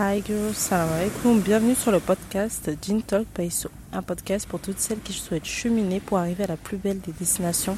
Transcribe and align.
Hi 0.00 0.22
girls, 0.24 0.54
salam 0.54 0.92
alaikum, 0.92 1.40
bienvenue 1.40 1.74
sur 1.74 1.90
le 1.90 1.98
podcast 1.98 2.70
Gin 2.80 3.02
Talk 3.02 3.26
Paiso, 3.26 3.68
un 3.92 4.00
podcast 4.00 4.46
pour 4.46 4.60
toutes 4.60 4.78
celles 4.78 5.00
qui 5.00 5.12
souhaitent 5.12 5.44
cheminer 5.44 5.98
pour 5.98 6.18
arriver 6.18 6.44
à 6.44 6.46
la 6.46 6.56
plus 6.56 6.76
belle 6.76 7.00
des 7.00 7.10
destinations, 7.10 7.76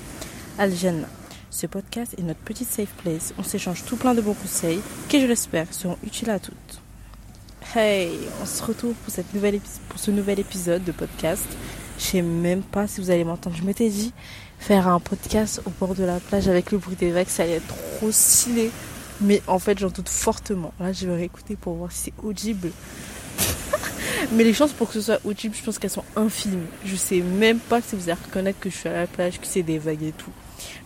Al 0.59 0.71
Jannah. 0.71 1.09
Ce 1.48 1.67
podcast 1.67 2.14
est 2.19 2.22
notre 2.22 2.41
petite 2.41 2.69
safe 2.69 2.93
place, 3.03 3.33
on 3.38 3.43
s'échange 3.43 3.87
tout 3.87 3.96
plein 3.96 4.12
de 4.12 4.21
bons 4.21 4.35
conseils 4.35 4.83
qui 5.09 5.22
je 5.22 5.27
l'espère 5.27 5.72
seront 5.72 5.96
utiles 6.04 6.29
à 6.29 6.38
toutes. 6.38 6.83
Hey, 7.75 8.10
on 8.42 8.44
se 8.44 8.62
retrouve 8.64 8.92
pour, 8.92 9.14
cette 9.14 9.32
nouvelle 9.32 9.58
pour 9.88 9.98
ce 9.98 10.10
nouvel 10.10 10.40
épisode 10.40 10.84
de 10.84 10.92
podcast. 10.92 11.48
Je 11.98 12.04
sais 12.04 12.22
même 12.22 12.60
pas 12.60 12.87
si 12.87 13.00
vous 13.00 13.10
allez 13.10 13.24
m'entendre, 13.24 13.56
je 13.56 13.64
m'étais 13.64 13.88
dit 13.88 14.12
faire 14.58 14.88
un 14.88 15.00
podcast 15.00 15.62
au 15.64 15.71
bord 15.71 15.94
de 15.94 16.05
la 16.05 16.20
plage 16.20 16.48
avec 16.48 16.70
le 16.70 16.77
bruit 16.77 16.96
des 16.96 17.12
vagues, 17.12 17.28
ça 17.28 17.45
allait 17.45 17.55
être 17.55 17.74
trop 17.96 18.12
stylé. 18.12 18.70
Mais 19.20 19.42
en 19.46 19.59
fait, 19.59 19.78
j'en 19.78 19.88
doute 19.88 20.09
fortement. 20.09 20.73
Là, 20.80 20.92
je 20.92 21.06
vais 21.06 21.14
réécouter 21.14 21.56
pour 21.56 21.74
voir 21.74 21.92
si 21.92 22.05
c'est 22.05 22.24
audible. 22.24 22.70
Mais 24.33 24.45
les 24.45 24.52
chances 24.52 24.73
pour 24.73 24.88
que 24.88 24.95
ce 24.95 25.01
soit 25.01 25.20
audible, 25.24 25.55
je 25.55 25.62
pense 25.62 25.78
qu'elles 25.78 25.91
sont 25.91 26.05
infimes. 26.16 26.66
Je 26.84 26.97
sais 26.97 27.20
même 27.20 27.59
pas 27.59 27.80
si 27.80 27.97
vous 27.97 28.09
allez 28.09 28.19
reconnaître 28.25 28.59
que 28.61 28.70
je 28.70 28.77
suis 28.77 28.88
à 28.88 28.92
la 28.92 29.06
plage, 29.06 29.41
que 29.41 29.47
c'est 29.47 29.62
des 29.62 29.78
vagues 29.78 30.02
et 30.02 30.12
tout. 30.12 30.30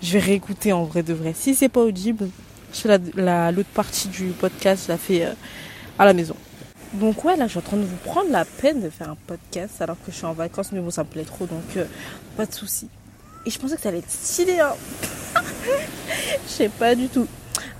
Je 0.02 0.12
vais 0.12 0.18
réécouter 0.18 0.72
en 0.72 0.84
vrai 0.84 1.02
de 1.02 1.14
vrai. 1.14 1.32
Si 1.36 1.54
c'est 1.54 1.68
pas 1.68 1.80
audible, 1.80 2.28
je 2.72 2.80
fais 2.80 3.00
la, 3.14 3.52
l'autre 3.52 3.68
partie 3.70 4.08
du 4.08 4.26
podcast, 4.28 4.84
je 4.86 4.92
la 4.92 4.98
fais 4.98 5.24
euh, 5.24 5.32
à 5.98 6.04
la 6.04 6.12
maison. 6.12 6.36
Donc 6.94 7.24
ouais, 7.24 7.36
là, 7.36 7.46
je 7.46 7.50
suis 7.50 7.58
en 7.58 7.62
train 7.62 7.76
de 7.76 7.84
vous 7.84 7.96
prendre 7.96 8.30
la 8.30 8.44
peine 8.44 8.80
de 8.80 8.90
faire 8.90 9.10
un 9.10 9.16
podcast 9.26 9.80
alors 9.80 9.96
que 10.04 10.12
je 10.12 10.16
suis 10.16 10.26
en 10.26 10.32
vacances, 10.32 10.70
mais 10.72 10.80
bon, 10.80 10.90
ça 10.90 11.02
me 11.02 11.08
plaît 11.08 11.24
trop, 11.24 11.46
donc 11.46 11.76
euh, 11.76 11.84
pas 12.36 12.46
de 12.46 12.54
souci. 12.54 12.88
Et 13.46 13.50
je 13.50 13.58
pensais 13.58 13.76
que 13.76 13.82
ça 13.82 13.88
allait 13.88 13.98
être 13.98 14.10
stylé, 14.10 14.60
hein. 14.60 14.74
je 16.46 16.50
sais 16.50 16.68
pas 16.68 16.94
du 16.94 17.08
tout. 17.08 17.26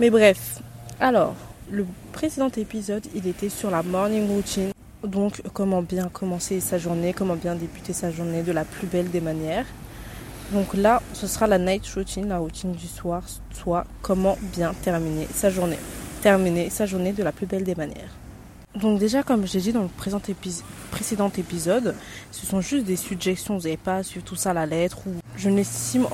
Mais 0.01 0.11
bref, 0.11 0.61
alors, 0.99 1.37
le 1.71 1.87
précédent 2.13 2.51
épisode, 2.57 3.07
il 3.15 3.29
était 3.29 3.49
sur 3.49 3.71
la 3.71 3.85
morning 3.85 4.29
routine. 4.29 4.73
Donc, 5.05 5.41
comment 5.53 5.83
bien 5.83 6.09
commencer 6.09 6.59
sa 6.61 6.79
journée, 6.79 7.13
comment 7.13 7.37
bien 7.37 7.55
débuter 7.55 7.93
sa 7.93 8.11
journée 8.11 8.43
de 8.43 8.51
la 8.51 8.65
plus 8.65 8.89
belle 8.89 9.11
des 9.11 9.21
manières. 9.21 9.67
Donc 10.53 10.75
là, 10.75 11.01
ce 11.13 11.27
sera 11.27 11.47
la 11.47 11.59
night 11.59 11.87
routine, 11.95 12.29
la 12.29 12.39
routine 12.39 12.73
du 12.73 12.87
soir, 12.89 13.23
soit 13.53 13.85
comment 14.03 14.37
bien 14.43 14.75
terminer 14.83 15.29
sa 15.33 15.49
journée? 15.49 15.79
Terminer 16.23 16.71
sa 16.71 16.87
journée 16.87 17.13
de 17.13 17.23
la 17.23 17.33
plus 17.33 17.47
belle 17.47 17.65
des 17.65 17.75
manières. 17.75 18.11
Donc 18.77 18.99
déjà, 18.99 19.23
comme 19.23 19.47
j'ai 19.47 19.61
dit 19.61 19.73
dans 19.73 19.83
le 19.83 19.89
précédent 20.91 21.31
épisode, 21.39 21.95
ce 22.33 22.45
sont 22.45 22.61
juste 22.61 22.85
des 22.85 22.97
suggestions. 22.97 23.57
Vous 23.57 23.65
n'avez 23.65 23.77
pas 23.77 23.97
à 23.99 24.03
suivre 24.03 24.25
tout 24.25 24.35
ça 24.35 24.53
la 24.53 24.67
lettre. 24.67 24.99
Ou... 25.07 25.13
Je 25.37 25.49
n'estime 25.49 26.07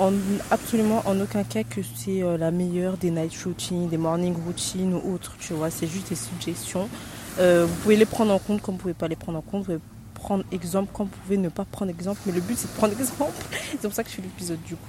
absolument 0.51 1.03
en 1.07 1.19
aucun 1.21 1.43
cas 1.43 1.63
que 1.63 1.81
c'est 1.97 2.23
euh, 2.23 2.37
la 2.37 2.51
meilleure 2.51 2.99
des 2.99 3.11
night 3.11 3.35
routines, 3.45 3.89
des 3.89 3.97
morning 3.97 4.35
routines 4.45 4.93
ou 4.93 5.15
autres. 5.15 5.37
Tu 5.41 5.55
vois, 5.55 5.71
c'est 5.71 5.87
juste 5.87 6.11
des 6.11 6.17
suggestions. 6.17 6.91
Euh, 7.39 7.65
vous 7.67 7.75
pouvez 7.77 7.97
les 7.97 8.05
prendre 8.05 8.33
en 8.33 8.39
compte 8.39 8.61
comme 8.61 8.75
vous 8.75 8.81
pouvez 8.83 8.95
pas 8.95 9.09
les 9.09 9.17
prendre 9.17 9.39
en 9.39 9.43
compte. 9.43 9.61
Vous 9.61 9.73
pouvez 9.73 9.81
prendre 10.13 10.45
exemple 10.53 10.91
comme 10.93 11.07
vous 11.07 11.19
pouvez 11.25 11.39
ne 11.39 11.49
pas 11.49 11.65
prendre 11.65 11.91
exemple. 11.91 12.21
Mais 12.27 12.33
le 12.33 12.43
but 12.43 12.59
c'est 12.59 12.71
de 12.71 12.77
prendre 12.77 12.93
exemple. 13.01 13.33
c'est 13.71 13.83
pour 13.83 13.95
ça 13.95 14.05
que 14.05 14.11
je 14.11 14.17
fais 14.17 14.23
l'épisode 14.23 14.63
du 14.67 14.77
coup. 14.77 14.89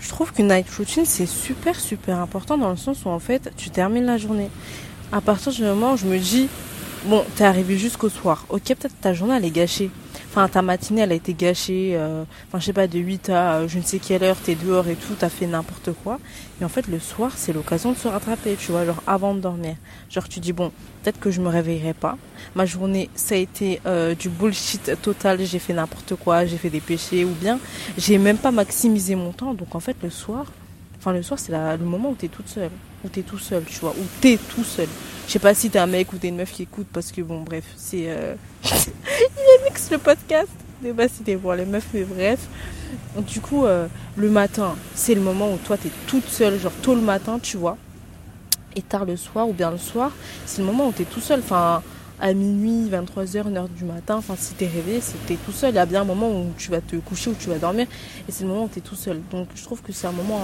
Je 0.00 0.08
trouve 0.08 0.32
qu'une 0.32 0.48
night 0.48 0.68
routine 0.76 1.04
c'est 1.04 1.26
super 1.26 1.78
super 1.78 2.18
important 2.18 2.58
dans 2.58 2.70
le 2.70 2.76
sens 2.76 3.04
où 3.04 3.10
en 3.10 3.20
fait 3.20 3.52
tu 3.56 3.70
termines 3.70 4.06
la 4.06 4.18
journée. 4.18 4.50
À 5.12 5.20
partir 5.20 5.52
du 5.52 5.62
moment 5.62 5.92
où 5.92 5.96
je 5.96 6.06
me 6.06 6.18
dis 6.18 6.48
Bon, 7.06 7.24
t'es 7.34 7.44
arrivé 7.44 7.78
jusqu'au 7.78 8.10
soir. 8.10 8.44
Ok, 8.50 8.66
peut-être 8.66 9.00
ta 9.00 9.14
journée 9.14 9.34
elle 9.34 9.46
est 9.46 9.50
gâchée. 9.50 9.90
Enfin, 10.28 10.48
ta 10.48 10.60
matinée 10.60 11.00
elle 11.00 11.12
a 11.12 11.14
été 11.14 11.32
gâchée. 11.32 11.92
Euh, 11.94 12.24
enfin, 12.46 12.60
je 12.60 12.66
sais 12.66 12.72
pas, 12.74 12.86
de 12.86 12.98
8 12.98 13.30
à 13.30 13.54
euh, 13.54 13.68
je 13.68 13.78
ne 13.78 13.82
sais 13.82 13.98
quelle 13.98 14.22
heure, 14.22 14.36
t'es 14.36 14.54
dehors 14.54 14.86
et 14.86 14.96
tout, 14.96 15.14
t'as 15.18 15.30
fait 15.30 15.46
n'importe 15.46 15.92
quoi. 16.04 16.18
Et 16.60 16.64
en 16.64 16.68
fait, 16.68 16.86
le 16.88 16.98
soir, 16.98 17.32
c'est 17.36 17.54
l'occasion 17.54 17.92
de 17.92 17.96
se 17.96 18.06
rattraper, 18.06 18.54
tu 18.56 18.70
vois, 18.70 18.84
genre 18.84 19.02
avant 19.06 19.34
de 19.34 19.40
dormir. 19.40 19.76
Genre, 20.10 20.28
tu 20.28 20.40
dis, 20.40 20.52
bon, 20.52 20.72
peut-être 21.02 21.18
que 21.18 21.30
je 21.30 21.40
me 21.40 21.48
réveillerai 21.48 21.94
pas. 21.94 22.18
Ma 22.54 22.66
journée, 22.66 23.08
ça 23.14 23.34
a 23.34 23.38
été 23.38 23.80
euh, 23.86 24.14
du 24.14 24.28
bullshit 24.28 25.00
total. 25.00 25.40
J'ai 25.42 25.58
fait 25.58 25.72
n'importe 25.72 26.16
quoi, 26.16 26.44
j'ai 26.44 26.58
fait 26.58 26.70
des 26.70 26.80
péchés 26.80 27.24
ou 27.24 27.32
bien 27.40 27.58
j'ai 27.96 28.18
même 28.18 28.36
pas 28.36 28.50
maximisé 28.50 29.14
mon 29.14 29.32
temps. 29.32 29.54
Donc, 29.54 29.74
en 29.74 29.80
fait, 29.80 29.96
le 30.02 30.10
soir, 30.10 30.52
enfin, 30.98 31.12
le 31.14 31.22
soir, 31.22 31.38
c'est 31.40 31.52
le 31.52 31.84
moment 31.84 32.10
où 32.10 32.14
t'es 32.14 32.28
toute 32.28 32.48
seule. 32.48 32.70
Où 33.04 33.08
t'es 33.08 33.22
tout 33.22 33.38
seul, 33.38 33.64
tu 33.64 33.78
vois, 33.80 33.90
où 33.90 34.04
t'es 34.20 34.38
tout 34.54 34.64
seul. 34.64 34.88
Je 35.26 35.32
sais 35.32 35.38
pas 35.38 35.54
si 35.54 35.70
t'es 35.70 35.78
un 35.78 35.86
mec 35.86 36.12
ou 36.12 36.16
t'es 36.16 36.28
une 36.28 36.36
meuf 36.36 36.52
qui 36.52 36.62
écoute 36.64 36.88
parce 36.92 37.12
que 37.12 37.22
bon 37.22 37.42
bref, 37.42 37.64
c'est 37.76 38.06
euh... 38.08 38.34
il 38.64 39.64
mix 39.64 39.90
le 39.90 39.98
podcast. 39.98 40.50
De 40.82 40.92
base 40.92 41.10
c'était 41.16 41.36
pour 41.36 41.54
les 41.54 41.64
meufs 41.64 41.86
mais 41.94 42.02
bref. 42.02 42.40
Du 43.16 43.40
coup 43.40 43.64
euh, 43.64 43.86
le 44.16 44.28
matin, 44.28 44.74
c'est 44.94 45.14
le 45.14 45.20
moment 45.20 45.52
où 45.52 45.56
toi 45.58 45.76
t'es 45.76 45.90
toute 46.06 46.26
seule, 46.26 46.58
genre 46.58 46.72
tôt 46.82 46.94
le 46.94 47.00
matin, 47.00 47.38
tu 47.40 47.56
vois. 47.56 47.76
Et 48.74 48.82
tard 48.82 49.04
le 49.04 49.16
soir 49.16 49.48
ou 49.48 49.52
bien 49.52 49.70
le 49.70 49.78
soir, 49.78 50.12
c'est 50.46 50.62
le 50.62 50.66
moment 50.66 50.88
où 50.88 50.92
t'es 50.92 51.04
tout 51.04 51.20
seul. 51.20 51.40
Enfin, 51.40 51.82
à 52.20 52.34
minuit, 52.34 52.90
23h, 52.90 53.50
1h 53.50 53.68
du 53.74 53.84
matin, 53.84 54.16
enfin 54.16 54.34
si 54.36 54.54
t'es 54.54 54.66
réveillé, 54.66 55.00
c'est 55.00 55.16
t'es 55.26 55.36
tout 55.36 55.52
seul. 55.52 55.70
Il 55.70 55.76
y 55.76 55.78
a 55.78 55.86
bien 55.86 56.02
un 56.02 56.04
moment 56.04 56.30
où 56.30 56.52
tu 56.56 56.70
vas 56.70 56.80
te 56.80 56.96
coucher, 56.96 57.30
où 57.30 57.34
tu 57.34 57.48
vas 57.48 57.58
dormir, 57.58 57.86
et 58.28 58.32
c'est 58.32 58.44
le 58.44 58.50
moment 58.50 58.64
où 58.64 58.68
t'es 58.68 58.80
tout 58.80 58.94
seul. 58.94 59.20
Donc 59.30 59.48
je 59.54 59.62
trouve 59.62 59.82
que 59.82 59.92
c'est 59.92 60.06
un 60.06 60.12
moment 60.12 60.42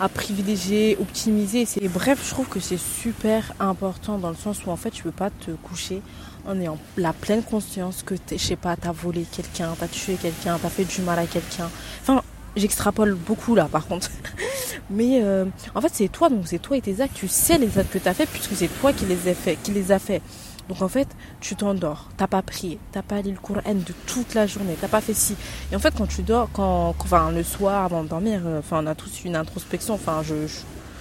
à, 0.00 0.08
privilégier, 0.08 0.96
optimiser. 1.00 1.66
Et 1.80 1.88
bref, 1.88 2.20
je 2.24 2.30
trouve 2.30 2.48
que 2.48 2.60
c'est 2.60 2.78
super 2.78 3.52
important 3.60 4.18
dans 4.18 4.30
le 4.30 4.36
sens 4.36 4.64
où 4.66 4.70
en 4.70 4.76
fait 4.76 4.90
tu 4.90 5.02
peux 5.02 5.12
pas 5.12 5.30
te 5.30 5.52
coucher 5.52 6.02
en 6.46 6.60
ayant 6.60 6.78
la 6.96 7.12
pleine 7.12 7.42
conscience 7.42 8.02
que 8.02 8.14
je 8.30 8.36
sais 8.36 8.56
pas, 8.56 8.76
t'as 8.76 8.92
volé 8.92 9.24
quelqu'un, 9.30 9.74
t'as 9.78 9.88
tué 9.88 10.14
quelqu'un, 10.20 10.58
t'as 10.60 10.68
fait 10.68 10.84
du 10.84 11.00
mal 11.00 11.18
à 11.18 11.26
quelqu'un. 11.26 11.70
Enfin, 12.02 12.22
j'extrapole 12.56 13.14
beaucoup 13.14 13.54
là 13.54 13.68
par 13.70 13.86
contre. 13.86 14.10
Mais 14.90 15.20
euh, 15.22 15.46
en 15.74 15.80
fait 15.80 15.90
c'est 15.92 16.08
toi, 16.08 16.28
donc 16.28 16.46
c'est 16.46 16.58
toi 16.58 16.76
et 16.76 16.80
tes 16.80 17.00
actes. 17.00 17.14
Tu 17.14 17.28
sais 17.28 17.56
les 17.58 17.78
actes 17.78 17.92
que 17.92 17.98
t'as 17.98 18.14
fait 18.14 18.26
puisque 18.26 18.54
c'est 18.54 18.68
toi 18.80 18.92
qui 18.92 19.06
les, 19.06 19.28
as 19.28 19.34
fait, 19.34 19.56
qui 19.62 19.70
les 19.70 19.92
a 19.92 19.98
fait. 19.98 20.20
Donc 20.68 20.80
en 20.80 20.88
fait, 20.88 21.08
tu 21.40 21.56
t'endors, 21.56 22.08
t'as 22.16 22.26
pas 22.26 22.40
prié, 22.40 22.78
t'as 22.92 23.02
pas 23.02 23.20
lu 23.20 23.32
le 23.32 23.38
Coran 23.38 23.60
de 23.66 23.92
toute 24.06 24.34
la 24.34 24.46
journée, 24.46 24.76
t'as 24.80 24.88
pas 24.88 25.02
fait 25.02 25.14
ci. 25.14 25.36
Et 25.70 25.76
en 25.76 25.78
fait, 25.78 25.94
quand 25.96 26.06
tu 26.06 26.22
dors, 26.22 26.48
quand, 26.52 26.94
enfin 27.00 27.30
le 27.30 27.42
soir 27.42 27.84
avant 27.84 28.02
de 28.02 28.08
dormir, 28.08 28.40
euh, 28.46 28.60
enfin 28.60 28.80
on 28.82 28.86
a 28.86 28.94
tous 28.94 29.24
une 29.24 29.36
introspection, 29.36 29.94
enfin 29.94 30.22
je, 30.22 30.34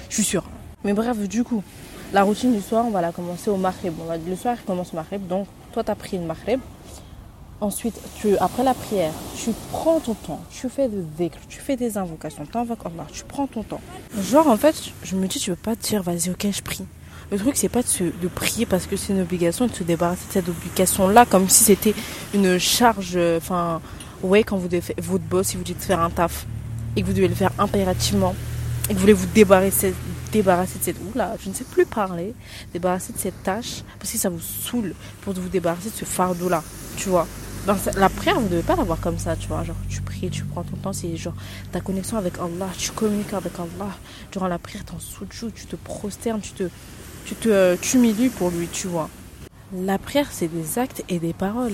suis 0.10 0.24
sûre. 0.24 0.44
Mais 0.84 0.94
bref, 0.94 1.18
du 1.30 1.44
coup, 1.44 1.64
la 2.12 2.24
routine 2.24 2.54
du 2.54 2.62
soir, 2.62 2.86
on 2.86 2.92
va 2.92 3.02
la 3.02 3.12
commencer 3.12 3.50
au 3.50 3.56
maghrib. 3.56 3.94
le 4.28 4.36
soir, 4.36 4.56
il 4.60 4.66
commence 4.66 4.94
au 4.94 4.98
maghrib, 4.98 5.26
donc 5.28 5.48
toi 5.72 5.84
t'as 5.84 5.96
prié 5.96 6.20
le 6.20 6.28
maghrib. 6.28 6.60
Ensuite, 7.62 7.98
tu, 8.20 8.36
après 8.40 8.64
la 8.64 8.74
prière, 8.74 9.14
tu 9.38 9.52
prends 9.72 10.02
ton 10.02 10.16
temps, 10.16 10.42
tu 10.52 10.68
fais 10.68 10.90
des 10.90 11.02
dhikr, 11.02 11.38
tu 11.48 11.62
fais 11.62 11.78
des 11.78 11.98
invocations, 11.98 12.46
t'invoques 12.46 12.86
Allah, 12.86 13.08
tu 13.10 13.24
prends 13.24 13.48
ton 13.48 13.64
temps. 13.64 13.80
Genre, 14.20 14.48
en 14.48 14.58
fait, 14.58 14.76
je 15.04 15.16
me 15.16 15.28
dis, 15.28 15.40
tu 15.40 15.52
veux 15.52 15.56
pas 15.56 15.78
te 15.78 15.88
dire, 15.88 16.04
vas-y, 16.04 16.30
ok, 16.30 16.48
je 16.52 16.62
prie. 16.62 16.86
Le 17.34 17.40
truc, 17.40 17.58
c'est 17.58 17.68
pas 17.68 17.82
de, 17.82 18.28
prier 18.28 18.68
parce 18.68 18.86
que 18.86 18.96
c'est 18.96 19.12
une 19.12 19.22
obligation, 19.22 19.66
de 19.66 19.74
se 19.74 19.82
débarrasser 19.82 20.22
de 20.28 20.34
cette 20.34 20.50
obligation-là, 20.50 21.26
comme 21.26 21.50
si 21.50 21.64
c'était 21.64 21.96
une 22.36 22.60
charge. 22.60 23.18
Enfin, 23.38 23.82
ouais, 24.22 24.44
quand 24.44 24.56
vous 24.56 24.68
devez, 24.68 24.94
votre 25.00 25.24
boss, 25.24 25.54
il 25.54 25.58
vous 25.58 25.64
dit 25.64 25.74
de 25.74 25.82
faire 25.82 26.00
un 26.00 26.12
taf 26.12 26.46
et 26.96 27.02
que 27.02 27.08
vous 27.08 27.14
devez 27.14 27.28
le 27.28 27.34
faire 27.34 27.50
impérativement 27.58 28.36
et 28.84 28.90
que 28.90 28.94
vous 28.94 29.00
voulez 29.00 29.14
vous 29.14 29.26
débarrasser, 29.34 29.96
débarrasser 30.32 30.78
de 30.78 30.84
cette. 30.84 30.98
Oula, 31.12 31.36
je 31.44 31.50
ne 31.50 31.56
sais 31.56 31.64
plus 31.64 31.88
parler. 31.88 32.36
Débarrasser 32.72 33.14
de 33.14 33.18
cette 33.18 33.42
tâche 33.42 33.82
parce 33.98 34.12
que 34.12 34.20
ça 34.20 34.30
vous 34.30 34.40
saoule 34.40 34.94
pour 35.22 35.34
vous 35.34 35.50
débarrasser 35.50 35.90
de 35.90 35.96
ce 35.96 36.06
fardeau-là, 36.06 36.62
tu 36.98 37.10
vois. 37.10 37.26
La 37.96 38.10
prière, 38.10 38.40
vous 38.40 38.46
ne 38.46 38.50
devez 38.50 38.62
pas 38.62 38.76
l'avoir 38.76 39.00
comme 39.00 39.18
ça, 39.18 39.36
tu 39.36 39.48
vois. 39.48 39.64
Genre, 39.64 39.76
tu 39.90 40.02
pries, 40.02 40.30
tu 40.30 40.44
prends 40.44 40.62
ton 40.62 40.76
temps, 40.76 40.94
c'est 40.94 41.18
genre 41.18 41.34
ta 41.72 41.82
connexion 41.82 42.18
avec 42.18 42.36
Allah, 42.38 42.70
tu 42.78 42.92
communiques 42.92 43.34
avec 43.34 43.54
Allah. 43.58 43.90
Durant 44.32 44.48
la 44.48 44.60
prière, 44.60 44.84
tu 44.86 44.94
en 44.94 45.00
soujou, 45.00 45.50
tu 45.50 45.66
te 45.66 45.76
prosternes, 45.78 46.40
tu 46.40 46.52
te 46.52 46.70
tu 47.26 47.36
te 47.36 47.50
euh, 47.50 47.76
t'humilies 47.76 48.30
pour 48.30 48.50
lui, 48.50 48.68
tu 48.68 48.88
vois. 48.88 49.10
La 49.74 49.98
prière, 49.98 50.28
c'est 50.32 50.48
des 50.48 50.78
actes 50.78 51.04
et 51.10 51.20
des 51.20 51.34
paroles. 51.34 51.74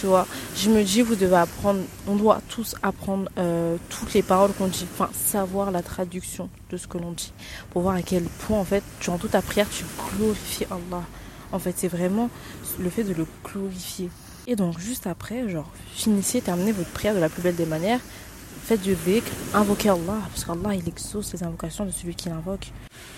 Tu 0.00 0.06
vois, 0.06 0.26
je 0.56 0.70
me 0.70 0.82
dis, 0.82 1.02
vous 1.02 1.14
devez 1.14 1.36
apprendre, 1.36 1.80
on 2.06 2.16
doit 2.16 2.40
tous 2.48 2.74
apprendre 2.82 3.28
euh, 3.38 3.76
toutes 3.90 4.14
les 4.14 4.22
paroles 4.22 4.52
qu'on 4.52 4.66
dit, 4.66 4.86
enfin, 4.94 5.10
savoir 5.12 5.70
la 5.70 5.82
traduction 5.82 6.48
de 6.70 6.76
ce 6.76 6.86
que 6.86 6.98
l'on 6.98 7.12
dit, 7.12 7.32
pour 7.70 7.82
voir 7.82 7.94
à 7.94 8.02
quel 8.02 8.24
point, 8.24 8.58
en 8.58 8.64
fait, 8.64 8.82
durant 9.00 9.18
toute 9.18 9.32
ta 9.32 9.42
prière, 9.42 9.68
tu 9.70 9.84
glorifies 10.16 10.66
Allah. 10.70 11.02
En 11.52 11.58
fait, 11.58 11.74
c'est 11.76 11.88
vraiment 11.88 12.30
le 12.78 12.90
fait 12.90 13.04
de 13.04 13.14
le 13.14 13.26
glorifier. 13.44 14.10
Et 14.46 14.56
donc, 14.56 14.78
juste 14.78 15.06
après, 15.06 15.48
genre, 15.48 15.70
finissez, 15.92 16.40
terminez 16.40 16.72
votre 16.72 16.90
prière 16.90 17.14
de 17.14 17.20
la 17.20 17.28
plus 17.28 17.42
belle 17.42 17.56
des 17.56 17.66
manières, 17.66 18.00
faites 18.64 18.82
du 18.82 18.94
dhikr, 18.94 19.30
invoquez 19.54 19.90
Allah, 19.90 20.20
parce 20.32 20.44
qu'Allah, 20.44 20.74
il 20.74 20.88
exauce 20.88 21.32
les 21.32 21.42
invocations 21.42 21.84
de 21.84 21.90
celui 21.90 22.14
qui 22.14 22.28
l'invoque. 22.28 22.72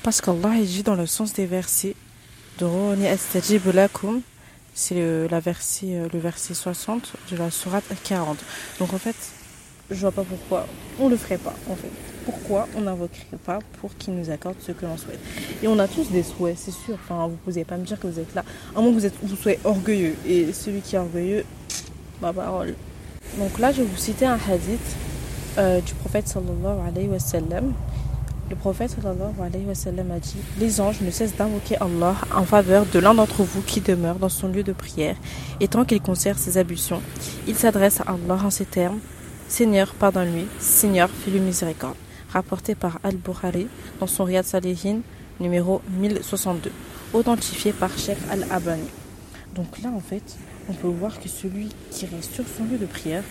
Parce 0.07 0.21
qu'Allah 0.21 0.55
dit 0.63 0.85
dans 0.85 0.95
le 0.95 1.05
sens 1.05 1.33
des 1.33 1.47
versets 1.47 1.97
c'est 2.61 4.95
le, 4.95 5.27
la 5.29 5.41
verset, 5.41 5.87
euh, 5.87 6.09
le 6.13 6.21
verset 6.21 6.55
60 6.55 7.15
de 7.33 7.37
la 7.37 7.51
sourate 7.51 7.83
40. 8.05 8.39
Donc 8.79 8.95
en 8.95 8.99
fait, 8.99 9.17
je 9.91 9.97
vois 9.97 10.13
pas 10.13 10.23
pourquoi 10.23 10.69
on 11.01 11.09
le 11.09 11.17
ferait 11.17 11.39
pas 11.39 11.55
en 11.69 11.75
fait. 11.75 11.91
Pourquoi 12.25 12.69
on 12.77 12.83
n'invoquerait 12.83 13.37
pas 13.45 13.59
pour 13.81 13.97
qu'il 13.97 14.15
nous 14.15 14.31
accorde 14.31 14.55
ce 14.61 14.71
que 14.71 14.87
l'on 14.87 14.97
souhaite? 14.97 15.19
Et 15.61 15.67
on 15.67 15.77
a 15.81 15.89
tous 15.89 16.09
des 16.09 16.23
souhaits, 16.23 16.57
c'est 16.57 16.71
sûr. 16.71 16.95
Enfin, 16.95 17.27
vous 17.27 17.39
pouvez 17.45 17.65
pas 17.65 17.77
me 17.77 17.85
dire 17.85 17.99
que 17.99 18.07
vous 18.07 18.21
êtes 18.21 18.33
là. 18.37 18.45
À 18.77 18.81
moins 18.81 18.95
que 18.95 19.11
vous 19.25 19.37
soyez 19.37 19.59
orgueilleux. 19.65 20.15
Et 20.25 20.53
celui 20.53 20.83
qui 20.83 20.95
est 20.95 21.01
orgueilleux, 21.01 21.45
ma 22.23 22.33
parole. 22.33 22.77
Donc 23.39 23.59
là, 23.59 23.73
je 23.73 23.83
vais 23.83 23.89
vous 23.89 23.97
citer 23.97 24.27
un 24.27 24.39
hadith 24.49 24.79
euh, 25.59 25.81
du 25.81 25.95
prophète 25.95 26.29
sallallahu 26.29 26.87
alayhi 26.87 27.09
wa 27.09 27.19
sallam 27.19 27.73
Le 28.49 28.55
prophète 28.55 28.91
sallallahu 28.91 29.35
alayhi 29.43 29.65
wa 29.67 29.75
sallam 29.75 30.13
a 30.13 30.21
dit 30.21 30.37
Les 30.61 30.81
anges 30.81 31.01
ne 31.01 31.11
cessent 31.11 31.35
d'invoquer 31.35 31.77
Allah 31.79 32.15
en 32.33 32.45
faveur 32.45 32.87
de 32.87 32.99
l'un 33.01 33.13
d'entre 33.13 33.43
vous 33.43 33.61
qui 33.61 33.81
demeure 33.81 34.21
dans 34.21 34.29
son 34.29 34.47
lieu 34.47 34.63
de 34.63 34.73
prière, 34.73 35.17
et 35.59 35.67
tant 35.67 35.85
qu'il 35.85 36.01
conserve 36.01 36.39
ses 36.39 36.57
ablutions, 36.57 37.03
il 37.49 37.57
s'adresse 37.57 38.01
à 38.03 38.13
Allah 38.13 38.41
en 38.45 38.51
ces 38.51 38.65
termes 38.65 39.01
Seigneur, 39.49 39.95
pardonne-lui, 39.95 40.47
Seigneur, 40.61 41.09
fais-lui 41.09 41.41
miséricorde. 41.41 41.97
Rapporté 42.33 42.75
par 42.75 42.99
Al-Bukhari 43.03 43.67
dans 44.01 44.07
son 44.07 44.25
Riyad 44.25 44.45
Salihin, 44.45 45.01
numéro 45.41 45.83
1062, 45.99 46.71
authentifié 47.15 47.73
par 47.73 47.97
Sheikh 47.97 48.19
Al-Abani. 48.31 48.89
Donc 49.55 49.81
là, 49.83 49.91
en 49.91 50.01
fait, 50.01 50.37
on 50.69 50.73
peut 50.73 50.89
voir 50.89 51.19
que 51.21 51.29
celui 51.29 51.69
qui 51.91 52.07
reste 52.07 52.33
sur 52.33 52.45
son 52.47 52.65
lieu 52.65 52.79
de 52.79 52.87
prière, 52.87 53.23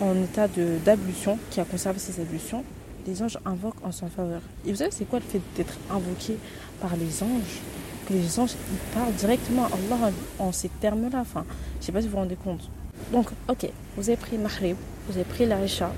en 0.00 0.14
état 0.22 0.46
d'ablution, 0.84 1.38
qui 1.50 1.60
a 1.60 1.64
conservé 1.64 1.98
ses 1.98 2.20
ablutions, 2.20 2.64
les 3.08 3.22
anges 3.22 3.38
invoquent 3.44 3.84
en 3.84 3.92
son 3.92 4.08
faveur. 4.08 4.40
Et 4.66 4.70
vous 4.70 4.76
savez, 4.76 4.90
c'est 4.90 5.06
quoi 5.06 5.18
le 5.18 5.24
fait 5.24 5.40
d'être 5.56 5.76
invoqué 5.90 6.36
par 6.80 6.94
les 6.96 7.22
anges? 7.22 7.60
Que 8.06 8.12
les 8.12 8.38
anges, 8.38 8.54
parlent 8.94 9.12
directement 9.14 9.64
à 9.64 9.68
Allah 9.68 10.12
en, 10.38 10.52
ces 10.52 10.68
termes-là. 10.68 11.20
Enfin, 11.20 11.44
je 11.80 11.86
sais 11.86 11.92
pas 11.92 12.00
si 12.00 12.06
vous 12.06 12.12
vous 12.12 12.18
rendez 12.18 12.36
compte. 12.36 12.70
Donc, 13.12 13.28
ok, 13.48 13.68
vous 13.96 14.08
avez 14.08 14.16
pris 14.16 14.38
Maghrib, 14.38 14.76
vous 15.08 15.14
avez 15.14 15.24
pris 15.24 15.46
l'Aïcha, 15.46 15.92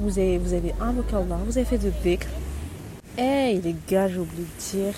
vous 0.00 0.18
avez, 0.18 0.38
vous 0.38 0.52
avez 0.54 0.74
invoqué 0.80 1.14
Allah, 1.14 1.38
vous 1.44 1.56
avez 1.56 1.66
fait 1.66 1.78
de 1.78 1.90
dhikr. 2.02 2.26
Hey 3.16 3.60
les 3.60 3.74
gars, 3.88 4.08
j'ai 4.08 4.18
oublié 4.18 4.44
de 4.44 4.78
dire 4.78 4.94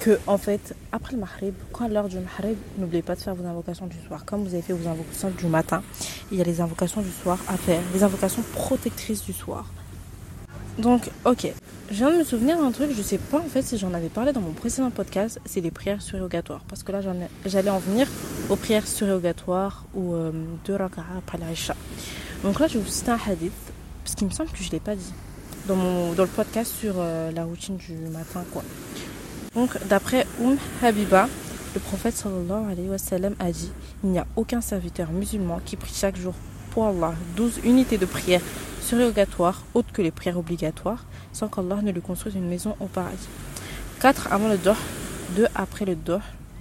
que 0.00 0.18
en 0.26 0.36
fait, 0.36 0.74
après 0.92 1.14
le 1.14 1.20
Maghrib, 1.20 1.54
quand 1.72 1.88
l'heure 1.88 2.08
du 2.08 2.18
Maghrib, 2.18 2.56
n'oubliez 2.78 3.02
pas 3.02 3.14
de 3.14 3.20
faire 3.20 3.34
vos 3.34 3.46
invocations 3.46 3.86
du 3.86 3.96
soir. 4.06 4.24
Comme 4.24 4.44
vous 4.44 4.52
avez 4.52 4.62
fait 4.62 4.74
vos 4.74 4.86
invocations 4.86 5.30
du 5.30 5.46
matin, 5.46 5.82
il 6.30 6.38
y 6.38 6.40
a 6.42 6.44
les 6.44 6.60
invocations 6.60 7.00
du 7.00 7.10
soir 7.10 7.38
à 7.48 7.56
faire, 7.56 7.80
les 7.94 8.02
invocations 8.02 8.42
protectrices 8.52 9.24
du 9.24 9.32
soir. 9.32 9.66
Donc, 10.78 11.10
ok. 11.24 11.52
Je 11.90 11.96
viens 11.96 12.10
de 12.10 12.16
me 12.18 12.24
souvenir 12.24 12.58
d'un 12.58 12.72
truc, 12.72 12.90
je 12.96 13.02
sais 13.02 13.18
pas 13.18 13.38
en 13.38 13.48
fait 13.48 13.62
si 13.62 13.76
j'en 13.76 13.92
avais 13.92 14.08
parlé 14.08 14.32
dans 14.32 14.40
mon 14.40 14.52
précédent 14.52 14.90
podcast, 14.90 15.38
c'est 15.44 15.60
les 15.60 15.70
prières 15.70 16.00
surrogatoires. 16.00 16.62
Parce 16.68 16.82
que 16.82 16.92
là, 16.92 17.00
j'allais 17.44 17.70
en 17.70 17.78
venir 17.78 18.08
aux 18.48 18.56
prières 18.56 18.86
surrogatoires 18.86 19.84
ou 19.94 20.14
euh, 20.14 20.32
de 20.64 20.72
raka'a 20.72 21.04
après 21.18 21.38
l'Aïcha. 21.38 21.76
Donc 22.42 22.58
là, 22.58 22.68
je 22.68 22.74
vais 22.78 22.84
vous 22.84 22.90
citer 22.90 23.10
un 23.10 23.18
hadith, 23.26 23.52
parce 24.02 24.14
qu'il 24.14 24.26
me 24.26 24.32
semble 24.32 24.50
que 24.50 24.62
je 24.62 24.70
l'ai 24.70 24.80
pas 24.80 24.96
dit 24.96 25.12
dans, 25.68 26.12
le 26.16 26.26
podcast 26.26 26.72
sur 26.74 26.94
euh, 26.96 27.30
la 27.32 27.44
routine 27.44 27.76
du 27.76 27.92
matin, 28.10 28.44
quoi. 28.52 28.62
Donc, 29.54 29.78
d'après 29.86 30.26
Oum 30.40 30.56
Habiba, 30.82 31.28
le 31.74 31.80
prophète 31.80 32.16
sallallahu 32.16 32.72
alayhi 32.72 32.88
wa 32.88 32.98
sallam 32.98 33.34
a 33.38 33.52
dit 33.52 33.70
Il 34.02 34.10
n'y 34.10 34.18
a 34.18 34.26
aucun 34.36 34.60
serviteur 34.60 35.10
musulman 35.10 35.60
qui 35.64 35.76
prie 35.76 35.92
chaque 35.94 36.16
jour 36.16 36.34
pour 36.70 36.86
Allah 36.86 37.14
12 37.36 37.60
unités 37.64 37.98
de 37.98 38.06
prière 38.06 38.40
surrogatoires 38.84 39.64
autres 39.74 39.92
que 39.92 40.02
les 40.02 40.10
prières 40.10 40.38
obligatoires, 40.38 41.04
sans 41.32 41.48
qu'Allah 41.48 41.80
ne 41.82 41.90
lui 41.90 42.02
construise 42.02 42.34
une 42.34 42.48
maison 42.48 42.76
au 42.80 42.86
paradis. 42.86 43.28
4 44.00 44.32
avant 44.32 44.48
le 44.48 44.58
Doh, 44.58 44.76
2 45.36 45.46
après 45.54 45.84
le 45.84 45.96
Doh, 45.96 46.20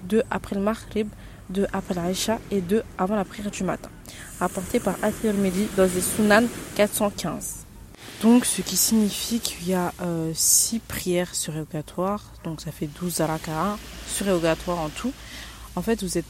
2 0.10 0.24
après 0.32 0.56
le 0.56 0.62
Maghrib, 0.62 1.10
2 1.50 1.68
après 1.74 1.94
l'Aïcha 1.94 2.40
et 2.52 2.62
2 2.62 2.84
avant 2.98 3.16
la 3.16 3.26
prière 3.26 3.52
du 3.52 3.64
matin. 3.64 3.90
Rapporté 4.40 4.80
par 4.80 4.96
At-Tirmidhi 5.02 5.68
dans 5.76 5.84
les 5.84 6.02
Sunan 6.02 6.44
415. 6.76 7.66
Donc, 8.22 8.46
ce 8.46 8.62
qui 8.62 8.78
signifie 8.78 9.42
qu'il 9.42 9.68
y 9.68 9.74
a 9.74 9.92
6 10.34 10.76
euh, 10.76 10.80
prières 10.88 11.36
surrogatoires, 11.36 12.24
donc 12.46 12.62
ça 12.62 12.72
fait 12.72 12.88
12 12.88 13.16
sur 13.16 13.28
surrogatoires 14.08 14.80
en 14.80 14.90
tout. 14.90 15.12
En 15.76 15.82
fait, 15.82 16.02
vous 16.04 16.18
êtes 16.18 16.26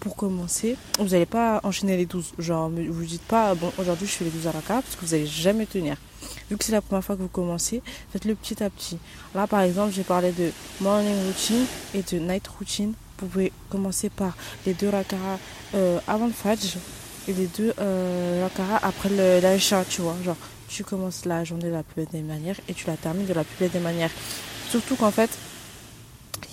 pour 0.00 0.16
commencer, 0.16 0.76
vous 0.98 1.10
n'allez 1.10 1.26
pas 1.26 1.60
enchaîner 1.62 1.96
les 1.96 2.06
12. 2.06 2.32
Genre, 2.38 2.70
vous 2.70 2.78
ne 2.78 3.06
dites 3.06 3.22
pas, 3.22 3.54
bon, 3.54 3.70
aujourd'hui 3.78 4.06
je 4.06 4.12
fais 4.12 4.24
les 4.24 4.30
12 4.30 4.46
à 4.46 4.52
la 4.52 4.60
carte 4.60 4.84
parce 4.84 4.96
que 4.96 5.04
vous 5.04 5.12
n'allez 5.12 5.26
jamais 5.26 5.66
tenir. 5.66 5.96
Vu 6.50 6.56
que 6.56 6.64
c'est 6.64 6.72
la 6.72 6.80
première 6.80 7.04
fois 7.04 7.16
que 7.16 7.22
vous 7.22 7.28
commencez, 7.28 7.82
faites-le 8.12 8.34
petit 8.34 8.62
à 8.62 8.70
petit. 8.70 8.98
Là, 9.34 9.46
par 9.46 9.60
exemple, 9.60 9.92
j'ai 9.92 10.02
parlé 10.02 10.32
de 10.32 10.50
morning 10.80 11.14
routine 11.26 11.64
et 11.94 12.02
de 12.02 12.18
night 12.18 12.46
routine. 12.48 12.94
Vous 13.18 13.26
pouvez 13.26 13.52
commencer 13.68 14.08
par 14.08 14.36
les 14.66 14.74
deux 14.74 14.88
rakara 14.88 15.38
euh, 15.74 15.98
avant 16.08 16.26
le 16.26 16.32
fajr 16.32 16.78
et 17.28 17.32
les 17.34 17.46
deux 17.46 17.74
euh, 17.78 18.42
rakara 18.42 18.78
après 18.82 19.10
l'Aïcha, 19.40 19.84
tu 19.88 20.00
vois. 20.00 20.16
Genre, 20.24 20.36
tu 20.68 20.84
commences 20.84 21.24
la 21.26 21.44
journée 21.44 21.66
de 21.66 21.72
la 21.72 21.82
plus 21.82 22.02
belle 22.02 22.12
des 22.12 22.22
manières 22.22 22.56
et 22.68 22.74
tu 22.74 22.86
la 22.86 22.96
termines 22.96 23.26
de 23.26 23.34
la 23.34 23.44
plus 23.44 23.56
belle 23.60 23.70
des 23.70 23.80
manières. 23.80 24.10
Surtout 24.70 24.96
qu'en 24.96 25.10
fait, 25.10 25.30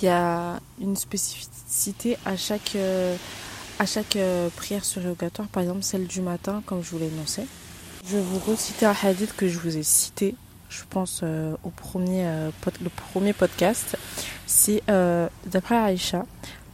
il 0.02 0.06
y 0.06 0.10
a 0.10 0.60
une 0.80 0.96
spécificité 0.96 2.18
à 2.26 2.38
chaque, 2.38 2.76
euh, 2.76 3.16
à 3.80 3.86
chaque 3.86 4.16
euh, 4.16 4.50
prière 4.56 4.86
surrogatoire, 4.86 5.48
par 5.48 5.64
exemple 5.64 5.84
celle 5.84 6.08
du 6.08 6.22
matin, 6.22 6.62
comme 6.66 6.84
je 6.84 6.92
vous 6.92 7.00
l'ai 7.00 7.08
annoncé. 7.08 7.46
Je 8.06 8.18
vais 8.18 8.24
vous 8.24 8.40
reciter 8.40 8.86
un 8.86 8.96
hadith 9.02 9.36
que 9.36 9.48
je 9.48 9.58
vous 9.60 9.78
ai 9.78 9.84
cité, 9.84 10.36
je 10.70 10.84
pense, 10.90 11.22
euh, 11.24 11.56
au 11.64 11.70
premier, 11.70 12.26
le 12.82 12.90
premier 12.90 13.34
podcast. 13.34 13.98
C'est 14.46 14.84
d'après 15.46 15.76
Aïcha, 15.76 16.26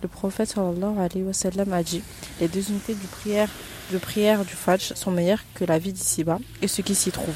le 0.01 0.07
prophète 0.07 0.49
sallallahu 0.49 0.99
alayhi 0.99 1.23
wa 1.23 1.33
sallam 1.33 1.73
a 1.73 1.81
dit 1.81 2.03
Les 2.39 2.47
deux 2.47 2.69
unités 2.69 2.95
de 2.95 3.97
prière 3.97 4.43
du 4.43 4.53
Fajr 4.53 4.97
sont 4.97 5.11
meilleures 5.11 5.43
que 5.55 5.65
la 5.65 5.79
vie 5.79 5.93
d'ici-bas 5.93 6.39
et 6.61 6.67
ce 6.67 6.81
qui 6.81 6.93
s'y 6.93 7.11
trouve. 7.11 7.35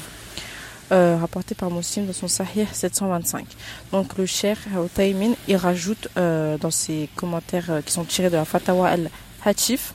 Euh, 0.90 1.18
rapporté 1.20 1.54
par 1.54 1.70
Muslim 1.70 2.06
dans 2.06 2.14
son 2.14 2.28
Sahih 2.28 2.66
725. 2.72 3.44
Donc 3.92 4.16
le 4.16 4.24
cher 4.24 4.56
Taymin, 4.94 5.34
il 5.46 5.56
rajoute 5.56 6.08
euh, 6.16 6.56
dans 6.56 6.70
ses 6.70 7.10
commentaires 7.14 7.70
euh, 7.70 7.80
qui 7.82 7.92
sont 7.92 8.04
tirés 8.04 8.30
de 8.30 8.36
la 8.36 8.46
Fatawa 8.46 8.88
al-Hatif 8.88 9.92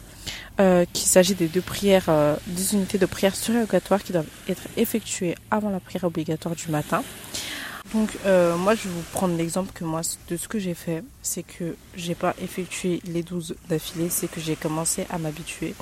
qu'il 0.94 1.08
s'agit 1.08 1.34
des 1.34 1.48
deux 1.48 1.62
prières, 1.62 2.12
des 2.46 2.76
unités 2.76 3.00
de 3.00 3.08
prière 3.08 3.36
surrogatoires 3.36 4.04
qui 4.04 4.14
doivent 4.14 4.30
être 4.48 4.62
effectuées 4.78 5.34
avant 5.50 5.72
la 5.72 5.80
prière 5.80 6.04
obligatoire 6.04 6.54
du 6.54 6.68
matin. 6.68 7.04
Donc 7.92 8.12
moi 8.24 8.76
je 8.76 8.84
vais 8.84 8.94
vous 8.94 9.04
prendre 9.14 9.36
l'exemple 9.36 9.72
que 9.74 9.84
moi 9.84 10.02
de 10.30 10.38
ce 10.38 10.48
que 10.48 10.60
j'ai 10.60 10.76
fait, 10.76 11.04
c'est 11.24 11.42
que 11.42 11.76
j'ai 11.96 12.14
pas 12.14 12.36
effectué 12.40 13.02
les 13.06 13.24
12 13.24 13.56
d'affilée, 13.68 14.12
c'est 14.12 14.28
que 14.28 14.40
j'ai 14.40 14.56
commencé 14.56 15.08
à 15.10 15.18
m'habituer 15.18 15.74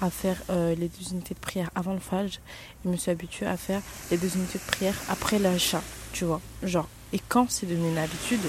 à 0.00 0.10
faire 0.10 0.36
euh, 0.50 0.74
les 0.74 0.88
deux 0.88 1.12
unités 1.12 1.34
de 1.34 1.38
prière 1.38 1.70
avant 1.74 1.92
le 1.92 2.00
Fajr. 2.00 2.40
Je 2.84 2.90
me 2.90 2.96
suis 2.96 3.10
habituée 3.10 3.46
à 3.46 3.56
faire 3.56 3.80
les 4.10 4.16
deux 4.16 4.34
unités 4.36 4.58
de 4.58 4.72
prière 4.72 4.94
après 5.08 5.38
l'achat, 5.38 5.82
tu 6.12 6.24
vois. 6.24 6.40
Genre, 6.62 6.88
et 7.12 7.20
quand 7.28 7.50
c'est 7.50 7.66
devenu 7.66 7.88
une 7.88 7.98
habitude, 7.98 8.40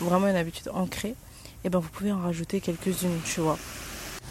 vraiment 0.00 0.28
une 0.28 0.36
habitude 0.36 0.68
ancrée, 0.72 1.08
et 1.64 1.68
eh 1.68 1.70
ben 1.70 1.78
vous 1.78 1.88
pouvez 1.88 2.12
en 2.12 2.20
rajouter 2.20 2.60
quelques-unes, 2.60 3.20
tu 3.24 3.40
vois. 3.40 3.58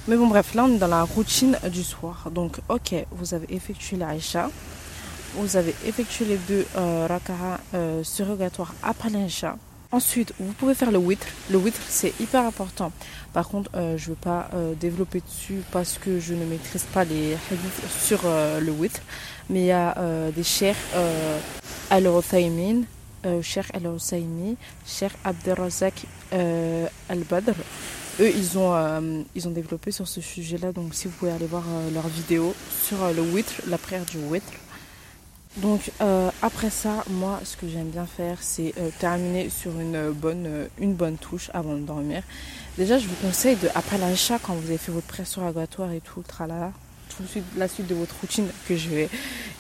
Mais 0.08 0.18
bon, 0.18 0.28
bref, 0.28 0.54
là 0.54 0.66
on 0.66 0.75
est 0.75 0.78
dans 0.78 0.88
la 0.88 1.04
routine 1.04 1.58
du 1.72 1.84
soir. 1.84 2.30
Donc, 2.31 2.60
ok, 2.70 2.94
vous 3.12 3.34
avez 3.34 3.52
effectué 3.54 3.98
l'Aïcha, 3.98 4.50
vous 5.36 5.58
avez 5.58 5.74
effectué 5.86 6.25
les 6.25 6.38
deux 6.38 6.66
euh, 6.75 7.08
rakara 7.08 7.60
euh, 7.74 8.04
surrogatoires 8.04 8.74
après 8.84 9.10
l'Aïcha. 9.10 9.58
Ensuite, 9.94 10.34
vous 10.40 10.54
pouvez 10.54 10.74
faire 10.74 10.90
le 10.90 10.98
witr. 10.98 11.28
Le 11.51 11.60
witr, 11.60 11.80
c'est 11.88 12.19
hyper 12.19 12.44
important. 12.45 12.92
Par 13.31 13.48
contre, 13.48 13.69
euh, 13.75 13.95
je 13.95 14.06
ne 14.06 14.10
veux 14.10 14.19
pas 14.19 14.50
euh, 14.56 14.74
développer 14.74 15.22
dessus 15.22 15.62
parce 15.72 16.00
que 16.00 16.20
je 16.20 16.34
ne 16.34 16.46
maîtrise 16.46 16.82
pas 16.91 17.03
les 17.03 17.34
hadiths 17.34 17.91
sur 18.03 18.22
euh, 18.25 18.60
le 18.60 18.72
witr. 18.72 19.01
Mais 19.51 19.60
il 19.60 19.65
y 19.68 19.72
a 19.72 19.96
des 20.36 20.44
chers 20.44 20.75
al-Uthaymin, 21.91 22.86
cher 23.44 23.65
al-Uthaymi, 23.72 24.58
cher 24.84 25.12
Abdelrazak 25.24 26.06
al-Badr. 26.32 27.53
Eux, 28.20 28.32
ils 28.36 28.58
ont, 28.58 29.25
ils 29.36 29.48
ont 29.48 29.51
développé 29.51 29.91
sur 29.91 30.08
ce 30.08 30.22
sujet-là. 30.22 30.72
Donc, 30.72 30.96
si 30.96 31.08
vous 31.08 31.13
pouvez 31.13 31.32
aller 31.32 31.46
voir 31.46 31.65
leur 31.94 32.08
vidéo 32.08 32.56
sur 32.84 32.98
le 33.13 33.22
witr, 33.22 33.53
la 33.68 33.77
prière 33.77 34.06
du 34.06 34.18
witr. 34.18 34.53
Donc 35.57 35.91
euh, 36.01 36.31
après 36.41 36.72
ça, 36.72 37.03
moi, 37.10 37.39
ce 37.43 37.55
que 37.57 37.67
j'aime 37.67 37.89
bien 37.89 38.07
faire, 38.07 38.38
c'est 38.41 38.74
euh, 38.79 38.89
terminer 39.00 39.50
sur 39.50 39.79
une 39.79 40.12
bonne, 40.12 40.45
euh, 40.48 40.67
une 40.79 40.93
bonne 40.93 41.17
touche 41.17 41.51
avant 41.53 41.75
de 41.75 41.81
dormir. 41.81 42.24
Déjà, 42.77 42.98
je 42.98 43.07
vous 43.07 43.15
conseille 43.15 43.55
de, 43.57 43.69
après 43.75 44.00
l'achat, 44.00 44.39
quand 44.41 44.55
vous 44.55 44.67
avez 44.67 44.79
fait 44.79 44.91
votre 44.91 45.05
pression 45.05 45.41
surrogatoire 45.41 45.91
et 45.91 46.01
tout, 46.01 46.24
tralala, 46.27 46.72
tout 47.10 47.24
la 47.55 47.67
suite 47.67 47.86
de 47.86 47.93
votre 47.93 48.15
routine 48.19 48.48
que 48.67 48.75
je 48.75 48.89
vais 48.89 49.10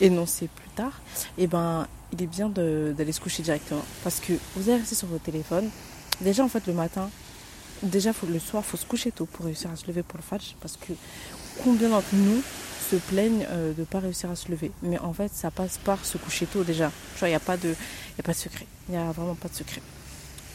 énoncer 0.01 0.47
plus 0.47 0.69
tard, 0.69 0.99
et 1.37 1.43
eh 1.43 1.47
ben, 1.47 1.87
il 2.11 2.23
est 2.23 2.27
bien 2.27 2.49
d'aller 2.49 3.11
se 3.11 3.21
coucher 3.21 3.43
directement. 3.43 3.83
Parce 4.03 4.19
que 4.19 4.33
vous 4.55 4.69
allez 4.69 4.79
rester 4.79 4.95
sur 4.95 5.07
votre 5.07 5.23
téléphone. 5.23 5.69
Déjà, 6.21 6.43
en 6.43 6.49
fait, 6.49 6.65
le 6.65 6.73
matin, 6.73 7.11
déjà, 7.83 8.11
le 8.27 8.39
soir, 8.39 8.65
faut 8.65 8.77
se 8.77 8.85
coucher 8.85 9.11
tôt 9.11 9.25
pour 9.25 9.45
réussir 9.45 9.69
à 9.69 9.75
se 9.75 9.85
lever 9.85 10.01
pour 10.01 10.17
le 10.17 10.23
fudge. 10.23 10.55
Parce 10.59 10.77
que 10.77 10.93
combien 11.63 11.89
d'entre 11.89 12.07
nous 12.13 12.41
se 12.93 12.97
plaignent 12.97 13.45
euh, 13.49 13.73
de 13.73 13.81
ne 13.81 13.85
pas 13.85 13.99
réussir 13.99 14.29
à 14.29 14.35
se 14.35 14.49
lever. 14.49 14.71
Mais 14.83 14.99
en 14.99 15.13
fait, 15.13 15.31
ça 15.33 15.49
passe 15.51 15.77
par 15.77 16.03
se 16.05 16.17
coucher 16.17 16.45
tôt 16.45 16.63
déjà. 16.63 16.91
Tu 17.13 17.19
vois, 17.19 17.27
il 17.29 17.31
n'y 17.31 17.35
a, 17.35 17.39
pas 17.39 17.57
de, 17.57 17.73
secret. 18.33 18.67
Il 18.87 18.95
n'y 18.95 18.97
a 18.97 19.11
vraiment 19.11 19.35
pas 19.35 19.49
de 19.49 19.55
secret. 19.55 19.81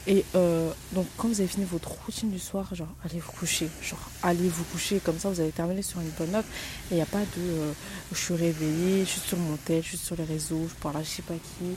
Et 0.07 0.25
euh, 0.37 0.71
donc, 0.93 1.07
quand 1.17 1.29
vous 1.29 1.41
avez 1.41 1.49
fini 1.49 1.67
votre 1.67 1.91
routine 2.05 2.31
du 2.31 2.39
soir, 2.39 2.75
genre, 2.75 2.89
allez 3.05 3.19
vous 3.19 3.33
coucher. 3.33 3.69
Genre, 3.83 3.99
allez 4.23 4.49
vous 4.49 4.65
coucher. 4.65 5.01
Comme 5.05 5.19
ça, 5.19 5.29
vous 5.29 5.41
allez 5.41 5.51
terminer 5.51 5.83
sur 5.83 6.01
une 6.01 6.11
bonne 6.11 6.31
note. 6.31 6.47
Et 6.91 6.95
il 6.95 6.97
n'y 6.97 7.03
a 7.03 7.07
pas 7.07 7.21
de 7.21 7.41
euh, 7.41 7.73
je 8.13 8.19
suis 8.19 8.35
réveillée, 8.35 9.05
je 9.05 9.11
suis 9.11 9.21
sur 9.21 9.39
mon 9.39 9.57
tel, 9.57 9.83
je 9.83 9.89
suis 9.89 9.99
sur 9.99 10.17
les 10.17 10.25
réseaux, 10.25 10.67
je 10.69 10.75
parle 10.81 10.97
à 10.97 11.03
je 11.03 11.09
sais 11.09 11.23
pas 11.23 11.35
qui 11.35 11.77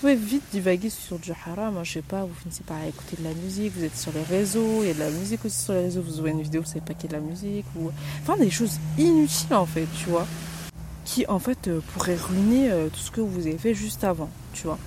pouvez 0.00 0.14
vite 0.14 0.44
divaguer 0.52 0.90
sur 0.90 1.18
du 1.18 1.32
haram. 1.32 1.76
Hein, 1.76 1.84
je 1.84 1.94
sais 1.94 2.02
pas, 2.02 2.22
vous 2.22 2.34
finissez 2.34 2.62
par 2.64 2.82
écouter 2.84 3.16
de 3.18 3.24
la 3.24 3.34
musique, 3.34 3.72
vous 3.76 3.84
êtes 3.84 3.96
sur 3.96 4.12
les 4.12 4.22
réseaux, 4.22 4.82
il 4.82 4.88
y 4.88 4.90
a 4.90 4.94
de 4.94 5.00
la 5.00 5.10
musique 5.10 5.44
aussi 5.44 5.58
sur 5.58 5.72
les 5.72 5.82
réseaux, 5.82 6.02
vous 6.02 6.18
ouvrez 6.18 6.30
une 6.30 6.42
vidéo, 6.42 6.62
vous 6.62 6.68
savez 6.68 6.80
pas 6.80 6.94
qu'il 6.94 7.10
y 7.10 7.14
a 7.14 7.18
de 7.18 7.24
la 7.24 7.28
musique, 7.28 7.66
ou 7.76 7.90
enfin 8.22 8.36
des 8.36 8.50
choses 8.50 8.78
inutiles 8.96 9.54
en 9.54 9.66
fait, 9.66 9.86
tu 9.96 10.08
vois, 10.10 10.26
qui 11.04 11.26
en 11.26 11.38
fait 11.38 11.68
euh, 11.68 11.80
pourraient 11.92 12.16
ruiner 12.16 12.70
euh, 12.70 12.88
tout 12.88 13.00
ce 13.00 13.10
que 13.10 13.20
vous 13.20 13.46
avez 13.46 13.58
fait 13.58 13.74
juste 13.74 14.04
avant, 14.04 14.30
tu 14.52 14.64
vois. 14.64 14.78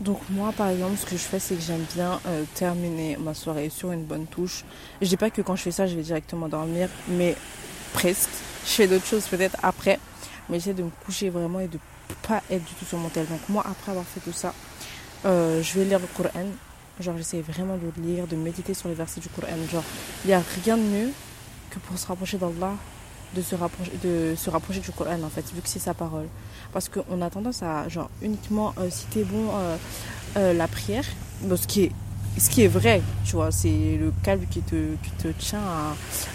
Donc 0.00 0.20
moi 0.30 0.52
par 0.56 0.68
exemple 0.68 0.96
ce 0.96 1.04
que 1.04 1.16
je 1.16 1.22
fais 1.22 1.40
c'est 1.40 1.56
que 1.56 1.60
j'aime 1.60 1.84
bien 1.94 2.20
euh, 2.28 2.44
terminer 2.54 3.16
ma 3.16 3.34
soirée 3.34 3.68
sur 3.68 3.90
une 3.90 4.04
bonne 4.04 4.26
touche. 4.26 4.64
Je 5.02 5.08
dis 5.08 5.16
pas 5.16 5.28
que 5.28 5.42
quand 5.42 5.56
je 5.56 5.62
fais 5.62 5.72
ça 5.72 5.88
je 5.88 5.96
vais 5.96 6.02
directement 6.02 6.48
dormir 6.48 6.88
mais 7.08 7.34
presque. 7.92 8.30
Je 8.64 8.70
fais 8.70 8.86
d'autres 8.86 9.06
choses 9.06 9.26
peut-être 9.26 9.56
après 9.60 9.98
mais 10.48 10.60
j'essaie 10.60 10.74
de 10.74 10.84
me 10.84 10.90
coucher 11.04 11.30
vraiment 11.30 11.58
et 11.58 11.66
de 11.66 11.78
pas 12.16 12.42
être 12.50 12.64
du 12.64 12.74
tout 12.74 12.84
sur 12.84 12.98
mon 12.98 13.08
tel. 13.08 13.26
Donc 13.26 13.40
moi 13.48 13.64
après 13.68 13.92
avoir 13.92 14.06
fait 14.06 14.20
tout 14.20 14.32
ça 14.32 14.54
euh, 15.24 15.62
je 15.62 15.78
vais 15.78 15.84
lire 15.84 15.98
le 15.98 16.06
Coran. 16.06 16.46
Genre 17.00 17.16
j'essaie 17.16 17.40
vraiment 17.40 17.76
de 17.76 18.02
lire, 18.02 18.26
de 18.26 18.36
méditer 18.36 18.74
sur 18.74 18.88
les 18.88 18.94
versets 18.94 19.20
du 19.20 19.28
Coran. 19.28 19.56
Genre 19.70 19.84
il 20.24 20.28
n'y 20.28 20.34
a 20.34 20.42
rien 20.64 20.76
de 20.76 20.82
mieux 20.82 21.10
que 21.70 21.78
pour 21.80 21.98
se 21.98 22.06
rapprocher 22.06 22.38
d'Allah 22.38 22.74
de 23.34 23.42
se 23.42 23.54
rapprocher 23.54 23.92
de 24.02 24.34
se 24.36 24.48
rapprocher 24.48 24.80
du 24.80 24.90
Coran 24.90 25.22
en 25.22 25.28
fait 25.28 25.44
vu 25.52 25.60
que 25.60 25.68
c'est 25.68 25.78
sa 25.78 25.92
parole 25.92 26.26
parce 26.72 26.88
qu'on 26.88 27.20
a 27.20 27.28
tendance 27.28 27.62
à 27.62 27.86
genre 27.88 28.08
uniquement 28.22 28.72
euh, 28.78 28.88
citer 28.88 29.22
bon 29.22 29.50
euh, 30.36 30.54
la 30.54 30.66
prière 30.66 31.04
ce 31.42 31.66
qui 31.66 31.84
est 31.84 31.92
ce 32.38 32.50
qui 32.50 32.62
est 32.62 32.68
vrai 32.68 33.02
tu 33.24 33.32
vois 33.32 33.50
c'est 33.50 33.96
le 34.00 34.12
calme 34.22 34.44
qui 34.50 34.60
te 34.60 34.94
qui 35.02 35.10
te 35.10 35.28
tient 35.28 35.60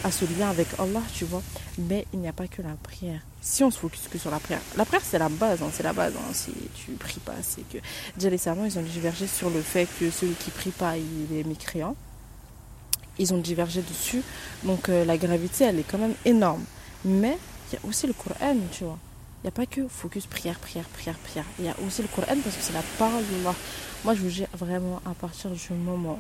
à, 0.04 0.12
ce 0.12 0.26
lien 0.26 0.50
avec 0.50 0.68
Allah 0.80 1.02
tu 1.14 1.26
vois. 1.26 1.42
Mais 1.78 2.06
il 2.14 2.20
n'y 2.20 2.28
a 2.28 2.34
pas 2.34 2.48
que 2.48 2.62
la 2.62 2.76
prière. 2.82 3.22
Si 3.42 3.64
on 3.64 3.72
se 3.72 3.80
focus 3.80 4.08
que 4.10 4.18
sur 4.18 4.32
la 4.32 4.40
prière. 4.40 4.62
La 4.78 4.86
prière 4.86 5.02
c'est 5.04 5.20
la 5.20 5.30
base 5.30 5.62
hein, 5.62 5.70
c'est 5.72 5.84
la 5.84 5.94
base 5.94 6.14
hein, 6.16 6.34
si 6.34 6.52
tu 6.76 6.92
pries 6.92 7.20
pas 7.20 7.36
c'est 7.42 7.68
que 7.70 7.78
déjà 8.16 8.30
les 8.30 8.38
savants 8.38 8.66
ils 8.66 8.78
ont 8.78 8.84
divergé 8.84 9.28
sur 9.28 9.50
le 9.50 9.62
fait 9.62 9.88
que 10.00 10.10
celui 10.12 10.34
qui 10.34 10.52
prie 10.52 10.72
pas 10.72 10.98
il 10.98 11.38
est 11.38 11.44
mécréant. 11.44 11.96
Ils 13.20 13.34
ont 13.34 13.38
divergé 13.38 13.82
dessus. 13.82 14.24
Donc 14.64 14.88
la 14.88 15.18
gravité 15.18 15.66
elle 15.66 15.80
est 15.80 15.90
quand 15.90 16.00
même 16.00 16.16
énorme. 16.26 16.64
Mais 17.06 17.38
il 17.72 17.76
y 17.76 17.78
a 17.78 17.88
aussi 17.88 18.08
le 18.08 18.14
Coran, 18.14 18.56
tu 18.72 18.84
vois. 18.84 18.98
Il 19.44 19.48
n'y 19.48 19.50
a 19.50 19.52
pas 19.52 19.66
que 19.66 19.88
focus 19.90 20.26
prière, 20.26 20.58
prière, 20.58 20.86
prière, 20.86 21.18
prière. 21.18 21.46
Il 21.60 21.66
y 21.66 21.68
a 21.68 21.76
aussi 21.86 22.02
le 22.02 22.08
Coran 22.08 22.36
parce 22.44 22.56
que 22.56 22.62
c'est 22.62 22.74
la 22.74 22.84
parole 22.98 23.24
d'Allah. 23.30 23.56
Moi, 24.04 24.16
je 24.16 24.20
vous 24.20 24.30
dis 24.30 24.44
vraiment 24.54 25.02
à 25.06 25.14
partir 25.14 25.50
du 25.50 25.74
moment 25.74 26.20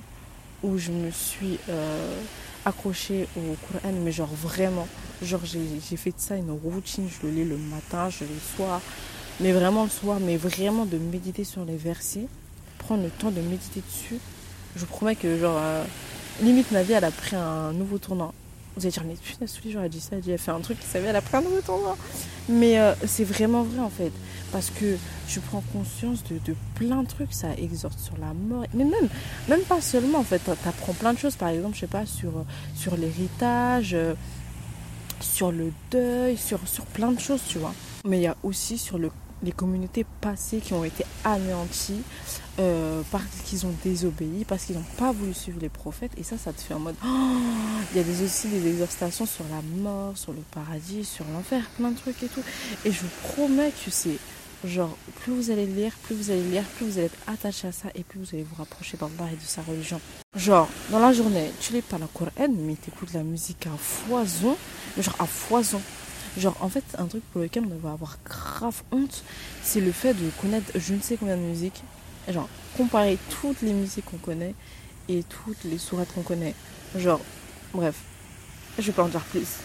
où 0.64 0.78
je 0.78 0.90
me 0.90 1.12
suis 1.12 1.60
euh, 1.68 2.22
accrochée 2.64 3.28
au 3.36 3.58
Coran, 3.68 3.94
mais 4.02 4.14
genre 4.14 4.34
vraiment, 4.34 4.88
genre 5.22 5.42
j'ai 5.44 5.98
fait 5.98 6.12
de 6.12 6.16
ça 6.18 6.38
une 6.38 6.52
routine. 6.52 7.10
Je 7.10 7.28
le 7.28 7.34
lis 7.34 7.44
le 7.44 7.58
matin, 7.58 8.10
je 8.10 8.22
le 8.22 8.28
lis 8.28 8.36
le 8.36 8.56
soir, 8.56 8.80
mais 9.42 9.52
vraiment 9.52 9.84
le 9.84 9.90
soir, 9.90 10.20
mais 10.22 10.38
vraiment 10.38 10.86
de 10.86 10.98
méditer 10.98 11.44
sur 11.44 11.66
les 11.66 11.76
versets, 11.76 12.28
prendre 12.78 13.04
le 13.04 13.10
temps 13.10 13.32
de 13.32 13.42
méditer 13.42 13.82
dessus. 13.82 14.18
Je 14.78 14.80
vous 14.80 14.86
promets 14.86 15.18
que 15.18 15.38
genre, 15.38 15.58
euh, 15.58 15.84
limite 16.42 16.72
ma 16.72 16.84
vie, 16.84 16.94
elle 16.94 17.04
a 17.04 17.12
pris 17.12 17.36
un 17.36 17.74
nouveau 17.74 17.98
tournant. 17.98 18.34
Vous 18.76 18.84
allez 18.84 18.92
dire, 18.92 19.04
mais 19.06 19.16
putain, 19.16 19.46
tous 19.46 19.66
les 19.66 19.72
jours, 19.72 19.82
elle 19.84 19.90
dit 19.90 20.00
ça, 20.00 20.16
elle, 20.16 20.22
dit, 20.22 20.32
elle 20.32 20.38
fait 20.38 20.52
un 20.52 20.60
truc 20.60 20.80
qui 20.80 20.88
savait, 20.88 21.08
elle 21.08 21.16
a 21.16 21.22
plein 21.22 21.42
de 21.42 21.48
retours. 21.48 21.98
Mais 22.50 22.80
euh, 22.80 22.94
c'est 23.06 23.24
vraiment 23.24 23.64
vrai 23.64 23.80
en 23.80 23.90
fait. 23.90 24.12
Parce 24.52 24.70
que 24.70 24.98
tu 25.28 25.40
prends 25.40 25.64
conscience 25.74 26.24
de, 26.24 26.38
de, 26.46 26.56
plein 26.76 27.04
de 27.04 27.08
trucs, 27.08 27.34
ça 27.34 27.48
exhorte 27.58 28.00
sur 28.00 28.18
la 28.18 28.34
mort. 28.34 28.66
Mais 28.74 28.84
même, 28.84 29.10
même 29.48 29.62
pas 29.62 29.82
seulement 29.82 30.20
en 30.20 30.24
fait, 30.24 30.42
tu 30.44 30.52
apprends 30.68 30.94
plein 30.94 31.14
de 31.14 31.20
choses, 31.20 31.36
par 31.36 31.50
exemple, 31.50 31.76
je 31.76 31.82
sais 31.82 31.88
pas, 31.88 32.06
sur, 32.06 32.32
sur 32.76 32.98
l'héritage, 32.98 33.94
euh, 33.94 34.14
sur 35.20 35.52
le 35.52 35.72
deuil, 35.92 36.38
sur, 36.38 36.60
sur 36.68 36.86
plein 36.86 37.12
de 37.12 37.20
choses, 37.20 37.42
tu 37.48 37.60
vois. 37.60 37.74
Mais 38.06 38.20
il 38.20 38.24
y 38.24 38.28
a 38.28 38.36
aussi 38.44 38.78
sur 38.78 38.98
le 38.98 39.10
les 39.44 39.52
communautés 39.52 40.06
passées 40.22 40.60
qui 40.60 40.74
ont 40.74 40.84
été 40.84 41.06
anéanties 41.24 42.02
euh, 42.60 43.02
parce 43.12 43.26
qu'ils 43.46 43.66
ont 43.66 43.74
désobéi, 43.84 44.46
parce 44.46 44.66
qu'ils 44.66 44.76
n'ont 44.76 44.86
pas 44.98 45.12
voulu 45.12 45.34
suivre 45.34 45.60
les 45.60 45.70
prophètes. 45.70 46.12
Et 46.18 46.24
ça, 46.24 46.38
ça 46.38 46.54
te 46.54 46.62
fait 46.62 46.74
en 46.74 46.80
mode. 46.80 46.96
Oh, 47.06 47.38
il 47.92 47.98
y 47.98 48.00
a 48.00 48.04
des, 48.04 48.24
aussi 48.24 48.48
des 48.48 48.68
exhortations 48.68 49.26
sur 49.26 49.46
la 49.50 49.62
mort, 49.82 50.18
sur 50.18 50.34
le 50.34 50.42
paradis, 50.54 51.04
sur 51.04 51.26
l'enfer, 51.34 51.64
plein 51.78 51.92
de 51.92 51.98
trucs 51.98 52.22
et 52.24 52.28
tout. 52.28 52.44
Et 52.86 52.92
je 52.92 53.02
vous 53.02 53.34
promets 53.34 53.72
que 53.72 53.92
c'est 53.92 54.18
genre, 54.66 54.96
plus 55.22 55.34
vous 55.34 55.52
allez 55.52 55.66
lire, 55.66 55.92
plus 56.04 56.16
vous 56.16 56.32
allez 56.32 56.44
lire, 56.44 56.64
plus 56.78 56.86
vous 56.86 56.98
allez 56.98 57.08
être 57.08 57.18
attaché 57.28 57.68
à 57.68 57.72
ça 57.72 57.90
et 57.96 58.04
plus 58.04 58.20
vous 58.20 58.30
allez 58.34 58.44
vous 58.44 58.56
rapprocher 58.56 58.98
d'Allah 58.98 59.32
et 59.32 59.36
de 59.36 59.42
sa 59.46 59.62
religion. 59.62 60.00
Genre, 60.36 60.68
dans 60.90 61.00
la 61.00 61.14
journée, 61.14 61.52
tu 61.60 61.74
lis 61.74 61.82
pas 61.82 61.98
le 61.98 62.08
Coran, 62.08 62.48
mais 62.50 62.76
tu 62.82 62.90
écoutes 62.90 63.14
la 63.14 63.24
musique 63.24 63.68
à 63.68 63.78
foison, 63.78 64.56
genre 64.98 65.16
à 65.20 65.26
foison. 65.26 65.82
Genre, 66.38 66.56
en 66.62 66.70
fait, 66.70 66.84
un 66.98 67.06
truc 67.06 67.24
pour 67.32 67.42
lequel 67.42 67.64
on 67.66 67.78
va 67.78 67.92
avoir 67.92 68.18
grave 68.26 68.82
honte, 68.92 69.24
c'est 69.64 69.82
le 69.82 69.92
fait 69.92 70.14
de 70.14 70.30
connaître 70.42 70.72
je 70.76 70.94
ne 70.94 71.02
sais 71.02 71.18
combien 71.18 71.38
de 71.38 71.42
musiques. 71.42 71.84
Genre, 72.28 72.50
comparer 72.78 73.18
toutes 73.30 73.62
les 73.62 73.74
musiques 73.74 74.06
qu'on 74.06 74.18
connaît 74.18 74.56
et 75.10 75.24
toutes 75.24 75.64
les 75.66 75.78
sourates 75.78 76.12
qu'on 76.14 76.22
connaît. 76.22 76.56
Genre, 76.96 77.22
bref, 77.74 78.02
je 78.78 78.84
vais 78.84 78.94
pas 78.94 79.04
en 79.04 79.10
dire 79.10 79.24
plus. 79.26 79.60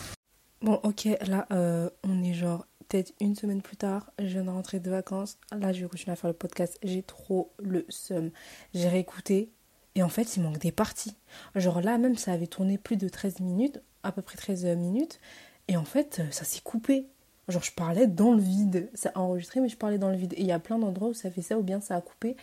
bon, 0.62 0.80
ok, 0.82 1.08
là, 1.26 1.46
euh, 1.52 1.90
on 2.04 2.22
est 2.22 2.34
genre 2.34 2.66
peut-être 2.88 3.12
une 3.20 3.34
semaine 3.34 3.62
plus 3.62 3.76
tard. 3.76 4.10
Je 4.18 4.26
viens 4.26 4.44
de 4.44 4.50
rentrer 4.50 4.80
de 4.80 4.90
vacances. 4.90 5.38
Là, 5.52 5.72
je 5.72 5.82
vais 5.82 5.88
continuer 5.88 6.12
à 6.12 6.16
faire 6.16 6.30
le 6.30 6.36
podcast. 6.36 6.78
J'ai 6.82 7.02
trop 7.02 7.52
le 7.58 7.84
seum. 7.88 8.30
J'ai 8.72 8.88
réécouté. 8.88 9.50
Et 9.96 10.02
en 10.02 10.08
fait, 10.08 10.36
il 10.36 10.42
manque 10.42 10.58
des 10.58 10.72
parties. 10.72 11.16
Genre 11.54 11.80
là, 11.80 11.98
même, 11.98 12.16
ça 12.16 12.32
avait 12.32 12.46
tourné 12.46 12.78
plus 12.78 12.96
de 12.96 13.08
13 13.08 13.40
minutes, 13.40 13.80
à 14.02 14.12
peu 14.12 14.22
près 14.22 14.36
13 14.36 14.64
minutes. 14.76 15.20
Et 15.68 15.76
en 15.76 15.84
fait, 15.84 16.20
euh, 16.20 16.30
ça 16.30 16.44
s'est 16.44 16.60
coupé. 16.60 17.06
Genre, 17.48 17.62
je 17.62 17.72
parlais 17.72 18.06
dans 18.06 18.32
le 18.32 18.40
vide. 18.40 18.90
Ça 18.94 19.12
a 19.14 19.20
enregistré, 19.20 19.60
mais 19.60 19.68
je 19.68 19.76
parlais 19.76 19.98
dans 19.98 20.10
le 20.10 20.16
vide. 20.16 20.32
Et 20.34 20.40
il 20.40 20.46
y 20.46 20.52
a 20.52 20.58
plein 20.58 20.78
d'endroits 20.78 21.08
où 21.08 21.14
ça 21.14 21.30
fait 21.30 21.42
ça, 21.42 21.58
ou 21.58 21.62
bien 21.62 21.80
ça 21.80 21.96
a 21.96 22.00
coupé. 22.00 22.36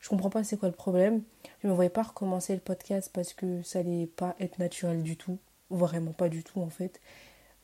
Je 0.00 0.08
comprends 0.08 0.30
pas 0.30 0.44
c'est 0.44 0.56
quoi 0.56 0.68
le 0.68 0.74
problème. 0.74 1.22
Je 1.62 1.68
me 1.68 1.72
voyais 1.72 1.90
pas 1.90 2.02
recommencer 2.02 2.54
le 2.54 2.60
podcast 2.60 3.10
parce 3.12 3.32
que 3.32 3.62
ça 3.62 3.80
allait 3.80 4.06
pas 4.06 4.36
être 4.40 4.58
naturel 4.58 5.02
du 5.02 5.16
tout. 5.16 5.38
Vraiment 5.70 6.12
pas 6.12 6.28
du 6.28 6.44
tout, 6.44 6.60
en 6.60 6.70
fait. 6.70 7.00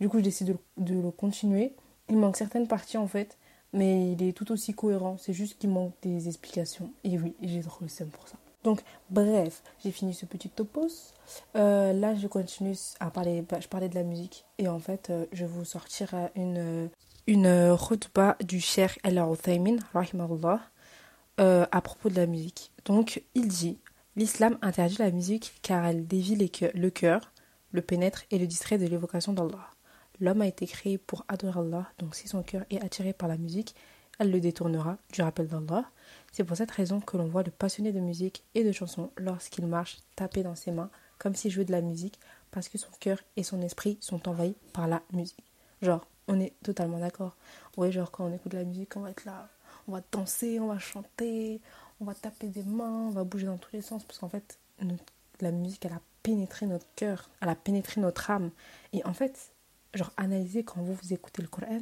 Du 0.00 0.08
coup, 0.08 0.18
je 0.18 0.24
décide 0.24 0.56
de, 0.76 0.94
le 0.94 1.10
continuer. 1.10 1.74
Il 2.08 2.16
manque 2.16 2.36
certaines 2.36 2.66
parties, 2.66 2.98
en 2.98 3.06
fait. 3.06 3.38
Mais 3.72 4.12
il 4.12 4.22
est 4.22 4.32
tout 4.32 4.52
aussi 4.52 4.74
cohérent. 4.74 5.16
C'est 5.18 5.32
juste 5.32 5.58
qu'il 5.58 5.70
manque 5.70 5.94
des 6.02 6.28
explications. 6.28 6.92
Et 7.04 7.18
oui, 7.18 7.34
j'ai 7.42 7.60
trop 7.60 7.84
le 7.84 7.88
seum 7.88 8.08
pour 8.08 8.28
ça. 8.28 8.36
Donc, 8.64 8.80
bref, 9.10 9.62
j'ai 9.82 9.90
fini 9.90 10.14
ce 10.14 10.24
petit 10.24 10.48
topos. 10.48 11.14
Euh, 11.56 11.92
là, 11.92 12.14
je 12.14 12.26
continue 12.28 12.76
à 13.00 13.10
parler. 13.10 13.42
Bah, 13.42 13.58
je 13.60 13.68
parlais 13.68 13.88
de 13.88 13.94
la 13.94 14.04
musique. 14.04 14.44
Et 14.58 14.68
en 14.68 14.78
fait, 14.78 15.10
euh, 15.10 15.26
je 15.32 15.44
vais 15.44 15.50
vous 15.50 15.64
sortir 15.64 16.14
une, 16.36 16.88
une 17.26 17.76
bas 18.14 18.36
du 18.44 18.60
cher 18.60 18.96
El 19.02 19.18
Uthaymin, 19.18 19.76
euh, 21.40 21.66
à 21.70 21.80
propos 21.80 22.08
de 22.08 22.16
la 22.16 22.26
musique. 22.26 22.72
Donc, 22.84 23.22
il 23.34 23.48
dit 23.48 23.78
L'islam 24.14 24.58
interdit 24.60 24.96
la 24.98 25.10
musique 25.10 25.54
car 25.62 25.86
elle 25.86 26.06
dévie 26.06 26.36
le 26.36 26.90
cœur, 26.90 27.32
le 27.72 27.80
pénètre 27.80 28.24
et 28.30 28.38
le 28.38 28.46
distrait 28.46 28.76
de 28.76 28.86
l'évocation 28.86 29.32
d'Allah. 29.32 29.70
L'homme 30.20 30.42
a 30.42 30.46
été 30.46 30.66
créé 30.66 30.98
pour 30.98 31.24
adorer 31.28 31.60
Allah, 31.60 31.90
donc 31.98 32.14
si 32.14 32.28
son 32.28 32.42
cœur 32.42 32.64
est 32.70 32.84
attiré 32.84 33.14
par 33.14 33.28
la 33.28 33.38
musique, 33.38 33.74
elle 34.18 34.30
le 34.30 34.40
détournera 34.40 34.98
du 35.12 35.22
rappel 35.22 35.48
d'Allah. 35.48 35.86
C'est 36.32 36.44
pour 36.44 36.56
cette 36.56 36.70
raison 36.70 37.00
que 37.00 37.16
l'on 37.16 37.26
voit 37.26 37.42
le 37.42 37.50
passionné 37.50 37.92
de 37.92 38.00
musique 38.00 38.42
et 38.54 38.64
de 38.64 38.72
chansons 38.72 39.10
lorsqu'il 39.18 39.66
marche 39.66 39.98
taper 40.16 40.42
dans 40.42 40.54
ses 40.54 40.70
mains 40.70 40.90
comme 41.18 41.34
s'il 41.34 41.50
jouait 41.50 41.64
de 41.64 41.72
la 41.72 41.82
musique 41.82 42.18
parce 42.50 42.68
que 42.68 42.78
son 42.78 42.90
cœur 42.98 43.18
et 43.36 43.42
son 43.42 43.60
esprit 43.62 43.98
sont 44.00 44.28
envahis 44.28 44.56
par 44.72 44.88
la 44.88 45.02
musique. 45.12 45.44
Genre, 45.82 46.06
on 46.28 46.40
est 46.40 46.52
totalement 46.62 46.98
d'accord. 46.98 47.36
Oui, 47.76 47.92
genre 47.92 48.10
quand 48.10 48.24
on 48.24 48.32
écoute 48.32 48.52
de 48.52 48.58
la 48.58 48.64
musique, 48.64 48.96
on 48.96 49.00
va 49.00 49.10
être 49.10 49.24
là, 49.24 49.48
on 49.86 49.92
va 49.92 50.02
danser, 50.10 50.58
on 50.58 50.68
va 50.68 50.78
chanter, 50.78 51.60
on 52.00 52.04
va 52.04 52.14
taper 52.14 52.48
des 52.48 52.62
mains, 52.62 53.08
on 53.08 53.10
va 53.10 53.24
bouger 53.24 53.46
dans 53.46 53.58
tous 53.58 53.72
les 53.74 53.82
sens 53.82 54.04
parce 54.04 54.18
qu'en 54.18 54.28
fait, 54.28 54.58
la 55.40 55.50
musique, 55.50 55.84
elle 55.84 55.92
a 55.92 56.00
pénétré 56.22 56.66
notre 56.66 56.86
cœur, 56.96 57.28
elle 57.40 57.48
a 57.48 57.54
pénétré 57.54 58.00
notre 58.00 58.30
âme. 58.30 58.50
Et 58.92 59.04
en 59.04 59.12
fait, 59.12 59.52
genre, 59.94 60.12
analysez 60.16 60.64
quand 60.64 60.80
vous, 60.80 60.94
vous 60.94 61.12
écoutez 61.12 61.42
le 61.42 61.48
Coran, 61.48 61.80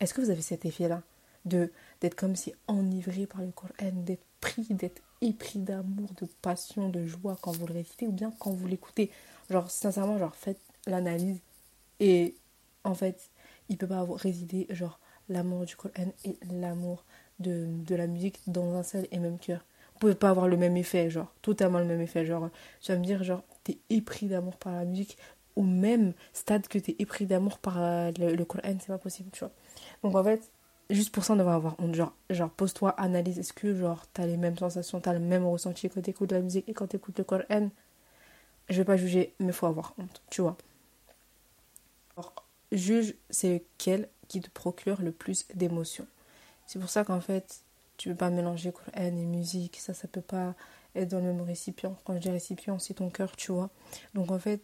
est-ce 0.00 0.14
que 0.14 0.20
vous 0.20 0.30
avez 0.30 0.42
cet 0.42 0.64
effet-là 0.64 1.02
de 1.44 1.72
d'être 2.00 2.14
comme 2.14 2.36
si 2.36 2.52
enivré 2.68 3.26
par 3.26 3.42
le 3.42 3.50
Coran, 3.50 3.92
d'être 3.92 4.24
pris, 4.40 4.66
d'être 4.70 5.02
épris 5.20 5.58
d'amour, 5.58 6.08
de 6.20 6.26
passion, 6.42 6.88
de 6.88 7.06
joie 7.06 7.36
quand 7.40 7.52
vous 7.52 7.66
le 7.66 7.74
récitez 7.74 8.06
ou 8.06 8.12
bien 8.12 8.32
quand 8.38 8.52
vous 8.52 8.66
l'écoutez. 8.66 9.10
Genre, 9.50 9.70
sincèrement, 9.70 10.18
genre, 10.18 10.34
faites 10.34 10.60
l'analyse 10.86 11.40
et 11.98 12.34
en 12.84 12.94
fait, 12.94 13.30
il 13.68 13.76
peut 13.76 13.86
pas 13.86 14.06
résider, 14.08 14.66
genre, 14.70 14.98
l'amour 15.28 15.64
du 15.64 15.76
Coran 15.76 16.12
et 16.24 16.36
l'amour 16.50 17.04
de, 17.38 17.66
de, 17.68 17.94
la 17.94 18.06
musique 18.06 18.40
dans 18.46 18.74
un 18.74 18.82
seul 18.82 19.06
et 19.12 19.18
même 19.18 19.38
cœur. 19.38 19.64
Vous 19.94 20.00
pouvez 20.00 20.14
pas 20.14 20.30
avoir 20.30 20.48
le 20.48 20.56
même 20.56 20.76
effet, 20.76 21.10
genre, 21.10 21.32
totalement 21.42 21.78
le 21.78 21.84
même 21.84 22.00
effet. 22.00 22.24
Genre, 22.24 22.48
tu 22.80 22.90
vas 22.90 22.98
me 22.98 23.04
dire, 23.04 23.22
genre, 23.22 23.42
t'es 23.64 23.78
épris 23.90 24.26
d'amour 24.26 24.56
par 24.56 24.74
la 24.74 24.84
musique 24.84 25.18
au 25.56 25.62
même 25.62 26.14
stade 26.32 26.66
que 26.68 26.78
t'es 26.78 26.96
épris 26.98 27.26
d'amour 27.26 27.58
par 27.58 27.82
euh, 27.82 28.10
le, 28.18 28.34
le 28.34 28.44
Coran, 28.44 28.76
c'est 28.78 28.86
pas 28.86 28.98
possible, 28.98 29.30
tu 29.32 29.40
vois. 29.40 29.52
Donc, 30.02 30.14
en 30.16 30.24
fait, 30.24 30.50
juste 30.90 31.12
pour 31.12 31.24
ça, 31.24 31.34
on 31.34 31.36
devrait 31.36 31.54
avoir 31.54 31.76
honte. 31.78 31.94
Genre, 31.94 32.12
genre 32.30 32.50
pose-toi, 32.50 32.90
analyse. 32.90 33.38
Est-ce 33.38 33.52
que, 33.52 33.74
genre, 33.74 34.06
t'as 34.12 34.26
les 34.26 34.36
mêmes 34.36 34.58
sensations, 34.58 35.00
t'as 35.00 35.12
le 35.12 35.20
même 35.20 35.46
ressenti 35.46 35.88
quand 35.88 36.02
t'écoutes 36.02 36.32
la 36.32 36.40
musique 36.40 36.68
et 36.68 36.74
quand 36.74 36.86
t'écoutes 36.86 37.18
le 37.18 37.24
Coran? 37.24 37.70
Je 38.68 38.76
vais 38.76 38.84
pas 38.84 38.96
juger, 38.96 39.34
mais 39.40 39.52
faut 39.52 39.66
avoir 39.66 39.94
honte, 39.98 40.22
tu 40.30 40.42
vois. 40.42 40.56
Alors, 42.16 42.34
juge, 42.72 43.14
c'est 43.30 43.54
lequel 43.54 44.08
qui 44.28 44.40
te 44.40 44.50
procure 44.50 45.02
le 45.02 45.12
plus 45.12 45.46
d'émotions. 45.54 46.06
C'est 46.66 46.78
pour 46.78 46.88
ça 46.88 47.04
qu'en 47.04 47.20
fait, 47.20 47.62
tu 47.96 48.10
peux 48.10 48.14
pas 48.14 48.30
mélanger 48.30 48.72
Coran 48.72 48.92
et 48.94 49.10
musique. 49.10 49.76
Ça, 49.80 49.92
ça 49.92 50.06
peut 50.06 50.20
pas 50.20 50.54
être 50.94 51.08
dans 51.08 51.18
le 51.18 51.24
même 51.24 51.42
récipient. 51.42 51.96
Quand 52.04 52.14
je 52.14 52.20
dis 52.20 52.30
récipient, 52.30 52.78
c'est 52.78 52.94
ton 52.94 53.10
cœur, 53.10 53.34
tu 53.36 53.52
vois. 53.52 53.70
Donc, 54.14 54.30
en 54.30 54.38
fait, 54.38 54.60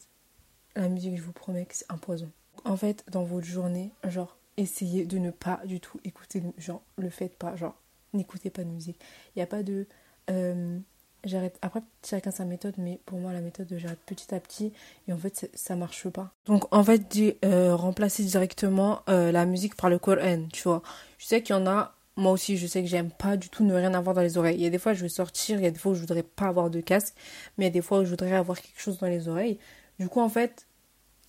la 0.77 0.89
musique, 0.89 1.17
je 1.17 1.23
vous 1.23 1.33
promets 1.33 1.67
que 1.67 1.75
c'est 1.75 1.91
un 1.91 1.99
poison. 1.99 2.31
En 2.65 2.77
fait, 2.77 3.05
dans 3.11 3.25
votre 3.25 3.47
journée, 3.47 3.91
genre, 4.09 4.37
essayez 4.57 5.07
de 5.07 5.19
ne 5.19 5.31
pas 5.31 5.61
du 5.65 5.81
tout 5.81 6.01
écouter, 6.05 6.43
genre, 6.59 6.83
le 6.97 7.11
faites 7.11 7.37
pas, 7.37 7.57
genre, 7.57 7.75
n'écoutez 8.13 8.51
pas 8.51 8.65
de 8.65 8.69
musique. 8.69 8.99
Il 9.35 9.39
n'y 9.39 9.43
a 9.43 9.47
pas 9.47 9.63
de. 9.63 9.87
Euh, 10.31 10.79
j'arrête. 11.25 11.59
Après, 11.63 11.81
chacun 12.05 12.31
sa 12.31 12.45
méthode, 12.45 12.75
mais 12.79 13.01
pour 13.07 13.19
moi, 13.19 13.33
la 13.33 13.41
méthode, 13.41 13.73
j'arrête 13.77 14.01
petit 14.07 14.35
à 14.35 14.41
petit. 14.41 14.73
Et 15.09 15.13
en 15.13 15.19
fait, 15.19 15.51
ça 15.55 15.77
marche 15.77 16.09
pas. 16.09 16.33
Donc, 16.47 16.73
en 16.75 16.83
fait, 16.83 17.05
euh, 17.45 17.75
remplacer 17.75 18.25
directement 18.25 19.01
euh, 19.09 19.33
la 19.33 19.47
musique 19.47 19.77
par 19.77 19.91
le 19.91 19.99
Coran, 19.99 20.47
tu 20.53 20.63
vois. 20.63 20.83
Je 21.19 21.27
sais 21.27 21.43
qu'il 21.43 21.55
y 21.55 21.59
en 21.59 21.67
a. 21.67 21.93
Moi 22.19 22.33
aussi, 22.33 22.57
je 22.57 22.67
sais 22.67 22.81
que 22.81 22.89
j'aime 22.89 23.11
pas 23.11 23.37
du 23.37 23.51
tout 23.51 23.63
ne 23.63 23.75
rien 23.75 23.93
avoir 23.93 24.15
dans 24.15 24.23
les 24.23 24.39
oreilles. 24.39 24.57
Il 24.57 24.63
y 24.63 24.67
a 24.67 24.71
des 24.71 24.79
fois, 24.79 24.95
je 24.95 25.03
vais 25.03 25.11
sortir, 25.11 25.59
il 25.59 25.65
y 25.65 25.67
a 25.67 25.71
des 25.71 25.79
fois 25.79 25.93
où 25.93 25.95
je 25.95 26.01
voudrais 26.01 26.23
pas 26.23 26.47
avoir 26.47 26.71
de 26.71 26.81
casque, 26.81 27.15
mais 27.59 27.65
il 27.65 27.69
y 27.69 27.71
a 27.71 27.73
des 27.73 27.83
fois 27.83 27.99
où 27.99 28.05
je 28.07 28.11
voudrais 28.11 28.33
avoir 28.33 28.59
quelque 28.59 28.81
chose 28.81 28.97
dans 28.97 29.07
les 29.07 29.29
oreilles. 29.29 29.59
Du 29.99 30.09
coup, 30.09 30.21
en 30.21 30.31
fait, 30.31 30.67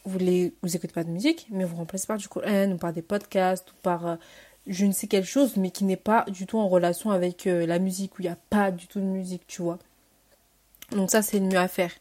vous 0.08 0.20
les, 0.20 0.54
vous 0.64 0.76
écoutez 0.76 0.94
pas 0.94 1.04
de 1.04 1.10
musique, 1.10 1.48
mais 1.52 1.64
vous 1.64 1.76
remplacez 1.76 2.08
par 2.08 2.18
du 2.18 2.28
Coran 2.28 2.72
ou 2.72 2.78
par 2.78 2.94
des 2.94 3.02
podcasts 3.02 3.72
ou 3.72 3.76
par 3.84 4.08
euh, 4.08 4.16
je 4.66 4.86
ne 4.86 4.92
sais 4.92 5.08
quelle 5.08 5.26
chose, 5.26 5.58
mais 5.58 5.70
qui 5.70 5.84
n'est 5.84 5.96
pas 5.96 6.26
du 6.30 6.46
tout 6.46 6.58
en 6.60 6.68
relation 6.68 7.12
avec 7.12 7.48
euh, 7.48 7.66
la 7.66 7.80
musique, 7.80 8.18
où 8.18 8.22
il 8.22 8.26
n'y 8.26 8.32
a 8.32 8.38
pas 8.50 8.72
du 8.72 8.88
tout 8.88 9.00
de 9.00 9.06
musique, 9.06 9.46
tu 9.48 9.62
vois. 9.62 9.80
Donc 10.92 11.12
ça, 11.12 11.22
c'est 11.22 11.40
le 11.40 11.46
mieux 11.46 11.58
à 11.58 11.68
faire. 11.68 11.92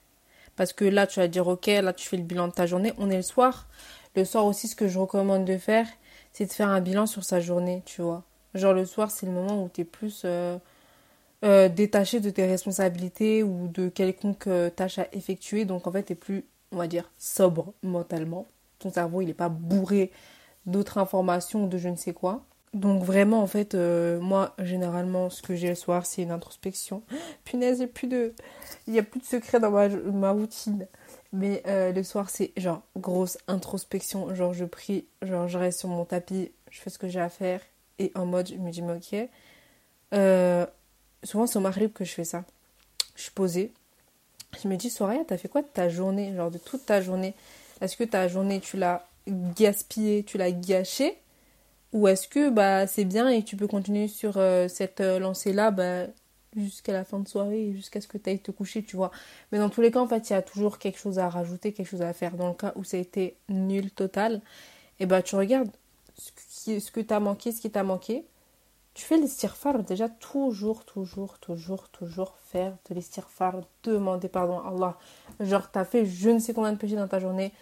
Parce 0.56 0.72
que 0.72 0.84
là, 0.84 1.06
tu 1.06 1.20
vas 1.20 1.28
dire, 1.28 1.46
ok, 1.48 1.66
là, 1.66 1.92
tu 1.92 2.08
fais 2.08 2.16
le 2.16 2.22
bilan 2.22 2.48
de 2.48 2.52
ta 2.52 2.66
journée. 2.66 2.92
On 2.98 3.10
est 3.10 3.16
le 3.16 3.22
soir. 3.22 3.68
Le 4.14 4.25
soir 4.25 4.46
aussi, 4.46 4.68
ce 4.68 4.76
que 4.76 4.88
je 4.88 4.98
recommande 4.98 5.44
de 5.44 5.58
faire, 5.58 5.86
c'est 6.32 6.46
de 6.46 6.52
faire 6.52 6.68
un 6.68 6.80
bilan 6.80 7.06
sur 7.06 7.25
sa 7.25 7.40
journée, 7.40 7.82
tu 7.84 8.02
vois. 8.02 8.25
Genre 8.54 8.72
le 8.72 8.86
soir, 8.86 9.10
c'est 9.10 9.26
le 9.26 9.32
moment 9.32 9.62
où 9.62 9.68
tu 9.68 9.82
es 9.82 9.84
plus 9.84 10.22
euh, 10.25 10.58
détaché 11.68 12.20
de 12.20 12.30
tes 12.30 12.46
responsabilités 12.46 13.42
ou 13.42 13.68
de 13.68 13.88
quelconque 13.88 14.48
tâche 14.76 14.98
à 14.98 15.08
effectuer. 15.12 15.66
Donc 15.66 15.86
en 15.86 15.92
fait, 15.92 16.04
tu 16.04 16.12
es 16.14 16.16
plus 16.16 16.44
on 16.73 16.76
va 16.76 16.87
dire, 16.87 17.11
sobre 17.18 17.73
mentalement. 17.82 18.46
Ton 18.78 18.90
cerveau, 18.92 19.23
il 19.23 19.26
n'est 19.26 19.35
pas 19.35 19.49
bourré 19.49 20.11
d'autres 20.66 20.99
informations 20.99 21.66
de 21.66 21.78
je 21.78 21.88
ne 21.88 21.96
sais 21.96 22.12
quoi. 22.12 22.42
Donc 22.75 23.02
vraiment, 23.02 23.40
en 23.42 23.46
fait, 23.46 23.75
euh, 23.75 24.20
moi, 24.20 24.54
généralement, 24.58 25.30
ce 25.30 25.40
que 25.40 25.54
j'ai 25.54 25.70
le 25.70 25.75
soir, 25.75 26.04
c'est 26.04 26.23
une 26.23 26.30
introspection. 26.30 27.02
Punaise, 27.44 27.80
il 27.80 27.88
plus 27.88 28.06
de... 28.06 28.35
Il 28.87 28.92
n'y 28.92 28.99
a 28.99 29.02
plus 29.02 29.20
de 29.20 29.25
secret 29.25 29.61
dans 29.61 29.70
ma, 29.70 30.30
routine. 30.30 30.87
Mais 31.32 31.62
euh, 31.66 31.92
le 31.92 32.02
soir, 32.02 32.28
c'est 32.28 32.52
genre 32.56 32.82
grosse 32.96 33.38
introspection. 33.49 34.35
Genre, 34.35 34.52
je 34.52 34.66
prie, 34.66 35.06
genre, 35.23 35.49
je 35.49 35.56
reste 35.56 35.80
sur 35.80 35.88
mon 35.88 36.04
tapis, 36.04 36.52
je 36.70 36.80
fais 36.80 36.90
ce 36.90 36.99
que 36.99 37.08
j'ai 37.08 37.20
à 37.20 37.30
faire. 37.30 37.61
Et 37.99 38.12
en 38.14 38.26
mode, 38.26 38.49
je 38.49 38.56
me 38.56 38.70
dis, 38.70 38.82
mais 38.82 38.96
ok. 38.96 39.28
Euh, 40.12 40.66
souvent, 41.23 41.46
c'est 41.46 41.58
au 41.58 41.88
que 41.88 42.04
je 42.04 42.12
fais 42.12 42.25
ça. 42.25 42.44
Je 43.14 43.23
suis 43.23 43.32
posée, 43.32 43.73
je 44.62 44.68
me 44.68 44.76
dis, 44.76 44.90
Soraya, 44.90 45.22
t'as 45.26 45.36
fait 45.36 45.48
quoi 45.48 45.62
de 45.62 45.68
ta 45.68 45.88
journée, 45.88 46.34
genre 46.34 46.50
de 46.50 46.58
toute 46.58 46.86
ta 46.86 47.00
journée? 47.00 47.34
Est-ce 47.80 47.96
que 47.96 48.04
ta 48.04 48.28
journée, 48.28 48.60
tu 48.60 48.76
l'as 48.76 49.06
gaspillée, 49.28 50.25
tu 50.25 50.38
l'as 50.38 50.52
gâchée? 50.52 51.18
Ou 51.92 52.08
est-ce 52.08 52.28
que 52.28 52.50
bah, 52.50 52.86
c'est 52.86 53.04
bien 53.04 53.28
et 53.28 53.42
tu 53.42 53.56
peux 53.56 53.66
continuer 53.68 54.08
sur 54.08 54.36
euh, 54.36 54.68
cette 54.68 55.00
euh, 55.00 55.18
lancée-là 55.18 55.70
bah, 55.70 56.06
jusqu'à 56.56 56.92
la 56.92 57.04
fin 57.04 57.18
de 57.18 57.28
soirée, 57.28 57.72
jusqu'à 57.75 58.00
ce 58.00 58.08
que 58.08 58.18
tu 58.18 58.38
te 58.38 58.50
coucher, 58.50 58.82
tu 58.82 58.96
vois? 58.96 59.10
Mais 59.52 59.58
dans 59.58 59.70
tous 59.70 59.80
les 59.80 59.90
cas, 59.90 60.00
en 60.00 60.08
fait, 60.08 60.28
il 60.30 60.32
y 60.32 60.36
a 60.36 60.42
toujours 60.42 60.78
quelque 60.78 60.98
chose 60.98 61.18
à 61.18 61.28
rajouter, 61.28 61.72
quelque 61.72 61.88
chose 61.88 62.02
à 62.02 62.12
faire. 62.12 62.36
Dans 62.36 62.48
le 62.48 62.54
cas 62.54 62.72
où 62.76 62.84
ça 62.84 62.96
a 62.96 63.00
été 63.00 63.36
nul 63.48 63.90
total, 63.90 64.36
et 64.98 65.04
eh 65.04 65.06
bah, 65.06 65.22
tu 65.22 65.36
regardes 65.36 65.70
ce 66.18 66.90
que 66.90 67.00
t'as 67.00 67.20
manqué, 67.20 67.52
ce 67.52 67.60
qui 67.60 67.70
t'a 67.70 67.82
manqué 67.82 68.25
tu 68.96 69.04
fais 69.04 69.18
l'estirfar, 69.18 69.82
déjà 69.82 70.08
toujours, 70.08 70.86
toujours, 70.86 71.38
toujours, 71.38 71.90
toujours 71.90 72.34
faire 72.46 72.74
de 72.88 72.94
l'estirfar, 72.94 73.56
demander 73.82 74.30
pardon 74.30 74.58
à 74.60 74.68
Allah. 74.68 74.96
Genre, 75.38 75.70
t'as 75.70 75.84
fait 75.84 76.06
je 76.06 76.30
ne 76.30 76.38
sais 76.38 76.54
combien 76.54 76.72
de 76.72 76.78
péchés 76.78 76.96
dans 76.96 77.06
ta 77.06 77.18
journée. 77.18 77.52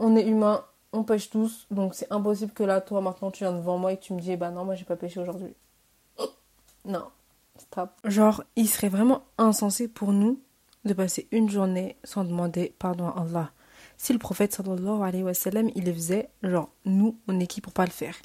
On 0.00 0.16
est 0.16 0.26
humain, 0.26 0.64
on 0.92 1.04
pêche 1.04 1.30
tous, 1.30 1.68
donc 1.70 1.94
c'est 1.94 2.12
impossible 2.12 2.52
que 2.52 2.64
là, 2.64 2.80
toi, 2.80 3.00
maintenant, 3.00 3.30
tu 3.30 3.44
viens 3.44 3.52
devant 3.52 3.78
moi 3.78 3.92
et 3.92 4.00
tu 4.00 4.12
me 4.12 4.20
dis, 4.20 4.36
bah 4.36 4.50
non, 4.50 4.64
moi, 4.64 4.74
j'ai 4.74 4.84
pas 4.84 4.96
péché 4.96 5.20
aujourd'hui. 5.20 5.54
Non, 6.84 7.04
stop. 7.58 7.90
Genre, 8.04 8.42
il 8.56 8.68
serait 8.68 8.88
vraiment 8.88 9.22
insensé 9.38 9.86
pour 9.86 10.12
nous 10.12 10.40
de 10.84 10.94
passer 10.94 11.28
une 11.30 11.48
journée 11.48 11.96
sans 12.02 12.24
demander 12.24 12.74
pardon 12.80 13.06
à 13.06 13.20
Allah. 13.20 13.52
Si 13.98 14.12
le 14.12 14.18
prophète 14.18 14.52
sallallahu 14.52 15.02
alayhi 15.04 15.22
wa 15.22 15.32
sallam, 15.32 15.70
il 15.76 15.84
le 15.84 15.92
faisait, 15.92 16.28
genre, 16.42 16.70
nous, 16.84 17.16
on 17.28 17.38
est 17.38 17.46
qui 17.46 17.60
pour 17.60 17.72
pas 17.72 17.84
le 17.84 17.92
faire? 17.92 18.16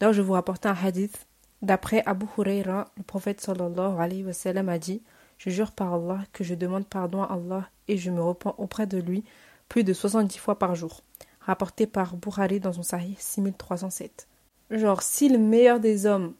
D'ailleurs, 0.00 0.14
je 0.14 0.22
vais 0.22 0.26
vous 0.26 0.32
rapporter 0.32 0.68
un 0.68 0.74
hadith 0.74 1.26
D'après 1.62 2.02
Abu 2.06 2.26
Huraira, 2.36 2.88
le 2.96 3.04
prophète 3.04 3.40
sallallahu 3.40 4.00
alayhi 4.00 4.24
wa 4.24 4.32
sallam 4.32 4.68
a 4.68 4.78
dit 4.78 5.00
Je 5.38 5.48
jure 5.48 5.70
par 5.70 5.94
Allah 5.94 6.24
que 6.32 6.42
je 6.42 6.54
demande 6.54 6.86
pardon 6.86 7.22
à 7.22 7.34
Allah 7.34 7.70
et 7.86 7.96
je 7.96 8.10
me 8.10 8.20
repens 8.20 8.54
auprès 8.58 8.86
de 8.86 8.98
lui 8.98 9.24
plus 9.68 9.84
de 9.84 9.92
70 9.92 10.38
fois 10.38 10.58
par 10.58 10.74
jour. 10.74 11.02
Rapporté 11.40 11.86
par 11.86 12.16
Bukhari 12.16 12.60
dans 12.60 12.72
son 12.72 12.82
Sahih 12.82 13.16
6307. 13.18 14.28
Genre, 14.70 15.02
si 15.02 15.28
le 15.28 15.38
meilleur 15.38 15.80
des 15.80 16.06
hommes 16.06 16.34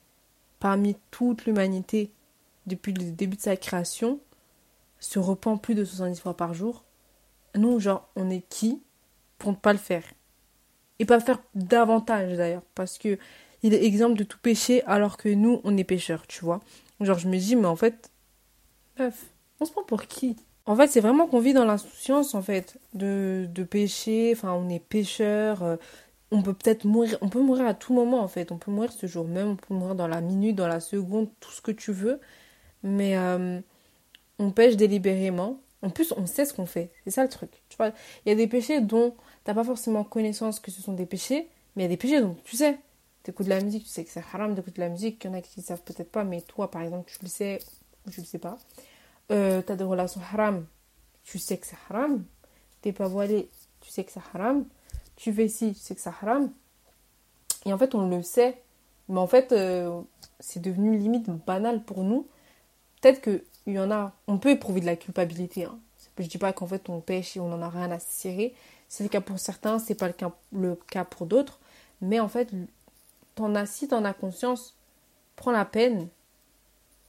parmi 0.58 0.96
toute 1.10 1.44
l'humanité 1.44 2.10
depuis 2.66 2.92
le 2.92 3.10
début 3.10 3.36
de 3.36 3.42
sa 3.42 3.56
création 3.56 4.20
se 5.00 5.18
repent 5.18 5.56
plus 5.56 5.74
de 5.74 5.84
70 5.84 6.20
fois 6.20 6.36
par 6.36 6.54
jour, 6.54 6.84
nous, 7.54 7.80
genre, 7.80 8.08
on 8.16 8.30
est 8.30 8.46
qui 8.48 8.82
pour 9.38 9.50
ne 9.50 9.56
pas 9.56 9.72
le 9.72 9.78
faire? 9.78 10.04
Et 10.98 11.04
pas 11.04 11.20
faire 11.20 11.42
davantage 11.54 12.36
d'ailleurs, 12.36 12.62
parce 12.74 12.98
que 12.98 13.18
il 13.62 13.74
est 13.74 13.84
exemple 13.84 14.18
de 14.18 14.24
tout 14.24 14.38
péché 14.38 14.82
alors 14.86 15.16
que 15.16 15.28
nous, 15.28 15.60
on 15.64 15.76
est 15.76 15.84
pécheurs, 15.84 16.26
tu 16.26 16.44
vois. 16.44 16.60
Genre, 17.00 17.18
je 17.18 17.28
me 17.28 17.36
dis, 17.36 17.56
mais 17.56 17.66
en 17.66 17.76
fait, 17.76 18.10
meuf, 18.98 19.26
on 19.60 19.64
se 19.64 19.72
prend 19.72 19.82
pour 19.84 20.06
qui? 20.06 20.36
En 20.66 20.76
fait, 20.76 20.88
c'est 20.88 21.00
vraiment 21.00 21.26
qu'on 21.26 21.40
vit 21.40 21.52
dans 21.52 21.64
l'insouciance, 21.64 22.34
en 22.34 22.42
fait, 22.42 22.78
de, 22.94 23.48
de 23.52 23.64
péché, 23.64 24.32
enfin, 24.36 24.52
on 24.52 24.68
est 24.68 24.78
pécheurs, 24.78 25.62
euh, 25.62 25.76
on 26.30 26.42
peut 26.42 26.54
peut-être 26.54 26.84
mourir, 26.84 27.18
on 27.20 27.28
peut 27.28 27.40
mourir 27.40 27.66
à 27.66 27.74
tout 27.74 27.92
moment, 27.92 28.20
en 28.20 28.28
fait, 28.28 28.52
on 28.52 28.58
peut 28.58 28.70
mourir 28.70 28.92
ce 28.92 29.06
jour 29.06 29.26
même, 29.26 29.48
on 29.48 29.56
peut 29.56 29.74
mourir 29.74 29.94
dans 29.96 30.08
la 30.08 30.20
minute, 30.20 30.56
dans 30.56 30.68
la 30.68 30.80
seconde, 30.80 31.28
tout 31.40 31.50
ce 31.50 31.60
que 31.60 31.72
tu 31.72 31.92
veux, 31.92 32.20
mais 32.82 33.16
euh, 33.16 33.60
on 34.38 34.50
pêche 34.50 34.76
délibérément. 34.76 35.60
En 35.82 35.90
plus, 35.90 36.14
on 36.16 36.26
sait 36.26 36.44
ce 36.44 36.54
qu'on 36.54 36.66
fait, 36.66 36.92
c'est 37.04 37.10
ça 37.10 37.24
le 37.24 37.28
truc. 37.28 37.50
Tu 37.68 37.76
vois, 37.76 37.92
il 38.24 38.28
y 38.28 38.32
a 38.32 38.36
des 38.36 38.46
péchés 38.46 38.80
dont 38.80 39.14
t'as 39.44 39.54
pas 39.54 39.64
forcément 39.64 40.04
connaissance 40.04 40.60
que 40.60 40.70
ce 40.70 40.80
sont 40.80 40.92
des 40.92 41.06
péchés, 41.06 41.48
mais 41.74 41.82
il 41.82 41.86
y 41.86 41.86
a 41.86 41.88
des 41.88 41.96
péchés 41.96 42.20
dont 42.20 42.36
tu 42.44 42.56
sais 42.56 42.78
t'écoutes 43.22 43.46
de 43.46 43.50
la 43.50 43.60
musique, 43.60 43.84
tu 43.84 43.88
sais 43.88 44.04
que 44.04 44.10
c'est 44.10 44.24
haram 44.32 44.54
d'écouter 44.54 44.76
de 44.76 44.80
la 44.80 44.88
musique. 44.88 45.22
Il 45.24 45.28
y 45.28 45.30
en 45.30 45.34
a 45.34 45.40
qui 45.40 45.60
ne 45.60 45.64
savent 45.64 45.82
peut-être 45.82 46.10
pas, 46.10 46.24
mais 46.24 46.40
toi, 46.40 46.70
par 46.70 46.82
exemple, 46.82 47.10
tu 47.10 47.18
le 47.22 47.28
sais 47.28 47.58
ou 48.06 48.10
tu 48.10 48.20
le 48.20 48.26
sais 48.26 48.38
pas. 48.38 48.58
Euh, 49.30 49.62
tu 49.62 49.72
as 49.72 49.76
des 49.76 49.84
relations 49.84 50.20
haram, 50.32 50.66
tu 51.24 51.38
sais 51.38 51.58
que 51.58 51.66
c'est 51.66 51.76
haram. 51.88 52.24
T'es 52.80 52.92
pas 52.92 53.08
voilé, 53.08 53.48
tu 53.80 53.90
sais 53.90 54.04
que 54.04 54.12
c'est 54.12 54.20
haram. 54.34 54.66
Tu 55.16 55.32
fais 55.32 55.48
ci, 55.48 55.72
tu 55.74 55.80
sais 55.80 55.94
que 55.94 56.00
c'est 56.00 56.10
haram. 56.10 56.50
Et 57.64 57.72
en 57.72 57.78
fait, 57.78 57.94
on 57.94 58.08
le 58.08 58.22
sait. 58.22 58.60
Mais 59.08 59.18
en 59.18 59.26
fait, 59.26 59.52
euh, 59.52 60.00
c'est 60.40 60.60
devenu 60.60 60.96
limite 60.96 61.28
banal 61.46 61.82
pour 61.84 62.02
nous. 62.02 62.26
Peut-être 63.00 63.20
qu'il 63.20 63.74
y 63.74 63.78
en 63.78 63.90
a, 63.90 64.12
on 64.26 64.38
peut 64.38 64.50
éprouver 64.50 64.80
de 64.80 64.86
la 64.86 64.96
culpabilité. 64.96 65.64
Hein. 65.64 65.78
Je 66.18 66.26
dis 66.26 66.38
pas 66.38 66.52
qu'en 66.52 66.66
fait 66.66 66.88
on 66.88 67.00
pêche 67.00 67.36
et 67.36 67.40
on 67.40 67.48
n'en 67.48 67.62
a 67.62 67.68
rien 67.68 67.90
à 67.90 67.98
cirer. 67.98 68.54
C'est 68.88 69.02
le 69.02 69.08
cas 69.08 69.20
pour 69.20 69.38
certains, 69.38 69.78
c'est 69.78 69.94
pas 69.94 70.06
le 70.06 70.12
cas, 70.12 70.30
le 70.52 70.76
cas 70.90 71.04
pour 71.04 71.26
d'autres. 71.26 71.58
Mais 72.00 72.20
en 72.20 72.28
fait, 72.28 72.48
t'en 73.34 73.54
as, 73.54 73.66
si 73.66 73.88
t'en 73.88 74.04
as 74.04 74.14
conscience, 74.14 74.76
prends 75.36 75.52
la 75.52 75.64
peine 75.64 76.08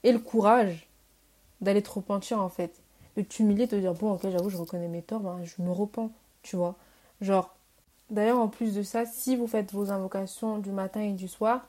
et 0.02 0.12
le 0.12 0.18
courage 0.18 0.88
d'aller 1.60 1.82
te 1.82 1.90
repentir 1.90 2.40
en 2.40 2.48
fait. 2.48 2.82
De 3.16 3.22
t'humilier, 3.22 3.66
de 3.66 3.72
te 3.72 3.76
dire 3.76 3.94
bon 3.94 4.12
ok 4.12 4.22
j'avoue 4.30 4.50
je 4.50 4.56
reconnais 4.56 4.88
mes 4.88 5.02
torts, 5.02 5.20
ben, 5.20 5.38
je 5.44 5.62
me 5.62 5.70
repens, 5.70 6.10
tu 6.42 6.56
vois. 6.56 6.76
Genre, 7.20 7.54
d'ailleurs 8.10 8.38
en 8.38 8.48
plus 8.48 8.74
de 8.74 8.82
ça, 8.82 9.06
si 9.06 9.36
vous 9.36 9.46
faites 9.46 9.72
vos 9.72 9.90
invocations 9.90 10.58
du 10.58 10.72
matin 10.72 11.00
et 11.00 11.12
du 11.12 11.28
soir, 11.28 11.68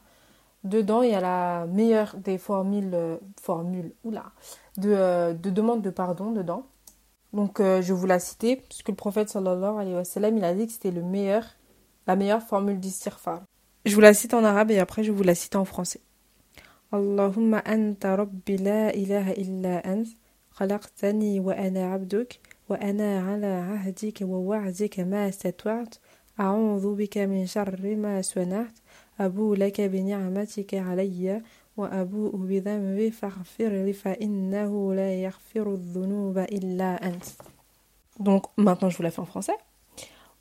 dedans 0.63 1.01
il 1.03 1.11
y 1.11 1.15
a 1.15 1.21
la 1.21 1.65
meilleure 1.67 2.15
des 2.17 2.37
formules, 2.37 2.93
euh, 2.93 3.17
formules, 3.39 3.93
oula, 4.03 4.31
de, 4.77 4.89
euh, 4.91 5.33
de 5.33 5.49
demande 5.49 5.81
de 5.81 5.89
pardon 5.89 6.31
dedans. 6.31 6.63
Donc 7.33 7.59
euh, 7.59 7.81
je 7.81 7.93
vous 7.93 8.05
la 8.05 8.19
citer, 8.19 8.55
puisque 8.55 8.89
le 8.89 8.95
prophète 8.95 9.29
sallallahu 9.29 9.77
alayhi 9.79 9.95
wa 9.95 10.05
sallam, 10.05 10.37
il 10.37 10.43
a 10.43 10.53
dit 10.53 10.67
que 10.67 10.73
c'était 10.73 10.91
le 10.91 11.03
meilleur, 11.03 11.43
la 12.07 12.15
meilleure 12.15 12.41
formule 12.41 12.79
d'istighfar. 12.79 13.41
Je 13.85 13.93
vous 13.93 14.01
la 14.01 14.15
cite 14.15 14.33
en 14.33 14.43
arabe 14.43 14.71
et 14.71 14.79
après 14.79 15.03
je 15.03 15.11
vous 15.11 15.21
la 15.21 15.35
cite 15.35 15.55
en 15.55 15.63
français. 15.63 16.01
Allahumma 16.91 17.61
anta 17.65 18.15
rabbi 18.15 18.57
la 18.57 18.91
ilaha 18.95 19.33
illa 19.37 19.81
ant, 19.85 20.05
khalaqtani 20.57 21.39
wa 21.39 21.53
ana 21.53 21.93
abduk, 21.93 22.39
wa 22.67 22.77
ana 22.81 23.33
ala 23.33 23.73
ahdika 23.75 24.25
wa 24.25 24.39
wa'dika 24.39 25.05
ma 25.05 25.31
statwa'at, 25.31 26.01
a'udhu 26.39 26.95
bika 26.95 27.27
min 27.27 27.45
sharri 27.45 27.95
ma 27.95 28.23
sana'at, 28.23 28.73
abu 29.19 29.53
laka 29.55 29.87
bi 29.87 30.01
ni'matika 30.01 30.81
alayya, 30.81 31.41
wa 31.77 31.87
abu 31.91 32.31
bi 32.37 32.61
dhanbi 32.61 33.11
faghfir 33.11 33.69
li 33.85 33.93
fa 33.93 34.15
innahu 34.19 34.95
la 34.95 35.13
yaghfiru 35.13 35.77
dhunuba 35.77 36.45
illa 36.49 36.97
ant. 37.03 37.25
Donc 38.19 38.45
maintenant 38.57 38.89
je 38.89 38.97
vous 38.97 39.03
la 39.03 39.11
fais 39.11 39.19
en 39.19 39.25
français. 39.25 39.57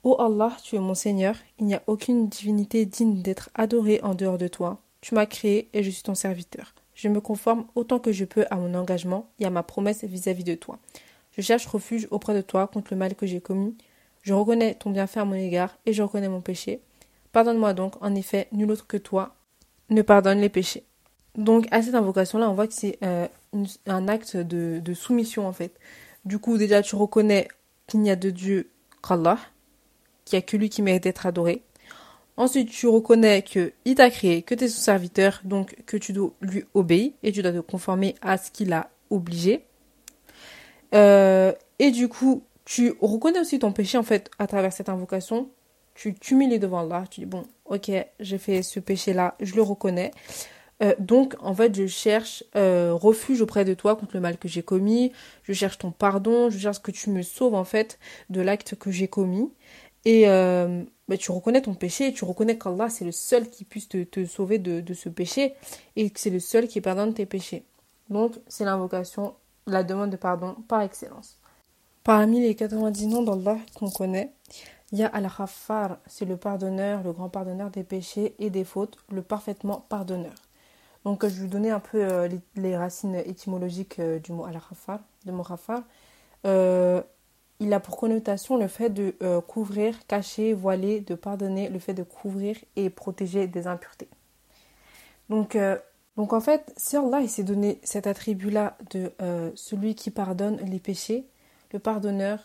Ô 0.05 0.21
Allah, 0.21 0.55
tu 0.63 0.77
es 0.77 0.81
mon 0.81 0.95
Seigneur, 0.95 1.35
il 1.59 1.65
n'y 1.65 1.75
a 1.75 1.83
aucune 1.87 2.29
divinité 2.29 2.85
digne 2.85 3.23
d'être 3.23 3.49
adorée 3.55 4.01
en 4.03 4.15
dehors 4.15 4.37
de 4.37 4.49
toi. 4.49 4.83
Tu 5.01 5.15
m'as 5.15 5.25
créé 5.25 5.71
et 5.73 5.83
je 5.83 5.89
suis 5.89 6.03
ton 6.03 6.15
serviteur. 6.15 6.75
Je 6.95 7.09
me 7.09 7.23
conforme 7.23 7.65
autant 7.75 7.99
que 7.99 8.13
je 8.13 8.27
peux 8.27 8.45
à 8.51 8.57
mon 8.57 8.75
engagement 8.75 9.31
et 9.39 9.47
à 9.47 9.51
ma 9.51 9.63
promesse 9.63 10.05
vis-à-vis 10.05 10.45
de 10.45 10.57
toi. 10.57 10.79
Je 11.35 11.41
cherche 11.41 11.67
refuge 11.67 12.07
auprès 12.11 12.35
de 12.35 12.43
toi 12.43 12.67
contre 12.67 12.93
le 12.93 12.99
mal 12.99 13.15
que 13.15 13.25
j'ai 13.25 13.41
commis. 13.41 13.75
Je 14.21 14.35
reconnais 14.35 14.75
ton 14.75 14.91
bienfait 14.91 15.21
à 15.21 15.25
mon 15.25 15.37
égard 15.37 15.75
et 15.87 15.95
je 15.95 16.03
reconnais 16.03 16.29
mon 16.29 16.43
péché. 16.43 16.83
Pardonne-moi 17.33 17.73
donc, 17.73 17.95
en 18.03 18.15
effet, 18.15 18.49
nul 18.53 18.71
autre 18.73 18.87
que 18.87 18.99
toi 18.99 19.35
ne 19.89 20.03
pardonne 20.03 20.39
les 20.39 20.51
péchés. 20.51 20.85
Donc 21.35 21.67
à 21.71 21.81
cette 21.81 21.95
invocation-là, 21.95 22.51
on 22.51 22.55
voit 22.55 22.67
que 22.67 22.75
c'est 22.75 22.99
euh, 23.03 23.27
un 23.87 24.09
acte 24.09 24.37
de, 24.37 24.81
de, 24.81 24.95
soumission 24.95 25.49
en 25.49 25.53
fait. 25.55 25.73
Du 26.27 26.39
coup, 26.39 26.59
déjà, 26.59 26.83
tu 26.83 26.95
reconnais 26.95 27.49
qu'il 27.87 28.01
n'y 28.01 28.11
a 28.11 28.17
de 28.17 28.29
Dieu 28.29 28.71
qu'Allah, 29.03 29.39
qu'il 30.25 30.37
n'y 30.37 30.43
a 30.43 30.47
que 30.47 30.57
lui 30.57 30.69
qui 30.69 30.83
mérite 30.83 31.03
d'être 31.03 31.27
adoré. 31.27 31.63
Ensuite, 32.37 32.71
tu 32.71 32.89
reconnais 32.89 33.43
qu'il 33.43 33.95
t'a 33.95 34.11
créé, 34.11 34.43
que 34.43 34.55
tu 34.55 34.65
es 34.65 34.69
son 34.69 34.81
serviteur, 34.81 35.41
donc 35.45 35.77
que 35.87 35.97
tu 35.97 36.13
dois 36.13 36.33
lui 36.41 36.65
obéir 36.75 37.13
et 37.23 37.31
tu 37.31 37.43
dois 37.43 37.53
te 37.53 37.61
conformer 37.61 38.17
à 38.23 38.39
ce 38.39 38.51
qu'il 38.51 38.73
a 38.73 38.91
obligé. 39.11 39.65
Euh, 40.95 41.53
et 41.79 41.91
du 41.91 42.09
coup, 42.09 42.43
tu 42.65 42.95
reconnais 43.01 43.41
aussi 43.41 43.59
ton 43.59 43.73
péché 43.73 43.99
en 43.99 44.03
fait 44.03 44.31
à 44.39 44.47
travers 44.47 44.73
cette 44.73 44.89
invocation. 44.89 45.49
Tu 45.95 46.15
t'humilies 46.15 46.59
devant 46.59 46.81
Allah. 46.81 47.05
Tu 47.09 47.21
dis 47.21 47.27
bon, 47.27 47.45
ok, 47.67 47.91
j'ai 48.19 48.39
fait 48.39 48.63
ce 48.63 48.81
péché-là, 48.81 49.37
je 49.41 49.55
le 49.55 49.63
reconnais. 49.63 50.11
Euh, 50.83 50.95
donc, 50.99 51.37
en 51.41 51.55
fait, 51.55 51.75
je 51.75 51.87
cherche 51.87 52.43
euh, 52.57 52.93
refuge 52.93 53.41
auprès 53.41 53.65
de 53.65 53.75
toi 53.75 53.95
contre 53.95 54.15
le 54.15 54.21
mal 54.21 54.39
que 54.39 54.49
j'ai 54.49 54.63
commis. 54.63 55.13
Je 55.45 55.53
cherche 55.53 55.79
ton 55.79 55.93
pardon. 55.93 56.51
Je 56.51 56.59
cherche 56.59 56.83
que 56.83 56.91
tu 56.91 57.11
me 57.11 57.23
sauves, 57.23 57.55
en 57.55 57.65
fait, 57.65 57.99
de 58.31 58.41
l'acte 58.41 58.75
que 58.75 58.91
j'ai 58.91 59.09
commis. 59.09 59.51
Et 60.05 60.29
euh, 60.29 60.85
bah, 61.09 61.17
tu 61.17 61.31
reconnais 61.31 61.63
ton 61.63 61.75
péché. 61.75 62.13
tu 62.13 62.25
reconnais 62.25 62.59
qu'Allah, 62.59 62.89
c'est 62.91 63.05
le 63.05 63.13
seul 63.13 63.49
qui 63.49 63.65
puisse 63.65 63.89
te, 63.89 64.25
sauver 64.27 64.59
de, 64.59 64.95
ce 64.95 65.09
péché. 65.09 65.55
Et 65.97 66.11
que 66.11 66.21
c'est 66.21 66.31
le 66.31 66.41
seul 66.41 66.69
qui 66.69 66.81
pardonne 66.81 67.15
tes 67.15 67.27
péchés. 67.27 67.65
Donc, 68.11 68.35
c'est 68.49 68.65
l'invocation, 68.65 69.35
la 69.67 69.83
demande 69.83 70.11
de 70.11 70.17
pardon 70.17 70.57
par 70.69 70.83
excellence. 70.83 71.39
Parmi 72.03 72.41
les 72.41 72.55
90 72.55 73.07
noms 73.07 73.23
d'Allah 73.23 73.59
qu'on 73.75 73.91
connaît, 73.91 74.33
il 74.93 74.99
y 74.99 75.05
a 75.05 75.09
Al-Ghaffar, 75.09 75.99
c'est 76.07 76.27
le 76.27 76.37
pardonneur, 76.37 77.03
le 77.03 77.13
grand 77.13 77.31
pardonneur 77.31 77.71
des 77.71 77.83
péchés 77.83 78.35
et 78.39 78.51
des 78.51 78.65
fautes, 78.65 78.99
le 79.11 79.23
parfaitement 79.23 79.87
pardonneur. 79.89 80.35
Donc, 81.05 81.27
je 81.27 81.35
vais 81.35 81.41
vous 81.41 81.49
donner 81.49 81.71
un 81.71 81.81
peu 81.81 81.99
euh, 82.03 82.29
les, 82.57 82.77
racines 82.77 83.15
étymologiques 83.15 83.99
euh, 83.99 84.19
du 84.19 84.33
mot 84.33 84.45
al-Khafar, 84.45 85.01
de 85.25 85.33
mot 85.33 85.45
il 87.61 87.73
a 87.73 87.81
pour 87.81 87.97
connotation 87.97 88.57
le 88.57 88.69
fait 88.69 88.91
de 88.91 89.15
couvrir, 89.47 90.07
cacher, 90.07 90.53
voiler, 90.53 91.01
de 91.01 91.15
pardonner, 91.15 91.69
le 91.69 91.79
fait 91.79 91.95
de 91.95 92.03
couvrir 92.03 92.57
et 92.77 92.91
protéger 92.91 93.47
des 93.47 93.67
impuretés. 93.67 94.09
Donc, 95.29 95.57
donc 96.17 96.33
en 96.33 96.41
fait, 96.41 96.73
si 96.77 96.97
Allah 96.97 97.21
il 97.21 97.29
s'est 97.29 97.45
donné 97.45 97.81
cet 97.83 98.07
attribut-là 98.07 98.77
de 98.91 99.13
celui 99.55 99.95
qui 99.95 100.11
pardonne 100.11 100.57
les 100.65 100.79
péchés, 100.79 101.27
le 101.73 101.79
pardonneur, 101.79 102.39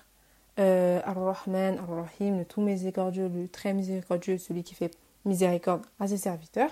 Ar-Rahman, 0.57 1.77
Ar-Rahim, 1.77 2.39
le 2.39 2.45
tout 2.45 2.61
miséricordieux, 2.61 3.29
le 3.33 3.47
très 3.47 3.73
miséricordieux, 3.73 4.37
celui 4.37 4.63
qui 4.63 4.75
fait 4.75 4.91
miséricorde 5.25 5.85
à 5.99 6.07
ses 6.07 6.17
serviteurs, 6.17 6.71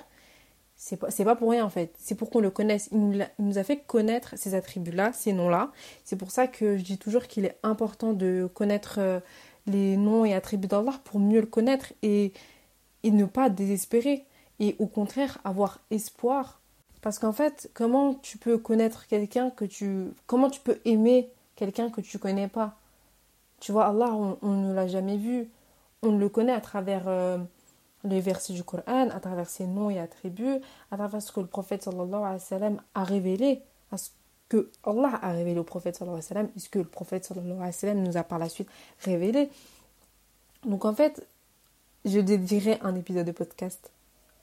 c'est 0.77 0.97
pas, 0.97 1.09
pas 1.09 1.35
pour 1.35 1.49
rien 1.49 1.65
en 1.65 1.69
fait. 1.69 1.93
C'est 1.97 2.15
pour 2.15 2.29
qu'on 2.29 2.39
le 2.39 2.51
connaisse. 2.51 2.87
Il 2.91 3.27
nous, 3.39 3.57
a, 3.57 3.63
fait 3.63 3.77
connaître 3.77 4.35
ces 4.37 4.53
attributs-là, 4.53 5.11
ces 5.11 5.33
noms-là. 5.33 5.71
C'est 6.05 6.15
pour 6.15 6.29
ça 6.31 6.47
que 6.47 6.77
je 6.77 6.83
dis 6.83 6.99
toujours 6.99 7.23
qu'il 7.27 7.45
est 7.45 7.57
important 7.63 8.13
de 8.13 8.47
connaître 8.53 8.99
euh, 8.99 9.19
les 9.65 9.97
noms 9.97 10.23
et 10.23 10.35
attributs 10.35 10.67
d'Allah 10.67 10.93
pour 11.03 11.19
mieux 11.19 11.41
le 11.41 11.47
connaître 11.47 11.93
et, 12.03 12.31
et 13.03 13.09
ne 13.09 13.25
pas 13.25 13.49
désespérer. 13.49 14.25
Et 14.59 14.75
au 14.77 14.85
contraire, 14.85 15.39
avoir 15.43 15.79
espoir. 15.89 16.61
Parce 17.01 17.17
qu'en 17.17 17.33
fait, 17.33 17.71
comment 17.73 18.13
tu 18.13 18.37
peux 18.37 18.59
connaître 18.59 19.07
quelqu'un 19.07 19.49
que 19.49 19.65
tu. 19.65 20.13
Comment 20.27 20.49
tu 20.49 20.61
peux 20.61 20.79
aimer 20.85 21.31
quelqu'un 21.55 21.89
que 21.89 22.01
tu 22.01 22.19
connais 22.19 22.47
pas? 22.47 22.77
Tu 23.59 23.71
vois, 23.71 23.87
Allah, 23.87 24.13
on, 24.13 24.53
ne 24.53 24.73
l'a 24.73 24.87
jamais 24.87 25.17
vu. 25.17 25.49
On 26.03 26.15
le 26.15 26.29
connaît 26.29 26.53
à 26.53 26.61
travers. 26.61 27.07
Euh, 27.07 27.39
les 28.03 28.21
versets 28.21 28.53
du 28.53 28.63
Coran, 28.63 29.09
à 29.09 29.19
travers 29.19 29.49
ses 29.49 29.65
noms 29.65 29.89
et 29.89 29.99
attributs, 29.99 30.61
à 30.91 30.97
travers 30.97 31.21
ce 31.21 31.31
que 31.31 31.39
le 31.39 31.47
prophète 31.47 31.83
sallallahu 31.83 32.23
alayhi 32.23 32.73
wa 32.73 32.81
a 32.95 33.03
révélé, 33.03 33.61
à 33.91 33.97
ce 33.97 34.09
que 34.49 34.69
Allah 34.83 35.19
a 35.21 35.31
révélé 35.31 35.59
au 35.59 35.63
prophète 35.63 35.95
sallallahu 35.95 36.21
alayhi 36.29 36.47
wa 36.47 36.51
et 36.55 36.59
ce 36.59 36.69
que 36.69 36.79
le 36.79 36.85
prophète 36.85 37.25
sallallahu 37.25 37.59
alayhi 37.59 37.75
wa 37.83 37.93
nous 37.93 38.17
a 38.17 38.23
par 38.23 38.39
la 38.39 38.49
suite 38.49 38.69
révélé. 39.03 39.49
Donc 40.65 40.85
en 40.85 40.93
fait, 40.93 41.25
je 42.05 42.19
dédierai 42.19 42.79
un 42.81 42.95
épisode 42.95 43.25
de 43.25 43.31
podcast 43.31 43.91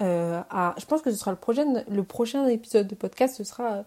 euh, 0.03 0.43
à... 0.51 0.75
Je 0.79 0.85
pense 0.87 1.03
que 1.03 1.11
ce 1.11 1.17
sera 1.17 1.31
le 1.31 1.37
prochain, 1.37 1.85
le 1.89 2.03
prochain 2.03 2.47
épisode 2.47 2.87
de 2.89 2.95
podcast, 2.95 3.37
ce 3.37 3.45
sera... 3.45 3.85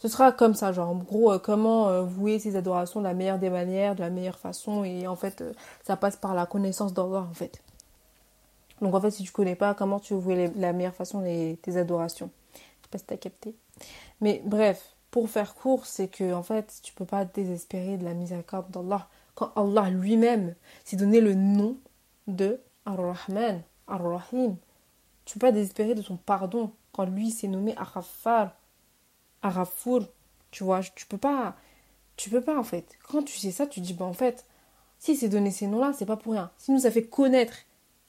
Ce 0.00 0.06
sera 0.06 0.30
comme 0.30 0.54
ça, 0.54 0.70
genre 0.70 0.90
en 0.90 0.94
gros, 0.94 1.32
euh, 1.32 1.38
comment 1.40 1.88
euh, 1.88 2.02
vouer 2.02 2.38
ses 2.38 2.54
adorations 2.54 3.00
de 3.00 3.04
la 3.04 3.14
meilleure 3.14 3.40
des 3.40 3.50
manières, 3.50 3.96
de 3.96 4.00
la 4.00 4.10
meilleure 4.10 4.38
façon, 4.38 4.84
et 4.84 5.08
en 5.08 5.16
fait, 5.16 5.42
ça 5.84 5.96
passe 5.96 6.14
par 6.14 6.36
la 6.36 6.46
connaissance 6.46 6.94
d'Allah, 6.94 7.26
en 7.28 7.34
fait. 7.34 7.60
Donc 8.80 8.94
en 8.94 9.00
fait, 9.00 9.10
si 9.10 9.22
tu 9.22 9.32
connais 9.32 9.56
pas, 9.56 9.74
comment 9.74 10.00
tu 10.00 10.14
veux 10.14 10.50
la 10.56 10.72
meilleure 10.72 10.94
façon 10.94 11.20
les, 11.20 11.58
tes 11.62 11.76
adorations? 11.76 12.30
Je 12.54 12.58
sais 12.58 12.90
pas 12.90 12.98
si 12.98 13.06
tu 13.06 13.14
as 13.14 13.16
capté. 13.16 13.54
Mais 14.20 14.42
bref, 14.44 14.94
pour 15.10 15.28
faire 15.28 15.54
court, 15.54 15.86
c'est 15.86 16.08
que 16.08 16.32
en 16.32 16.42
fait, 16.42 16.80
tu 16.82 16.92
peux 16.92 17.04
pas 17.04 17.24
désespérer 17.24 17.96
de 17.96 18.04
la 18.04 18.14
miséricorde 18.14 18.70
d'Allah. 18.70 19.08
Quand 19.34 19.52
Allah 19.56 19.90
lui-même 19.90 20.54
s'est 20.84 20.96
donné 20.96 21.20
le 21.20 21.34
nom 21.34 21.76
de 22.26 22.60
Ar-Rahman, 22.84 23.62
Ar-Rahim, 23.86 24.56
tu 25.24 25.34
peux 25.34 25.46
pas 25.46 25.52
désespérer 25.52 25.94
de 25.94 26.02
son 26.02 26.16
pardon 26.16 26.72
quand 26.92 27.04
lui 27.04 27.30
s'est 27.30 27.48
nommé 27.48 27.74
Arafar, 27.76 28.56
Arafour. 29.42 30.02
Tu 30.50 30.64
vois, 30.64 30.80
tu 30.82 31.06
peux 31.06 31.18
pas. 31.18 31.54
Tu 32.16 32.30
peux 32.30 32.40
pas 32.40 32.58
en 32.58 32.64
fait. 32.64 32.96
Quand 33.08 33.22
tu 33.22 33.38
sais 33.38 33.52
ça, 33.52 33.66
tu 33.66 33.80
dis, 33.80 33.94
bah 33.94 34.04
en 34.06 34.12
fait, 34.12 34.46
si 34.98 35.14
s'est 35.14 35.28
donné 35.28 35.50
ces 35.50 35.66
noms-là, 35.66 35.92
c'est 35.96 36.06
pas 36.06 36.16
pour 36.16 36.32
rien. 36.32 36.50
S'il 36.58 36.74
nous 36.74 36.86
a 36.86 36.90
fait 36.90 37.04
connaître 37.04 37.54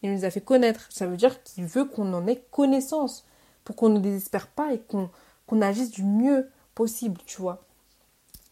il 0.01 0.13
nous 0.13 0.25
a 0.25 0.29
fait 0.29 0.41
connaître. 0.41 0.87
Ça 0.89 1.07
veut 1.07 1.17
dire 1.17 1.43
qu'il 1.43 1.65
veut 1.65 1.85
qu'on 1.85 2.13
en 2.13 2.27
ait 2.27 2.43
connaissance 2.51 3.25
pour 3.63 3.75
qu'on 3.75 3.89
ne 3.89 3.99
désespère 3.99 4.47
pas 4.47 4.73
et 4.73 4.79
qu'on 4.79 5.61
agisse 5.61 5.91
du 5.91 6.03
mieux 6.03 6.49
possible, 6.75 7.19
tu 7.25 7.41
vois. 7.41 7.61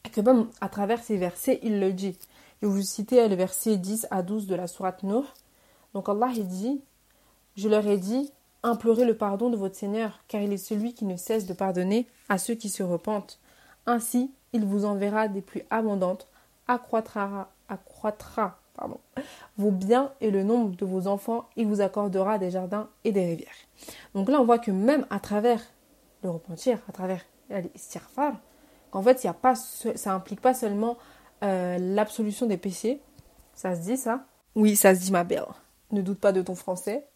Et 0.06 0.10
que 0.10 0.22
même 0.22 0.48
à 0.62 0.70
travers 0.70 1.04
ces 1.04 1.18
versets, 1.18 1.60
il 1.64 1.80
le 1.80 1.94
dit. 1.94 2.18
Je 2.62 2.68
vais 2.68 2.74
vous 2.74 2.82
citer 2.82 3.28
le 3.28 3.36
verset 3.36 3.78
10 3.78 4.08
à 4.10 4.24
12 4.24 4.48
de 4.48 4.56
la 4.56 4.68
sourate 4.68 5.04
Nur. 5.04 5.34
Donc 5.94 6.10
Allah 6.10 6.32
il 6.36 6.48
dit 6.48 6.82
Je 7.56 7.70
leur 7.70 7.86
ai 7.88 7.98
dit 7.98 8.32
implorez 8.64 9.06
le 9.06 9.16
pardon 9.16 9.50
de 9.50 9.58
votre 9.58 9.76
Seigneur, 9.76 10.20
car 10.28 10.42
il 10.42 10.52
est 10.52 10.58
celui 10.58 10.94
qui 10.94 11.06
ne 11.06 11.16
cesse 11.16 11.46
de 11.46 11.54
pardonner 11.54 12.08
à 12.30 12.38
ceux 12.38 12.56
qui 12.56 12.70
se 12.70 12.84
repentent. 12.84 13.40
Ainsi, 13.86 14.32
il 14.54 14.66
vous 14.66 14.86
enverra 14.86 15.28
des 15.28 15.42
pluies 15.42 15.64
abondantes, 15.70 16.28
accroîtra, 16.68 17.50
accroîtra 17.70 18.60
vos 19.58 19.72
biens 19.72 20.12
et 20.22 20.32
le 20.32 20.44
nombre 20.44 20.76
de 20.76 20.86
vos 20.86 21.08
enfants, 21.08 21.46
il 21.56 21.68
vous 21.68 21.82
accordera 21.82 22.38
des 22.38 22.52
jardins 22.52 22.90
et 23.04 23.12
des 23.12 23.26
rivières. 23.26 23.56
Donc 24.14 24.30
là, 24.30 24.40
on 24.42 24.46
voit 24.46 24.60
que 24.60 24.72
même 24.72 25.06
à 25.10 25.20
travers 25.20 25.62
le 26.24 26.30
repentir, 26.30 26.80
à 26.90 26.92
travers 26.92 27.26
l'istighfar, 27.50 28.34
qu'en 28.92 29.02
fait, 29.02 29.24
y 29.24 29.28
a 29.28 29.34
pas, 29.34 29.56
ça 29.56 30.14
implique 30.14 30.42
pas 30.42 30.54
seulement 30.54 30.98
euh, 31.44 31.78
l'absolution 31.80 32.46
des 32.46 32.58
péchés. 32.58 33.02
Ça 33.54 33.76
se 33.76 33.82
dit 33.82 33.98
ça? 33.98 34.26
Oui, 34.56 34.76
ça 34.76 34.96
se 34.96 35.02
dit 35.02 35.12
ma 35.12 35.24
belle. 35.24 35.46
Ne 35.92 36.02
doute 36.02 36.20
pas 36.20 36.32
de 36.32 36.42
ton 36.42 36.56
français. 36.56 37.08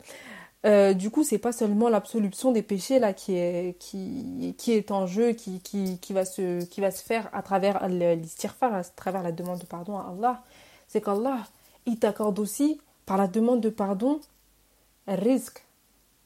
Euh, 0.65 0.93
du 0.93 1.10
coup, 1.10 1.24
c'est 1.24 1.39
pas 1.39 1.52
seulement 1.52 1.89
l'absolution 1.89 2.52
des 2.52 2.62
péchés 2.62 3.00
là 3.00 3.13
qui 3.13 3.36
est, 3.36 3.78
qui, 3.80 4.56
qui 4.58 4.74
est 4.74 4.91
en 4.91 5.08
jeu, 5.08 5.32
qui, 5.32 5.60
qui, 5.60 5.97
qui, 6.00 6.13
va 6.13 6.24
se, 6.24 6.63
qui 6.65 6.82
va 6.82 6.91
se 6.91 7.04
faire 7.04 7.30
à 7.34 7.41
travers 7.41 7.88
l'istighfar, 7.88 8.74
à 8.74 8.84
travers 8.84 9.24
la 9.24 9.32
demande 9.32 9.60
de 9.60 9.65
pardon 9.65 9.97
à 9.97 10.13
Allah 10.15 10.43
c'est 10.92 11.00
qu'Allah, 11.00 11.48
il 11.86 11.98
t'accorde 11.98 12.38
aussi, 12.38 12.82
par 13.06 13.16
la 13.16 13.28
demande 13.28 13.62
de 13.62 13.70
pardon, 13.70 14.20
risque 15.08 15.64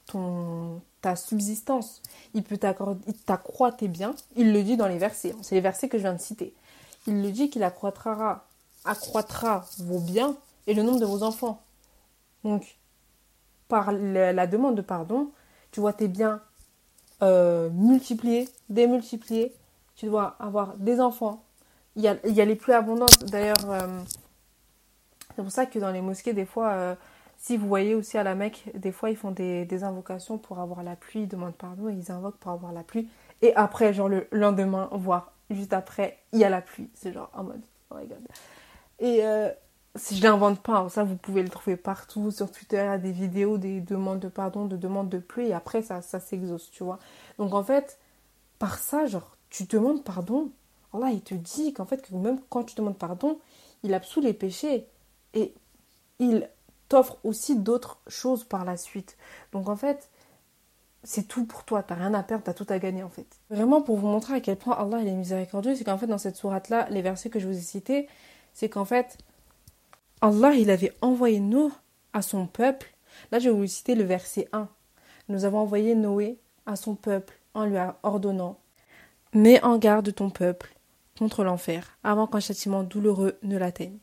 ton, 0.08 0.82
ta 1.02 1.16
subsistance. 1.16 2.02
Il 2.34 2.42
peut 2.42 2.58
t'accorder, 2.58 3.14
t'accroît 3.28 3.72
tes 3.72 3.88
biens. 3.88 4.16
Il 4.36 4.54
le 4.54 4.64
dit 4.64 4.76
dans 4.76 4.88
les 4.88 4.98
versets. 4.98 5.36
C'est 5.44 5.54
les 5.54 5.62
versets 5.62 5.88
que 5.88 6.00
je 6.00 6.04
viens 6.04 6.16
de 6.16 6.20
citer. 6.20 6.52
Il 7.06 7.22
le 7.22 7.32
dit 7.32 7.52
qu'il 7.52 7.62
accroîtra, 7.62 8.48
accroîtra 8.86 9.66
vos 9.78 10.00
biens 10.00 10.36
et 10.66 10.74
le 10.74 10.82
nombre 10.82 11.00
de 11.00 11.06
vos 11.06 11.22
enfants. 11.22 11.62
Donc, 12.44 12.76
par 13.68 13.92
la 13.92 14.48
demande 14.48 14.74
de 14.74 14.82
pardon, 14.82 15.30
tu 15.70 15.80
vois 15.80 15.94
tes 15.94 16.08
biens 16.08 16.42
euh, 17.22 17.70
multipliés, 17.70 18.50
démultipliés. 18.70 19.54
Tu 19.96 20.08
dois 20.08 20.36
avoir 20.40 20.76
des 20.78 21.00
enfants. 21.00 21.44
Il 21.96 22.02
y 22.02 22.08
a, 22.08 22.18
il 22.26 22.34
y 22.34 22.42
a 22.42 22.46
les 22.46 22.56
plus 22.56 22.74
abondantes. 22.74 23.26
D'ailleurs, 23.26 23.70
euh, 23.70 24.02
c'est 25.36 25.42
pour 25.42 25.52
ça 25.52 25.66
que 25.66 25.80
dans 25.80 25.92
les 25.92 26.02
mosquées, 26.02 26.34
des 26.34 26.46
fois, 26.46 26.70
euh, 26.72 26.96
si 27.38 27.58
vous 27.58 27.68
voyez 27.68 27.96
aussi 27.96 28.18
à 28.18 28.24
la 28.24 28.36
Mecque, 28.36 28.72
des 28.74 28.92
fois 28.92 29.10
ils 29.10 29.18
font 29.18 29.32
des, 29.32 29.84
invocations 29.84 30.38
pour 30.38 30.60
avoir 30.60 30.84
la 30.84 30.96
pluie, 30.96 31.22
ils 31.22 31.28
demandent 31.28 31.56
pardon 31.56 31.90
ils 31.90 32.12
invoquent 32.12 32.38
pour 32.38 32.52
avoir 32.52 32.72
la 32.72 32.84
pluie. 32.84 33.10
Et 33.42 33.54
après, 33.56 33.94
genre 33.94 34.10
le 34.10 34.28
lendemain, 34.32 34.90
voire 34.94 35.34
juste 35.50 35.74
après, 35.74 36.18
il 36.32 36.40
y 36.40 36.44
a 36.44 36.50
la 36.50 36.62
pluie. 36.62 36.90
C'est 36.94 37.12
genre 37.12 37.30
en 37.34 37.44
mode, 37.44 37.62
oh 37.92 37.96
my 37.96 38.08
god. 38.08 38.26
Et 39.00 39.26
euh, 39.26 39.52
si 39.96 40.16
je 40.16 40.24
l'invente 40.24 40.62
pas, 40.62 40.78
hein, 40.78 40.90
ça 40.90 41.04
vous 41.04 41.18
pouvez 41.18 41.44
le 41.44 41.50
trouver 41.50 41.76
partout 41.76 42.32
sur 42.32 42.50
Twitter, 42.50 42.78
il 42.78 42.86
y 42.86 42.88
a 42.88 42.98
des 42.98 43.12
vidéos, 43.12 43.58
des 43.58 43.82
demandes 43.82 44.20
de 44.20 44.30
pardon, 44.30 44.66
de 44.66 44.78
demandes 44.78 45.10
de 45.10 45.20
pluie, 45.20 45.48
et 45.48 45.54
après 45.54 45.82
ça, 45.82 46.02
ça 46.02 46.20
s'exauce, 46.20 46.72
tu 46.72 46.84
vois. 46.84 47.00
Donc 47.38 47.54
en 47.54 47.64
fait, 47.64 48.00
par 48.58 48.78
ça, 48.78 49.06
genre, 49.06 49.36
tu 49.50 49.66
demandes 49.66 50.04
pardon. 50.04 50.50
Allah, 50.94 51.12
il 51.12 51.22
te 51.22 51.36
dit 51.36 51.74
qu'en 51.74 51.86
fait, 51.86 52.02
que 52.02 52.16
même 52.16 52.40
quand 52.50 52.64
tu 52.64 52.76
demandes 52.76 52.98
pardon, 52.98 53.38
il 53.84 53.94
absout 53.94 54.22
les 54.22 54.34
péchés 54.34 54.88
et 55.36 55.54
il 56.20 56.50
t'offre 56.90 57.18
aussi 57.24 57.58
d'autres 57.58 58.00
choses 58.08 58.44
par 58.44 58.66
la 58.66 58.78
suite. 58.78 59.18
Donc 59.52 59.70
en 59.70 59.76
fait, 59.76 60.10
c'est 61.04 61.28
tout 61.28 61.46
pour 61.46 61.64
toi, 61.64 61.84
t'as 61.84 61.96
rien 61.96 62.14
à 62.14 62.24
perdre, 62.24 62.44
t'as 62.44 62.54
tout 62.54 62.66
à 62.70 62.80
gagner 62.80 63.04
en 63.04 63.10
fait. 63.10 63.28
Vraiment 63.50 63.82
pour 63.82 63.98
vous 63.98 64.08
montrer 64.08 64.36
à 64.36 64.40
quel 64.40 64.58
point 64.58 64.76
Allah 64.76 65.02
est 65.02 65.12
miséricordieux, 65.12 65.76
c'est 65.76 65.84
qu'en 65.84 65.98
fait 65.98 66.08
dans 66.08 66.18
cette 66.18 66.36
sourate 66.36 66.70
là, 66.70 66.88
les 66.90 67.02
versets 67.02 67.30
que 67.30 67.40
je 67.40 67.48
vous 67.48 67.58
ai 67.58 67.62
cités, 67.62 68.08
c'est 68.54 68.70
qu'en 68.70 68.86
fait 68.86 69.18
Allah 70.22 70.54
il 70.54 70.72
avait 70.72 70.94
envoyé 71.02 71.40
Noé 71.40 71.72
à 72.14 72.22
son 72.22 72.48
peuple. 72.48 72.88
Là 73.32 73.40
je 73.40 73.50
vais 73.50 73.56
vous 73.56 73.68
citer 73.68 73.96
le 73.96 74.04
verset 74.04 74.48
1. 74.52 74.68
Nous 75.30 75.46
avons 75.46 75.60
envoyé 75.60 75.96
Noé 75.96 76.40
à 76.66 76.76
son 76.76 76.96
peuple 76.96 77.40
en 77.54 77.66
lui 77.66 77.78
ordonnant 78.04 78.60
Mets 79.34 79.62
en 79.64 79.78
garde 79.78 80.14
ton 80.16 80.30
peuple 80.30 80.74
contre 81.20 81.44
l'enfer 81.44 81.98
avant 82.04 82.26
qu'un 82.26 82.40
châtiment 82.40 82.84
douloureux 82.84 83.38
ne 83.44 83.58
l'atteigne. 83.58 84.00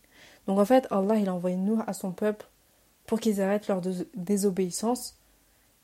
Donc 0.47 0.59
en 0.59 0.65
fait 0.65 0.87
Allah 0.91 1.17
il 1.17 1.29
a 1.29 1.35
envoyé 1.35 1.57
Noé 1.57 1.83
à 1.87 1.93
son 1.93 2.13
peuple 2.13 2.47
pour 3.07 3.21
qu'ils 3.21 3.41
arrêtent 3.41 3.69
leur 3.69 3.81
désobéissance 4.15 5.17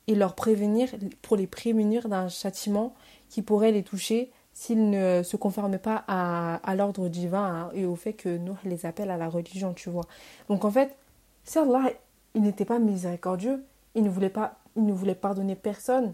et 0.06 0.14
leur 0.14 0.34
prévenir, 0.34 0.88
pour 1.22 1.36
les 1.36 1.46
prémunir 1.46 2.08
d'un 2.08 2.28
châtiment 2.28 2.94
qui 3.28 3.42
pourrait 3.42 3.72
les 3.72 3.82
toucher 3.82 4.30
s'ils 4.54 4.90
ne 4.90 5.22
se 5.22 5.36
conformaient 5.36 5.78
pas 5.78 6.02
à, 6.08 6.74
l'ordre 6.74 7.08
divin 7.08 7.70
et 7.74 7.86
au 7.86 7.94
fait 7.94 8.14
que 8.14 8.38
nous 8.38 8.56
les 8.64 8.86
appelle 8.86 9.10
à 9.10 9.16
la 9.16 9.28
religion, 9.28 9.72
tu 9.72 9.88
vois. 9.88 10.04
Donc 10.48 10.64
en 10.64 10.70
fait, 10.70 10.96
si 11.44 11.58
Allah, 11.58 11.92
il 12.34 12.42
n'était 12.42 12.64
pas 12.64 12.80
miséricordieux, 12.80 13.64
il 13.94 14.02
ne 14.02 14.10
voulait 14.10 14.30
pas, 14.30 14.56
il 14.74 14.84
ne 14.84 14.92
voulait 14.92 15.14
pardonner 15.14 15.54
personne, 15.54 16.12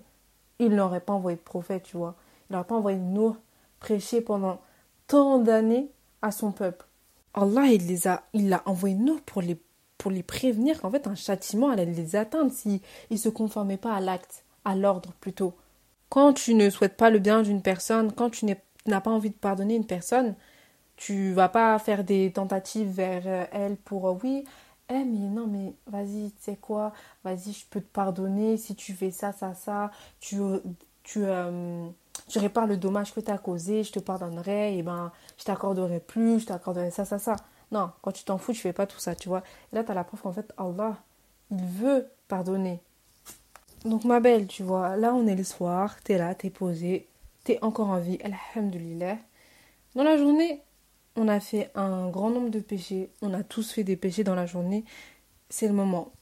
il 0.58 0.74
n'aurait 0.74 1.00
pas 1.00 1.14
envoyé 1.14 1.38
de 1.38 1.42
prophète, 1.42 1.84
tu 1.84 1.96
vois. 1.96 2.16
Il 2.50 2.52
n'aurait 2.52 2.66
pas 2.66 2.74
envoyé 2.74 2.98
nous 2.98 3.34
prêcher 3.80 4.20
pendant 4.20 4.60
tant 5.06 5.38
d'années 5.38 5.88
à 6.20 6.30
son 6.30 6.52
peuple. 6.52 6.84
Allah, 7.34 7.66
il 7.66 7.86
les 7.86 8.06
a, 8.08 8.24
il 8.32 8.48
l'a 8.48 8.62
envoyé 8.66 8.94
nous 8.94 9.18
pour 9.26 9.42
les 9.42 9.58
pour 9.98 10.10
les 10.10 10.22
prévenir 10.22 10.80
qu'en 10.80 10.90
fait 10.90 11.06
un 11.06 11.14
châtiment 11.14 11.70
allait 11.70 11.86
les 11.86 12.16
atteindre 12.16 12.52
s'ils 12.52 12.80
ne 13.10 13.16
se 13.16 13.28
conformaient 13.28 13.76
pas 13.76 13.94
à 13.94 14.00
l'acte, 14.00 14.44
à 14.64 14.76
l'ordre 14.76 15.12
plutôt. 15.20 15.54
Quand 16.10 16.32
tu 16.32 16.54
ne 16.54 16.68
souhaites 16.68 16.96
pas 16.96 17.10
le 17.10 17.18
bien 17.18 17.42
d'une 17.42 17.62
personne, 17.62 18.12
quand 18.12 18.30
tu 18.30 18.44
n'as 18.44 19.00
pas 19.00 19.10
envie 19.10 19.30
de 19.30 19.34
pardonner 19.34 19.76
une 19.76 19.86
personne, 19.86 20.34
tu 20.96 21.32
vas 21.32 21.48
pas 21.48 21.78
faire 21.78 22.04
des 22.04 22.32
tentatives 22.32 22.90
vers 22.90 23.22
euh, 23.26 23.46
elle 23.52 23.76
pour 23.76 24.08
euh, 24.08 24.18
oui, 24.22 24.44
eh 24.90 25.04
mais 25.04 25.28
non 25.28 25.46
mais 25.46 25.74
vas-y, 25.86 26.30
tu 26.32 26.36
sais 26.40 26.56
quoi, 26.56 26.92
vas-y, 27.24 27.52
je 27.52 27.66
peux 27.70 27.80
te 27.80 27.92
pardonner 27.92 28.56
si 28.56 28.74
tu 28.76 28.92
fais 28.92 29.10
ça, 29.10 29.32
ça, 29.32 29.54
ça, 29.54 29.90
tu 30.20 30.36
tu 31.02 31.24
euh, 31.24 31.88
tu 32.28 32.38
répares 32.38 32.66
le 32.66 32.76
dommage 32.76 33.12
que 33.12 33.20
tu 33.20 33.30
as 33.30 33.38
causé, 33.38 33.84
je 33.84 33.92
te 33.92 33.98
pardonnerai, 33.98 34.78
et 34.78 34.82
ben 34.82 35.12
je 35.38 35.44
t'accorderai 35.44 36.00
plus, 36.00 36.40
je 36.40 36.46
t'accorderai 36.46 36.90
ça, 36.90 37.04
ça, 37.04 37.18
ça. 37.18 37.36
Non, 37.72 37.90
quand 38.02 38.12
tu 38.12 38.24
t'en 38.24 38.38
fous, 38.38 38.52
tu 38.52 38.60
fais 38.60 38.72
pas 38.72 38.86
tout 38.86 38.98
ça, 38.98 39.14
tu 39.14 39.28
vois. 39.28 39.42
Et 39.72 39.76
là, 39.76 39.84
tu 39.84 39.90
as 39.90 39.94
la 39.94 40.04
preuve 40.04 40.20
qu'en 40.20 40.32
fait, 40.32 40.52
Allah, 40.56 40.96
il 41.50 41.64
veut 41.64 42.08
pardonner. 42.28 42.80
Donc, 43.84 44.04
ma 44.04 44.20
belle, 44.20 44.46
tu 44.46 44.62
vois, 44.62 44.96
là, 44.96 45.14
on 45.14 45.26
est 45.26 45.34
le 45.34 45.44
soir, 45.44 45.96
tu 46.04 46.12
es 46.12 46.18
là, 46.18 46.34
tu 46.34 46.46
es 46.46 46.50
posée, 46.50 47.08
tu 47.44 47.52
es 47.52 47.64
encore 47.64 47.88
en 47.88 47.98
vie, 47.98 48.18
alhamdulillah. 48.22 49.18
Dans 49.94 50.04
la 50.04 50.16
journée, 50.16 50.62
on 51.16 51.28
a 51.28 51.38
fait 51.40 51.70
un 51.74 52.08
grand 52.08 52.30
nombre 52.30 52.48
de 52.48 52.60
péchés, 52.60 53.10
on 53.22 53.34
a 53.34 53.42
tous 53.42 53.72
fait 53.72 53.84
des 53.84 53.96
péchés 53.96 54.24
dans 54.24 54.34
la 54.34 54.46
journée. 54.46 54.84
C'est 55.50 55.68
le 55.68 55.74
moment. 55.74 56.12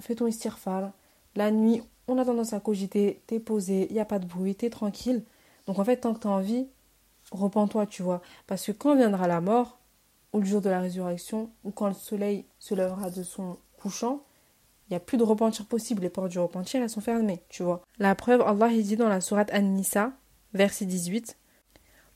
Fais 0.00 0.14
ton 0.14 0.26
istighfar. 0.26 0.90
La 1.36 1.50
nuit, 1.50 1.82
on 2.08 2.18
a 2.18 2.24
tendance 2.24 2.52
à 2.52 2.60
cogiter, 2.60 3.22
t'es 3.26 3.40
posé, 3.40 3.86
il 3.88 3.94
n'y 3.94 4.00
a 4.00 4.04
pas 4.04 4.18
de 4.18 4.26
bruit, 4.26 4.54
t'es 4.54 4.70
tranquille. 4.70 5.24
Donc 5.66 5.78
en 5.78 5.84
fait, 5.84 5.98
tant 5.98 6.14
que 6.14 6.20
tu 6.20 6.26
as 6.26 6.30
envie, 6.30 6.68
repens-toi, 7.30 7.86
tu 7.86 8.02
vois. 8.02 8.20
Parce 8.46 8.66
que 8.66 8.72
quand 8.72 8.96
viendra 8.96 9.26
la 9.26 9.40
mort, 9.40 9.78
ou 10.32 10.40
le 10.40 10.46
jour 10.46 10.60
de 10.60 10.68
la 10.68 10.80
résurrection, 10.80 11.50
ou 11.62 11.70
quand 11.70 11.88
le 11.88 11.94
soleil 11.94 12.44
se 12.58 12.74
lèvera 12.74 13.10
de 13.10 13.22
son 13.22 13.56
couchant, 13.78 14.24
il 14.88 14.92
n'y 14.92 14.96
a 14.96 15.00
plus 15.00 15.16
de 15.16 15.22
repentir 15.22 15.66
possible. 15.66 16.02
Les 16.02 16.10
portes 16.10 16.30
du 16.30 16.38
repentir, 16.38 16.82
elles 16.82 16.90
sont 16.90 17.00
fermées, 17.00 17.42
tu 17.48 17.62
vois. 17.62 17.82
La 17.98 18.14
preuve, 18.14 18.42
Allah 18.42 18.68
dit 18.68 18.96
dans 18.96 19.08
la 19.08 19.20
sourate 19.20 19.52
An-Nisa, 19.54 20.12
verset 20.52 20.84
18, 20.84 21.36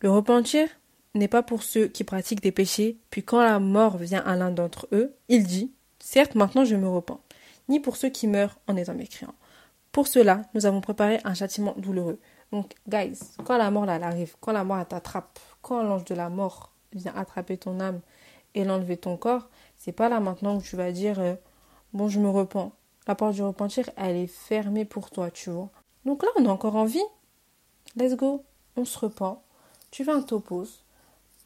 Le 0.01 0.11
repentir 0.11 0.69
n'est 1.15 1.29
pas 1.29 1.43
pour 1.43 1.63
ceux 1.63 1.87
qui 1.87 2.05
pratiquent 2.05 2.43
des 2.43 2.53
péchés, 2.53 2.99
puis 3.11 3.23
quand 3.23 3.41
la 3.41 3.59
mort 3.59 3.97
vient 3.97 4.23
à 4.23 4.37
l'un 4.37 4.51
d'entre 4.51 4.89
eux, 4.93 5.15
il 5.29 5.47
dit, 5.47 5.73
Certes, 5.99 6.35
maintenant 6.35 6.65
je 6.65 6.77
me 6.77 6.89
repens, 6.89 7.21
ni 7.69 7.81
pour 7.81 7.97
ceux 7.97 8.11
qui 8.11 8.27
meurent 8.27 8.59
en 8.67 8.77
étant 8.77 8.95
mécréants. 8.95 9.35
Pour 9.93 10.07
cela, 10.07 10.43
nous 10.55 10.67
avons 10.67 10.81
préparé 10.81 11.19
un 11.25 11.35
châtiment 11.35 11.75
douloureux. 11.79 12.21
Donc, 12.53 12.75
guys, 12.89 13.19
quand 13.45 13.59
la 13.59 13.71
mort 13.71 13.87
là, 13.87 13.97
elle 13.97 14.05
arrive, 14.05 14.37
quand 14.41 14.53
la 14.53 14.65
mort 14.65 14.87
t'attrape, 14.87 15.39
quand 15.63 15.83
l'ange 15.83 16.05
de 16.05 16.15
la 16.15 16.29
mort 16.29 16.73
vient 16.93 17.15
attraper 17.15 17.59
ton 17.59 17.81
âme 17.81 18.01
et 18.55 18.65
l'enlever 18.65 18.97
ton 18.97 19.17
corps, 19.17 19.49
c'est 19.77 19.93
pas 19.93 20.09
là 20.09 20.21
maintenant 20.21 20.59
que 20.59 20.65
tu 20.65 20.77
vas 20.77 20.91
dire 20.91 21.21
euh, 21.21 21.35
bon 21.93 22.09
je 22.09 22.19
me 22.19 22.29
repens. 22.29 22.73
La 23.07 23.15
porte 23.15 23.35
du 23.35 23.43
repentir, 23.43 23.89
elle 23.97 24.17
est 24.17 24.27
fermée 24.27 24.85
pour 24.85 25.11
toi, 25.11 25.31
tu 25.31 25.51
vois. 25.51 25.71
Donc 26.05 26.23
là, 26.23 26.29
on 26.37 26.47
a 26.47 26.51
encore 26.51 26.77
envie. 26.77 27.03
Let's 27.97 28.17
go. 28.17 28.45
On 28.77 28.85
se 28.85 28.99
repent. 28.99 29.43
Tu 29.91 30.05
fais 30.05 30.11
un 30.11 30.21
topos. 30.21 30.85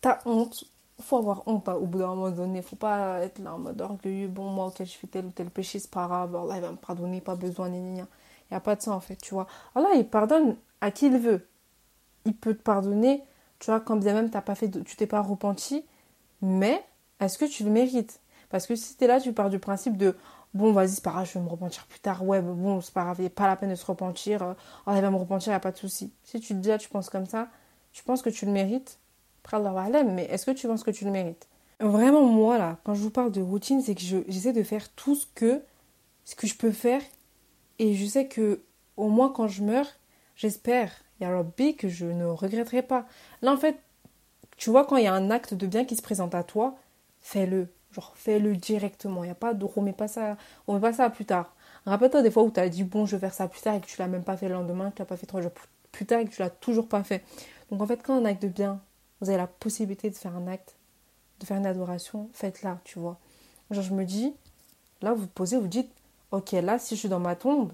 T'as 0.00 0.18
honte. 0.26 0.64
Faut 1.00 1.18
avoir 1.18 1.46
honte 1.46 1.68
hein, 1.68 1.74
au 1.74 1.86
bout 1.86 1.98
d'un 1.98 2.08
moment 2.08 2.30
donné. 2.30 2.62
Faut 2.62 2.76
pas 2.76 3.20
être 3.20 3.38
là 3.38 3.54
en 3.54 3.58
mode 3.58 3.80
orgueilleux. 3.80 4.28
Bon, 4.28 4.50
moi, 4.50 4.66
ok, 4.66 4.78
je 4.80 4.92
fais 4.92 5.06
tel 5.06 5.26
ou 5.26 5.30
tel 5.30 5.50
péché, 5.50 5.78
c'est 5.78 5.90
pas 5.90 6.06
grave. 6.06 6.34
Allah, 6.34 6.56
il 6.56 6.62
va 6.62 6.70
me 6.72 6.76
pardonner, 6.76 7.20
pas 7.20 7.36
besoin, 7.36 7.68
Il 7.68 7.92
n'y 7.92 8.02
a 8.50 8.60
pas 8.60 8.74
de 8.74 8.82
ça, 8.82 8.92
en 8.92 9.00
fait, 9.00 9.16
tu 9.16 9.34
vois. 9.34 9.46
Allah, 9.76 9.90
il 9.94 10.08
pardonne 10.08 10.56
à 10.82 10.90
qui 10.90 11.06
il 11.06 11.16
veut. 11.16 11.48
Il 12.26 12.36
peut 12.36 12.54
te 12.54 12.62
pardonner 12.62 13.24
tu 13.62 13.70
vois, 13.70 13.78
quand 13.78 13.96
bien 13.96 14.12
même 14.12 14.28
t'as 14.28 14.40
pas 14.40 14.56
fait, 14.56 14.68
tu 14.84 14.96
t'es 14.96 15.06
pas 15.06 15.20
repenti, 15.22 15.84
mais 16.40 16.84
est-ce 17.20 17.38
que 17.38 17.44
tu 17.44 17.62
le 17.62 17.70
mérites? 17.70 18.20
Parce 18.50 18.66
que 18.66 18.74
si 18.74 18.96
tu 18.96 19.04
es 19.04 19.06
là, 19.06 19.20
tu 19.20 19.32
pars 19.32 19.50
du 19.50 19.60
principe 19.60 19.96
de 19.96 20.16
bon, 20.52 20.72
vas-y, 20.72 20.88
c'est 20.88 21.04
pas 21.04 21.12
grave, 21.12 21.30
je 21.32 21.38
vais 21.38 21.44
me 21.44 21.48
repentir 21.48 21.86
plus 21.86 22.00
tard. 22.00 22.26
Ouais, 22.26 22.42
bon, 22.42 22.80
c'est 22.80 22.92
pas 22.92 23.04
grave, 23.04 23.18
il 23.20 23.26
a 23.26 23.30
pas 23.30 23.46
la 23.46 23.54
peine 23.54 23.70
de 23.70 23.76
se 23.76 23.86
repentir. 23.86 24.42
Euh, 24.42 24.54
oh, 24.88 24.90
va 24.92 25.10
me 25.10 25.16
repentir, 25.16 25.52
il 25.52 25.54
a 25.54 25.60
pas 25.60 25.70
de 25.70 25.76
souci. 25.76 26.12
Si 26.24 26.40
tu 26.40 26.54
te 26.54 26.58
dis, 26.58 26.76
tu 26.76 26.88
penses 26.88 27.08
comme 27.08 27.26
ça, 27.26 27.46
tu 27.92 28.02
penses 28.02 28.20
que 28.20 28.30
tu 28.30 28.46
le 28.46 28.50
mérites. 28.50 28.98
Mais 29.52 30.24
est-ce 30.24 30.44
que 30.44 30.50
tu 30.50 30.66
penses 30.66 30.82
que 30.82 30.90
tu 30.90 31.04
le 31.04 31.12
mérites? 31.12 31.46
Vraiment, 31.78 32.22
moi, 32.22 32.58
là, 32.58 32.78
quand 32.82 32.94
je 32.94 33.00
vous 33.00 33.10
parle 33.10 33.30
de 33.30 33.42
routine, 33.42 33.80
c'est 33.80 33.94
que 33.94 34.00
j'essaie 34.00 34.52
de 34.52 34.62
faire 34.64 34.88
tout 34.94 35.14
ce 35.14 35.26
que, 35.36 35.62
ce 36.24 36.34
que 36.34 36.48
je 36.48 36.56
peux 36.56 36.72
faire. 36.72 37.02
Et 37.78 37.94
je 37.94 38.06
sais 38.06 38.26
que, 38.26 38.60
au 38.96 39.08
moins, 39.08 39.28
quand 39.28 39.46
je 39.46 39.62
meurs, 39.62 39.86
j'espère 40.36 40.90
Rabbi 41.30 41.76
que 41.76 41.88
je 41.88 42.06
ne 42.06 42.24
regretterai 42.24 42.82
pas. 42.82 43.06
Là, 43.42 43.52
en 43.52 43.56
fait, 43.56 43.78
tu 44.56 44.70
vois, 44.70 44.84
quand 44.84 44.96
il 44.96 45.04
y 45.04 45.08
a 45.08 45.14
un 45.14 45.30
acte 45.30 45.54
de 45.54 45.66
bien 45.66 45.84
qui 45.84 45.96
se 45.96 46.02
présente 46.02 46.34
à 46.34 46.42
toi, 46.42 46.76
fais-le. 47.20 47.68
Genre, 47.92 48.12
fais-le 48.16 48.56
directement. 48.56 49.22
Il 49.22 49.26
n'y 49.26 49.32
a 49.32 49.36
pas 49.36 49.54
de 49.54 49.64
remets 49.64 49.92
pas 49.92 50.08
ça, 50.08 50.36
remets 50.66 50.80
pas 50.80 50.92
ça 50.92 51.10
plus 51.10 51.24
tard. 51.24 51.54
Rappelle-toi 51.84 52.22
des 52.22 52.30
fois 52.30 52.42
où 52.42 52.50
tu 52.50 52.60
as 52.60 52.68
dit, 52.68 52.84
bon, 52.84 53.06
je 53.06 53.16
vais 53.16 53.20
faire 53.20 53.34
ça 53.34 53.48
plus 53.48 53.60
tard 53.60 53.74
et 53.74 53.80
que 53.80 53.86
tu 53.86 53.98
l'as 53.98 54.06
même 54.06 54.24
pas 54.24 54.36
fait 54.36 54.48
le 54.48 54.54
lendemain, 54.54 54.90
que 54.90 54.96
tu 54.96 55.02
l'as 55.02 55.06
pas 55.06 55.16
fait 55.16 55.26
trois 55.26 55.42
jours 55.42 55.52
plus 55.90 56.06
tard 56.06 56.20
et 56.20 56.24
que 56.24 56.30
tu 56.30 56.40
l'as 56.40 56.50
toujours 56.50 56.88
pas 56.88 57.02
fait. 57.02 57.24
Donc, 57.70 57.82
en 57.82 57.86
fait, 57.86 58.02
quand 58.02 58.14
un 58.14 58.24
acte 58.24 58.42
de 58.42 58.48
bien, 58.48 58.80
vous 59.20 59.28
avez 59.28 59.38
la 59.38 59.46
possibilité 59.46 60.10
de 60.10 60.14
faire 60.14 60.36
un 60.36 60.46
acte, 60.46 60.76
de 61.40 61.46
faire 61.46 61.56
une 61.56 61.66
adoration, 61.66 62.28
faites-la, 62.32 62.78
tu 62.84 62.98
vois. 62.98 63.18
Genre, 63.70 63.82
je 63.82 63.92
me 63.92 64.04
dis, 64.04 64.32
là, 65.02 65.12
vous 65.12 65.26
posez, 65.26 65.58
vous 65.58 65.68
dites, 65.68 65.90
ok, 66.30 66.52
là, 66.52 66.78
si 66.78 66.94
je 66.94 67.00
suis 67.00 67.08
dans 67.08 67.20
ma 67.20 67.34
tombe, 67.34 67.72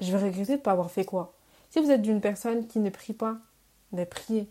je 0.00 0.16
vais 0.16 0.22
regretter 0.22 0.52
de 0.52 0.58
ne 0.58 0.62
pas 0.62 0.72
avoir 0.72 0.90
fait 0.90 1.04
quoi 1.04 1.34
si 1.70 1.80
vous 1.80 1.90
êtes 1.90 2.02
d'une 2.02 2.20
personne 2.20 2.66
qui 2.66 2.78
ne 2.80 2.90
prie 2.90 3.12
pas, 3.12 3.38
mais 3.92 4.06
priez. 4.06 4.48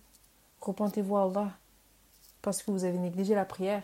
Repentez-vous 0.61 1.17
à 1.17 1.23
Allah 1.23 1.51
parce 2.41 2.63
que 2.63 2.71
vous 2.71 2.85
avez 2.85 2.97
négligé 2.97 3.35
la 3.35 3.45
prière. 3.45 3.83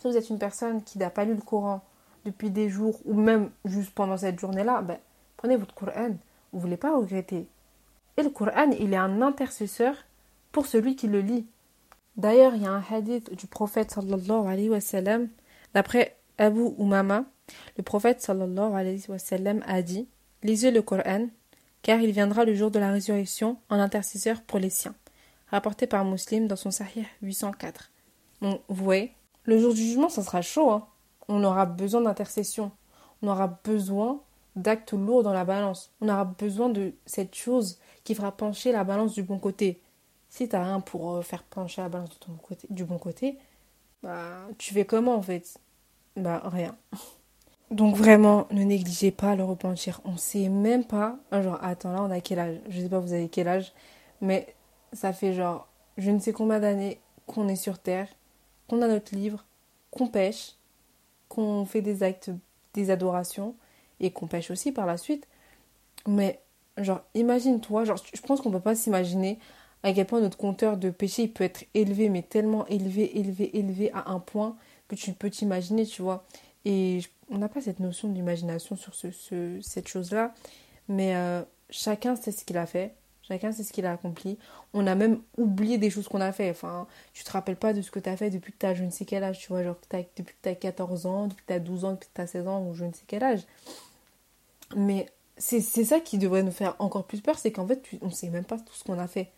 Si 0.00 0.08
vous 0.08 0.16
êtes 0.16 0.30
une 0.30 0.38
personne 0.38 0.82
qui 0.82 0.98
n'a 0.98 1.10
pas 1.10 1.24
lu 1.24 1.34
le 1.34 1.40
Coran 1.40 1.82
depuis 2.24 2.50
des 2.50 2.68
jours 2.68 2.98
ou 3.04 3.14
même 3.14 3.50
juste 3.64 3.92
pendant 3.94 4.16
cette 4.16 4.38
journée-là, 4.38 4.82
ben, 4.82 4.98
prenez 5.36 5.56
votre 5.56 5.74
Coran. 5.74 6.10
Vous 6.52 6.58
ne 6.58 6.62
voulez 6.62 6.76
pas 6.76 6.96
regretter. 6.96 7.48
Et 8.16 8.22
le 8.22 8.30
Coran, 8.30 8.70
il 8.78 8.92
est 8.92 8.96
un 8.96 9.20
intercesseur 9.22 9.96
pour 10.52 10.66
celui 10.66 10.96
qui 10.96 11.08
le 11.08 11.20
lit. 11.20 11.46
D'ailleurs, 12.16 12.54
il 12.54 12.62
y 12.62 12.66
a 12.66 12.70
un 12.70 12.84
hadith 12.90 13.34
du 13.34 13.46
prophète 13.46 13.90
sallallahu 13.90 14.48
alayhi 14.48 14.70
wa 14.70 14.80
sallam, 14.80 15.28
d'après 15.74 16.16
Abu 16.38 16.70
Umama, 16.78 17.24
le 17.76 17.82
prophète 17.82 18.22
sallallahu 18.22 18.74
alayhi 18.74 19.04
wa 19.08 19.18
sallam 19.18 19.62
a 19.66 19.82
dit 19.82 20.08
Lisez 20.42 20.70
le 20.70 20.82
Coran 20.82 21.28
car 21.86 22.00
il 22.00 22.10
viendra 22.10 22.44
le 22.44 22.52
jour 22.52 22.72
de 22.72 22.80
la 22.80 22.90
résurrection 22.90 23.58
en 23.70 23.78
intercesseur 23.78 24.42
pour 24.42 24.58
les 24.58 24.70
siens. 24.70 24.96
Rapporté 25.52 25.86
par 25.86 26.04
Muslim 26.04 26.48
dans 26.48 26.56
son 26.56 26.72
Sahih 26.72 27.06
804. 27.22 27.92
Donc, 28.42 28.60
vous 28.66 28.84
voyez, 28.84 29.12
le 29.44 29.56
jour 29.60 29.72
du 29.72 29.80
jugement, 29.80 30.08
ça 30.08 30.24
sera 30.24 30.42
chaud. 30.42 30.68
Hein. 30.68 30.84
On 31.28 31.44
aura 31.44 31.64
besoin 31.64 32.00
d'intercession. 32.00 32.72
On 33.22 33.28
aura 33.28 33.60
besoin 33.62 34.20
d'actes 34.56 34.94
lourds 34.94 35.22
dans 35.22 35.32
la 35.32 35.44
balance. 35.44 35.92
On 36.00 36.08
aura 36.08 36.24
besoin 36.24 36.70
de 36.70 36.92
cette 37.06 37.36
chose 37.36 37.78
qui 38.02 38.16
fera 38.16 38.36
pencher 38.36 38.72
la 38.72 38.82
balance 38.82 39.12
du 39.12 39.22
bon 39.22 39.38
côté. 39.38 39.80
Si 40.28 40.48
t'as 40.48 40.64
rien 40.64 40.80
pour 40.80 41.14
euh, 41.14 41.22
faire 41.22 41.44
pencher 41.44 41.82
la 41.82 41.88
balance 41.88 42.18
du 42.68 42.84
bon 42.84 42.98
côté, 42.98 43.38
bah, 44.02 44.40
tu 44.58 44.74
fais 44.74 44.86
comment 44.86 45.14
en 45.14 45.22
fait? 45.22 45.56
Bah, 46.16 46.42
rien. 46.46 46.76
Donc 47.70 47.96
vraiment, 47.96 48.46
ne 48.52 48.62
négligez 48.62 49.10
pas 49.10 49.34
le 49.34 49.44
repentir. 49.44 50.00
On 50.04 50.16
sait 50.16 50.48
même 50.48 50.84
pas, 50.84 51.18
genre, 51.32 51.58
attends 51.62 51.92
là, 51.92 52.02
on 52.02 52.10
a 52.10 52.20
quel 52.20 52.38
âge? 52.38 52.56
Je 52.68 52.80
sais 52.80 52.88
pas, 52.88 53.00
vous 53.00 53.12
avez 53.12 53.28
quel 53.28 53.48
âge, 53.48 53.72
mais 54.20 54.54
ça 54.92 55.12
fait 55.12 55.32
genre, 55.34 55.66
je 55.98 56.10
ne 56.10 56.18
sais 56.20 56.32
combien 56.32 56.60
d'années 56.60 57.00
qu'on 57.26 57.48
est 57.48 57.56
sur 57.56 57.78
Terre, 57.78 58.08
qu'on 58.68 58.82
a 58.82 58.88
notre 58.88 59.14
livre, 59.14 59.44
qu'on 59.90 60.06
pêche, 60.08 60.54
qu'on 61.28 61.66
fait 61.66 61.82
des 61.82 62.02
actes, 62.02 62.30
des 62.74 62.90
adorations, 62.90 63.56
et 64.00 64.10
qu'on 64.12 64.26
pêche 64.28 64.50
aussi 64.50 64.72
par 64.72 64.86
la 64.86 64.96
suite. 64.98 65.26
Mais 66.06 66.40
Genre, 66.78 67.00
imagine-toi, 67.14 67.84
genre, 67.84 67.96
je 68.12 68.20
pense 68.20 68.40
qu'on 68.42 68.50
peut 68.50 68.60
pas 68.60 68.74
s'imaginer 68.74 69.38
à 69.82 69.92
quel 69.94 70.06
point 70.06 70.20
notre 70.20 70.36
compteur 70.36 70.76
de 70.76 70.90
péché 70.90 71.26
peut 71.28 71.44
être 71.44 71.64
élevé, 71.74 72.10
mais 72.10 72.22
tellement 72.22 72.66
élevé, 72.66 73.18
élevé, 73.18 73.56
élevé 73.58 73.90
à 73.94 74.10
un 74.10 74.20
point 74.20 74.56
que 74.88 74.94
tu 74.94 75.12
peux 75.14 75.30
t'imaginer, 75.30 75.86
tu 75.86 76.02
vois. 76.02 76.24
Et 76.66 77.00
on 77.30 77.38
n'a 77.38 77.48
pas 77.48 77.60
cette 77.60 77.80
notion 77.80 78.08
d'imagination 78.08 78.76
sur 78.76 78.94
ce, 78.94 79.10
ce, 79.10 79.58
cette 79.60 79.88
chose-là, 79.88 80.34
mais 80.88 81.16
euh, 81.16 81.42
chacun 81.70 82.16
sait 82.16 82.32
ce 82.32 82.44
qu'il 82.44 82.56
a 82.56 82.66
fait, 82.66 82.94
chacun 83.22 83.52
sait 83.52 83.64
ce 83.64 83.72
qu'il 83.72 83.86
a 83.86 83.92
accompli. 83.92 84.38
On 84.72 84.86
a 84.86 84.94
même 84.94 85.20
oublié 85.36 85.78
des 85.78 85.90
choses 85.90 86.08
qu'on 86.08 86.20
a 86.20 86.32
fait. 86.32 86.50
Enfin, 86.50 86.86
tu 87.12 87.24
te 87.24 87.30
rappelles 87.30 87.56
pas 87.56 87.72
de 87.72 87.82
ce 87.82 87.90
que 87.90 87.98
tu 87.98 88.08
as 88.08 88.16
fait 88.16 88.30
depuis 88.30 88.52
que 88.52 88.58
tu 88.58 88.66
as 88.66 88.74
je 88.74 88.84
ne 88.84 88.90
sais 88.90 89.04
quel 89.04 89.24
âge, 89.24 89.38
tu 89.38 89.48
vois, 89.48 89.62
genre 89.62 89.76
depuis 89.90 90.34
que 90.34 90.42
tu 90.42 90.48
as 90.48 90.54
14 90.54 91.06
ans, 91.06 91.26
depuis 91.26 91.42
que 91.42 91.48
tu 91.48 91.54
as 91.54 91.60
12 91.60 91.84
ans, 91.84 91.92
depuis 91.92 92.08
que 92.08 92.14
tu 92.14 92.20
as 92.20 92.26
16 92.26 92.48
ans, 92.48 92.62
ou 92.66 92.74
je 92.74 92.84
ne 92.84 92.92
sais 92.92 93.04
quel 93.06 93.24
âge. 93.24 93.42
Mais 94.76 95.06
c'est 95.38 95.60
ça 95.60 96.00
qui 96.00 96.18
devrait 96.18 96.42
nous 96.42 96.52
faire 96.52 96.76
encore 96.78 97.06
plus 97.06 97.20
peur, 97.20 97.38
c'est 97.38 97.52
qu'en 97.52 97.66
fait, 97.66 97.84
on 98.00 98.06
ne 98.06 98.10
sait 98.10 98.30
même 98.30 98.44
pas 98.44 98.58
tout 98.58 98.74
ce 98.74 98.84
qu'on 98.84 98.98
a 98.98 99.06
fait. 99.06 99.32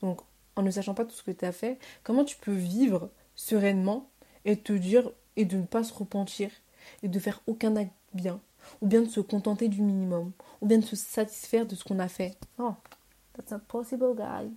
Donc, 0.00 0.20
en 0.56 0.62
ne 0.62 0.70
sachant 0.70 0.94
pas 0.94 1.04
tout 1.04 1.14
ce 1.14 1.22
que 1.22 1.30
tu 1.30 1.44
as 1.44 1.52
fait, 1.52 1.78
comment 2.04 2.24
tu 2.24 2.36
peux 2.36 2.52
vivre 2.52 3.10
sereinement 3.34 4.08
et 4.44 4.56
te 4.56 4.72
dire 4.72 5.10
et 5.36 5.44
de 5.44 5.56
ne 5.56 5.64
pas 5.64 5.82
se 5.82 5.92
repentir? 5.94 6.50
Et 7.02 7.08
de 7.08 7.18
faire 7.18 7.40
aucun 7.46 7.76
acte 7.76 7.92
bien 8.14 8.40
ou 8.80 8.86
bien 8.86 9.02
de 9.02 9.08
se 9.08 9.20
contenter 9.20 9.68
du 9.68 9.82
minimum 9.82 10.32
ou 10.60 10.66
bien 10.66 10.78
de 10.78 10.84
se 10.84 10.96
satisfaire 10.96 11.66
de 11.66 11.74
ce 11.74 11.84
qu'on 11.84 11.98
a 11.98 12.08
fait. 12.08 12.36
Oh, 12.58 12.74
that's 13.34 13.50
not 13.50 13.60
possible, 13.68 14.14
guy. 14.14 14.50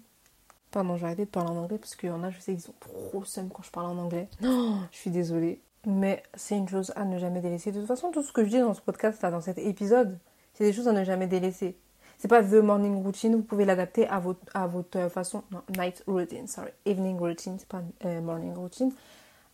Pardon, 0.71 0.97
j'ai 0.97 1.05
arrêté 1.05 1.25
de 1.25 1.29
parler 1.29 1.51
en 1.51 1.57
anglais 1.57 1.77
parce 1.77 1.95
qu'il 1.95 2.09
y 2.09 2.11
en 2.11 2.23
a, 2.23 2.29
je 2.29 2.39
sais 2.39 2.53
qu'ils 2.53 2.61
sont 2.61 2.75
trop 2.79 3.23
seum 3.23 3.49
quand 3.49 3.63
je 3.63 3.71
parle 3.71 3.87
en 3.87 3.97
anglais. 3.97 4.27
Non, 4.41 4.79
je 4.91 4.97
suis 4.97 5.11
désolée. 5.11 5.61
Mais 5.87 6.23
c'est 6.33 6.57
une 6.57 6.67
chose 6.67 6.91
à 6.95 7.05
ne 7.05 7.17
jamais 7.17 7.41
délaisser. 7.41 7.71
De 7.71 7.79
toute 7.79 7.87
façon, 7.87 8.11
tout 8.11 8.23
ce 8.23 8.33
que 8.33 8.43
je 8.43 8.49
dis 8.49 8.59
dans 8.59 8.73
ce 8.73 8.81
podcast, 8.81 9.21
là, 9.21 9.31
dans 9.31 9.41
cet 9.41 9.57
épisode, 9.57 10.17
c'est 10.53 10.63
des 10.63 10.73
choses 10.73 10.87
à 10.87 10.91
ne 10.91 11.03
jamais 11.03 11.27
délaisser. 11.27 11.77
C'est 12.17 12.27
pas 12.27 12.43
the 12.43 12.55
morning 12.55 13.03
routine, 13.03 13.35
vous 13.35 13.43
pouvez 13.43 13.65
l'adapter 13.65 14.07
à 14.07 14.19
votre, 14.19 14.39
à 14.53 14.67
votre 14.67 15.09
façon. 15.09 15.43
Non, 15.51 15.61
night 15.77 16.03
routine, 16.07 16.47
sorry. 16.47 16.71
Evening 16.85 17.19
routine, 17.19 17.57
c'est 17.59 17.67
pas 17.67 17.83
euh, 18.05 18.21
morning 18.21 18.53
routine. 18.55 18.91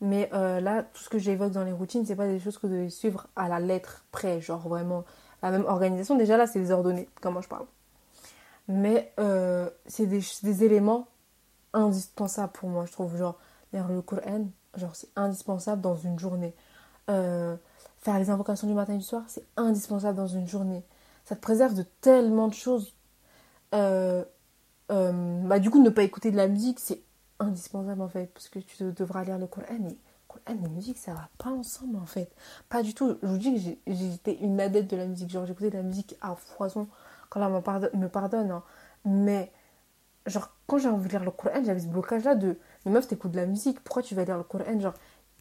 Mais 0.02 0.30
euh, 0.34 0.60
là, 0.60 0.84
tout 0.84 1.04
ce 1.04 1.10
que 1.10 1.20
j'évoque 1.20 1.52
dans 1.52 1.64
les 1.64 1.72
routines, 1.72 2.06
c'est 2.06 2.16
pas 2.16 2.28
des 2.28 2.40
choses 2.40 2.58
que 2.58 2.68
vous 2.68 2.74
devez 2.74 2.90
suivre 2.90 3.28
à 3.36 3.48
la 3.48 3.60
lettre 3.60 4.04
près, 4.12 4.42
genre 4.42 4.68
vraiment 4.68 5.04
la 5.44 5.52
même 5.52 5.66
organisation. 5.66 6.16
Déjà 6.18 6.38
là, 6.38 6.48
c'est 6.48 6.60
des 6.60 6.72
ordonnées, 6.72 7.08
comment 7.22 7.42
je 7.42 7.50
parle. 7.50 7.66
Mais 8.68 9.14
euh, 9.20 9.70
c'est 9.86 10.08
des, 10.08 10.64
éléments 10.64 11.08
indispensables 11.74 12.54
pour 12.54 12.70
moi, 12.70 12.86
je 12.86 12.92
trouve. 12.92 13.16
Genre, 13.18 13.38
lire 13.74 13.88
le 13.88 14.02
Coran, 14.02 14.48
genre 14.76 14.96
c'est 14.96 15.10
indispensable 15.16 15.82
dans 15.82 15.96
une 15.96 16.18
journée. 16.18 16.54
faire 17.08 18.20
les 18.20 18.30
invocations 18.30 18.68
du 18.68 18.74
matin 18.74 18.94
et 18.94 18.98
du 18.98 19.04
soir, 19.04 19.24
c'est 19.28 19.46
indispensable 19.58 20.18
dans 20.18 20.28
une 20.28 20.48
journée 20.48 20.84
ça 21.26 21.36
te 21.36 21.42
préserve 21.42 21.76
de 21.76 21.86
tellement 22.02 22.48
de 22.48 22.54
choses. 22.54 22.94
Euh, 23.74 24.26
euh, 24.92 25.42
bah, 25.46 25.60
du 25.60 25.70
coup, 25.70 25.82
ne 25.82 25.90
pas 25.90 26.04
écouter 26.04 26.32
de 26.32 26.38
la 26.38 26.48
musique, 26.48 26.80
c'est 26.80 27.02
indispensable 27.42 28.02
en 28.02 28.08
fait, 28.08 28.28
parce 28.34 28.50
que 28.50 28.60
tu 28.60 28.84
devras 28.84 29.24
lire 29.24 29.38
le 29.38 29.48
Coran. 29.48 29.66
Et 29.90 29.98
Coran 30.28 30.42
et 30.66 30.70
musique, 30.70 30.98
ça 30.98 31.14
va 31.14 31.30
pas 31.38 31.50
ensemble 31.50 31.98
en 31.98 32.06
fait. 32.06 32.32
Pas 32.70 32.84
du 32.84 32.94
tout. 32.94 33.18
Je 33.22 33.28
vous 33.28 33.38
dis 33.38 33.54
que 33.54 33.94
j'étais 33.94 34.38
une 34.42 34.60
adepte 34.60 34.92
de 34.92 34.98
la 34.98 35.06
musique. 35.06 35.30
Genre, 35.30 35.46
j'écoutais 35.46 35.70
de 35.70 35.78
la 35.78 35.84
musique 35.84 36.16
à 36.22 36.36
foison 36.36 36.88
quand 37.30 37.40
là 37.40 37.50
me 37.50 37.62
pardonne. 37.62 37.92
Me 38.00 38.08
pardonne 38.10 38.52
hein. 38.52 38.64
Mais, 39.06 39.52
genre, 40.28 40.50
quand 40.68 40.78
j'ai 40.78 40.90
envie 40.90 41.08
de 41.08 41.12
lire 41.12 41.24
le 41.24 41.32
Coran, 41.32 41.64
j'avais 41.64 41.80
ce 41.80 41.88
blocage 41.88 42.24
là 42.24 42.36
de 42.36 42.58
Mais 42.86 42.92
meuf, 42.92 43.08
t'écoutes 43.08 43.32
de 43.32 43.38
la 43.38 43.46
musique, 43.46 43.80
pourquoi 43.82 44.04
tu 44.04 44.16
vas 44.16 44.24
lire 44.26 44.38
le 44.38 44.44
Coran 44.44 44.80
Genre, 44.80 44.94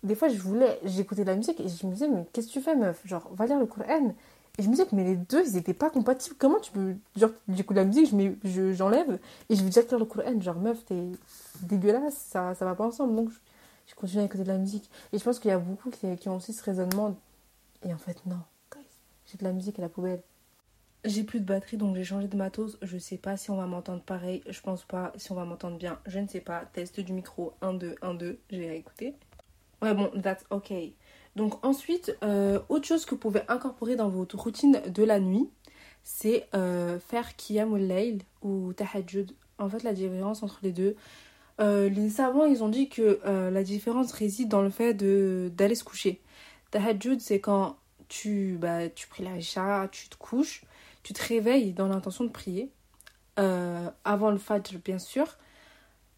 des 0.02 0.14
fois, 0.14 0.28
je 0.28 0.38
voulais, 0.38 0.80
j'écoutais 0.84 1.24
de 1.24 1.30
la 1.30 1.36
musique 1.36 1.60
et 1.60 1.68
je 1.68 1.86
me 1.86 1.92
disais, 1.92 2.08
mais 2.08 2.26
qu'est-ce 2.32 2.48
que 2.48 2.52
tu 2.52 2.60
fais, 2.60 2.74
meuf? 2.74 3.00
Genre, 3.06 3.28
va 3.34 3.46
lire 3.46 3.58
le 3.58 3.66
Coran. 3.66 4.14
Et 4.58 4.62
je 4.62 4.68
me 4.68 4.74
disais 4.74 4.86
mais 4.92 5.04
les 5.04 5.16
deux, 5.16 5.46
ils 5.46 5.54
n'étaient 5.54 5.74
pas 5.74 5.90
compatibles. 5.90 6.36
Comment 6.38 6.60
tu 6.60 6.72
peux. 6.72 6.96
Genre, 7.16 7.30
j'écoute 7.48 7.76
la 7.76 7.84
musique, 7.84 8.12
je 8.44 8.72
j'enlève 8.72 9.18
et 9.48 9.54
je 9.54 9.60
vais 9.60 9.66
déjà 9.66 9.82
faire 9.82 9.98
le 9.98 10.04
Coran. 10.04 10.40
Genre, 10.40 10.58
meuf, 10.58 10.84
t'es 10.84 11.02
dégueulasse, 11.62 12.16
ça, 12.16 12.54
ça 12.54 12.64
va 12.64 12.74
pas 12.74 12.86
ensemble. 12.86 13.14
Donc, 13.14 13.30
je, 13.86 13.94
continue 13.94 14.22
à 14.22 14.24
écouter 14.26 14.44
de 14.44 14.48
la 14.48 14.58
musique. 14.58 14.90
Et 15.12 15.18
je 15.18 15.24
pense 15.24 15.38
qu'il 15.38 15.50
y 15.50 15.54
a 15.54 15.58
beaucoup 15.58 15.90
qui, 15.90 16.28
ont 16.28 16.36
aussi 16.36 16.52
ce 16.52 16.62
raisonnement. 16.62 17.16
Et 17.84 17.92
en 17.92 17.98
fait, 17.98 18.24
non. 18.26 18.40
J'ai 19.26 19.38
de 19.38 19.44
la 19.44 19.52
musique 19.52 19.78
à 19.78 19.82
la 19.82 19.88
poubelle. 19.88 20.22
J'ai 21.04 21.22
plus 21.22 21.40
de 21.40 21.46
batterie, 21.46 21.76
donc 21.76 21.96
j'ai 21.96 22.04
changé 22.04 22.28
de 22.28 22.36
matos. 22.36 22.76
Je 22.82 22.98
sais 22.98 23.16
pas 23.16 23.36
si 23.36 23.50
on 23.50 23.56
va 23.56 23.66
m'entendre 23.66 24.02
pareil. 24.02 24.42
Je 24.48 24.60
pense 24.60 24.84
pas. 24.84 25.12
Si 25.16 25.32
on 25.32 25.36
va 25.36 25.44
m'entendre 25.44 25.78
bien, 25.78 25.98
je 26.06 26.18
ne 26.18 26.26
sais 26.26 26.40
pas. 26.40 26.66
Test 26.72 27.00
du 27.00 27.12
micro 27.12 27.54
1, 27.62 27.74
2, 27.74 27.94
1, 28.02 28.14
2. 28.14 28.38
J'ai 28.50 28.76
écouté. 28.76 29.14
Ouais, 29.80 29.94
bon, 29.94 30.10
that's 30.20 30.44
okay. 30.50 30.94
Donc 31.36 31.64
ensuite, 31.64 32.16
euh, 32.22 32.60
autre 32.68 32.86
chose 32.86 33.04
que 33.04 33.10
vous 33.10 33.20
pouvez 33.20 33.42
incorporer 33.48 33.96
dans 33.96 34.08
votre 34.08 34.36
routine 34.36 34.80
de 34.86 35.04
la 35.04 35.20
nuit, 35.20 35.48
c'est 36.02 36.48
euh, 36.54 36.98
faire 36.98 37.36
Qiyam 37.36 37.76
layl 37.76 38.22
ou 38.42 38.72
Tahajjud. 38.72 39.32
En 39.58 39.68
fait, 39.68 39.82
la 39.82 39.92
différence 39.92 40.42
entre 40.42 40.58
les 40.62 40.72
deux, 40.72 40.96
euh, 41.60 41.88
les 41.88 42.08
savants, 42.08 42.46
ils 42.46 42.64
ont 42.64 42.68
dit 42.68 42.88
que 42.88 43.20
la 43.24 43.62
différence 43.62 44.12
réside 44.12 44.48
dans 44.48 44.62
le 44.62 44.70
fait 44.70 44.94
d'aller 44.94 45.74
se 45.74 45.84
coucher. 45.84 46.20
Tahajjud, 46.70 47.20
c'est 47.20 47.40
quand 47.40 47.76
tu, 48.08 48.56
bah, 48.58 48.88
tu 48.88 49.06
pries 49.06 49.24
la 49.24 49.36
Isha, 49.36 49.88
tu 49.92 50.08
te 50.08 50.16
couches, 50.16 50.64
tu 51.02 51.12
te 51.12 51.22
réveilles 51.22 51.72
dans 51.72 51.88
l'intention 51.88 52.24
de 52.24 52.30
prier, 52.30 52.70
avant 53.36 54.30
le 54.30 54.38
Fajr 54.38 54.78
bien 54.84 54.98
sûr, 54.98 55.36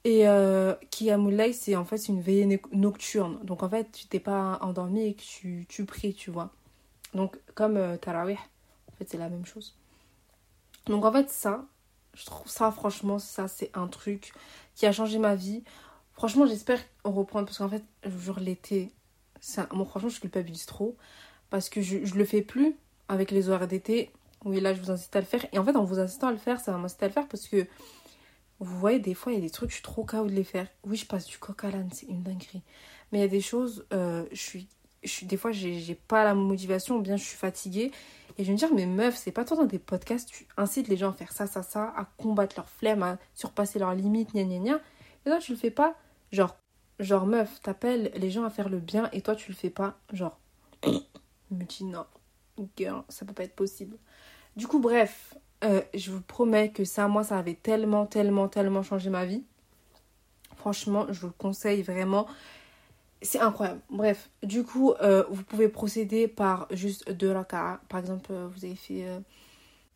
et 0.05 0.29
euh, 0.29 0.75
Kiyamulay, 0.91 1.53
c'est 1.53 1.77
en 1.77 1.85
fait 1.85 2.09
une 2.09 2.21
veillée 2.21 2.61
nocturne. 2.73 3.39
Donc 3.45 3.63
en 3.63 3.69
fait, 3.69 3.91
tu 3.93 4.07
t'es 4.07 4.21
pas 4.21 4.59
endormi 4.61 5.07
et 5.07 5.15
que 5.15 5.23
tu, 5.23 5.67
tu 5.69 5.85
pries, 5.85 6.15
tu 6.15 6.31
vois. 6.31 6.51
Donc 7.15 7.39
comme 7.55 7.77
euh, 7.77 7.97
Tarawih, 7.97 8.39
en 8.89 8.97
fait, 8.97 9.09
c'est 9.09 9.19
la 9.19 9.29
même 9.29 9.47
chose. 9.47 9.77
Donc 10.87 11.05
en 11.05 11.13
fait, 11.13 11.31
ça, 11.31 11.65
je 12.15 12.25
trouve 12.27 12.51
ça, 12.51 12.73
franchement, 12.73 13.19
ça, 13.19 13.47
c'est 13.47 13.71
un 13.75 13.87
truc 13.87 14.33
qui 14.75 14.87
a 14.87 14.93
changé 14.93 15.19
ma 15.19 15.37
vie. 15.37 15.63
Franchement, 16.15 16.47
j'espère 16.47 16.81
reprendre 17.05 17.47
parce 17.47 17.59
qu'en 17.59 17.69
fait, 17.69 17.85
jour 18.05 18.41
l'été, 18.41 18.91
ça, 19.41 19.69
moi, 19.73 19.87
franchement, 19.87 20.09
je 20.09 20.21
culpabilise 20.21 20.67
trop 20.67 20.97
parce 21.51 21.69
que 21.69 21.81
je, 21.81 22.05
je 22.05 22.15
le 22.17 22.25
fais 22.25 22.43
plus 22.43 22.77
avec 23.09 23.31
les 23.31 23.49
horaires 23.49 23.69
d'été. 23.69 24.11
Oui, 24.45 24.61
là, 24.61 24.75
je 24.75 24.81
vous 24.81 24.91
incite 24.91 25.15
à 25.15 25.21
le 25.21 25.27
faire. 25.27 25.47
Et 25.53 25.59
en 25.59 25.65
fait, 25.65 25.77
en 25.77 25.85
vous 25.85 26.01
incitant 26.01 26.29
à 26.29 26.33
le 26.33 26.39
faire, 26.39 26.59
ça 26.61 26.73
va 26.73 26.79
m'inciter 26.79 27.05
à 27.05 27.09
le 27.09 27.15
faire 27.15 27.29
parce 27.29 27.47
que 27.47 27.67
vous 28.63 28.79
voyez, 28.79 28.99
des 29.01 29.15
fois, 29.15 29.33
il 29.33 29.37
y 29.37 29.39
a 29.39 29.41
des 29.43 29.51
trucs, 29.51 29.71
je 29.71 29.75
suis 29.77 29.83
trop 29.83 30.05
KO 30.05 30.27
de 30.27 30.33
les 30.33 30.45
faire. 30.45 30.69
Oui, 30.85 30.97
je 30.97 31.07
passe 31.07 31.27
du 31.27 31.39
coq 31.39 31.65
à 31.65 31.71
l'âne, 31.71 31.91
c'est 31.93 32.07
une 32.07 32.23
dinguerie. 32.23 32.63
Mais 33.11 33.19
il 33.19 33.21
y 33.23 33.25
a 33.25 33.29
des 33.29 33.41
choses, 33.41 33.85
euh, 33.93 34.25
je 34.31 34.41
suis, 34.41 34.69
je 35.03 35.09
suis, 35.09 35.27
des 35.27 35.37
fois, 35.37 35.51
j'ai 35.53 35.95
pas 35.95 36.25
la 36.25 36.35
motivation, 36.35 36.97
ou 36.97 37.01
bien 37.01 37.17
je 37.17 37.25
suis 37.25 37.37
fatiguée. 37.37 37.91
Et 38.39 38.45
je 38.45 38.47
vais 38.47 38.53
me 38.53 38.59
dire, 38.59 38.73
mais 38.73 38.87
meuf, 38.87 39.17
c'est 39.17 39.33
pas 39.33 39.45
toi 39.45 39.57
dans 39.57 39.65
des 39.65 39.79
podcasts, 39.79 40.29
tu 40.29 40.47
incites 40.57 40.89
les 40.89 40.97
gens 40.97 41.11
à 41.11 41.13
faire 41.13 41.33
ça, 41.33 41.47
ça, 41.47 41.63
ça, 41.63 41.93
à 41.97 42.07
combattre 42.17 42.57
leur 42.57 42.69
flemme, 42.69 43.03
à 43.03 43.19
surpasser 43.35 43.79
leurs 43.79 43.95
limites, 43.95 44.33
gna 44.33 44.45
gna 44.45 44.59
gna. 44.59 44.81
Et 45.27 45.31
toi, 45.31 45.39
tu 45.39 45.53
le 45.53 45.59
fais 45.59 45.71
pas, 45.71 45.97
genre, 46.31 46.57
genre, 46.99 47.27
meuf, 47.27 47.61
t'appelles 47.63 48.13
les 48.15 48.31
gens 48.31 48.45
à 48.45 48.51
faire 48.51 48.69
le 48.69 48.79
bien 48.79 49.11
et 49.13 49.23
toi, 49.23 49.35
tu 49.35 49.51
le 49.51 49.57
fais 49.57 49.71
pas, 49.71 49.99
genre, 50.13 50.39
me 51.51 51.65
dis 51.65 51.85
non, 51.85 52.07
girl, 52.77 53.03
ça 53.09 53.27
peut 53.27 53.35
pas 53.35 53.45
être 53.45 53.57
possible. 53.57 53.97
Du 54.57 54.67
coup, 54.67 54.79
bref, 54.79 55.35
euh, 55.65 55.81
je 55.95 56.11
vous 56.11 56.21
promets 56.21 56.71
que 56.71 56.85
ça, 56.85 57.09
moi, 57.09 57.25
ça 57.25 57.39
avait 57.39 57.55
tellement, 57.55 58.07
tellement, 58.07 58.49
tellement 58.49 58.83
changé 58.83 59.11
ma 59.11 59.25
vie. 59.25 59.45
Franchement, 60.57 61.07
je 61.11 61.21
vous 61.21 61.29
le 61.29 61.33
conseille 61.39 61.83
vraiment. 61.83 62.27
C'est 63.21 63.39
incroyable. 63.39 63.81
Bref, 63.91 64.31
du 64.43 64.65
coup, 64.65 64.93
euh, 65.03 65.25
vous 65.31 65.45
pouvez 65.45 65.69
procéder 65.69 66.27
par 66.27 66.67
juste 66.73 67.11
deux 67.13 67.31
raka. 67.31 67.81
Par 67.89 68.01
exemple, 68.01 68.33
euh, 68.33 68.49
vous 68.53 68.65
avez 68.65 68.75
fait, 68.75 69.07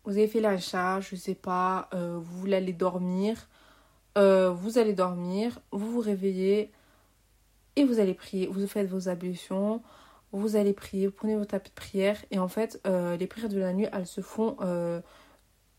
vous 0.04 0.12
avez 0.12 0.28
fait 0.28 0.40
l'achat, 0.40 1.00
je 1.00 1.16
sais 1.16 1.34
pas, 1.34 1.88
vous 1.92 2.38
voulez 2.38 2.56
aller 2.56 2.72
dormir. 2.72 3.48
vous 4.14 4.78
allez 4.78 4.92
dormir, 4.92 5.58
vous 5.72 5.90
vous 5.90 6.00
réveillez 6.00 6.70
et 7.74 7.84
vous 7.84 7.98
allez 7.98 8.14
prier. 8.14 8.46
Vous 8.46 8.66
faites 8.68 8.88
vos 8.88 9.08
ablutions, 9.08 9.82
vous 10.30 10.54
allez 10.54 10.72
prier, 10.72 11.08
vous 11.08 11.12
prenez 11.12 11.36
vos 11.36 11.44
tapis 11.44 11.70
de 11.70 11.74
prière. 11.74 12.24
Et 12.30 12.38
en 12.38 12.48
fait, 12.48 12.80
les 12.84 13.26
prières 13.26 13.48
de 13.48 13.58
la 13.58 13.72
nuit, 13.72 13.88
elles 13.92 14.06
se 14.06 14.20
font 14.20 14.56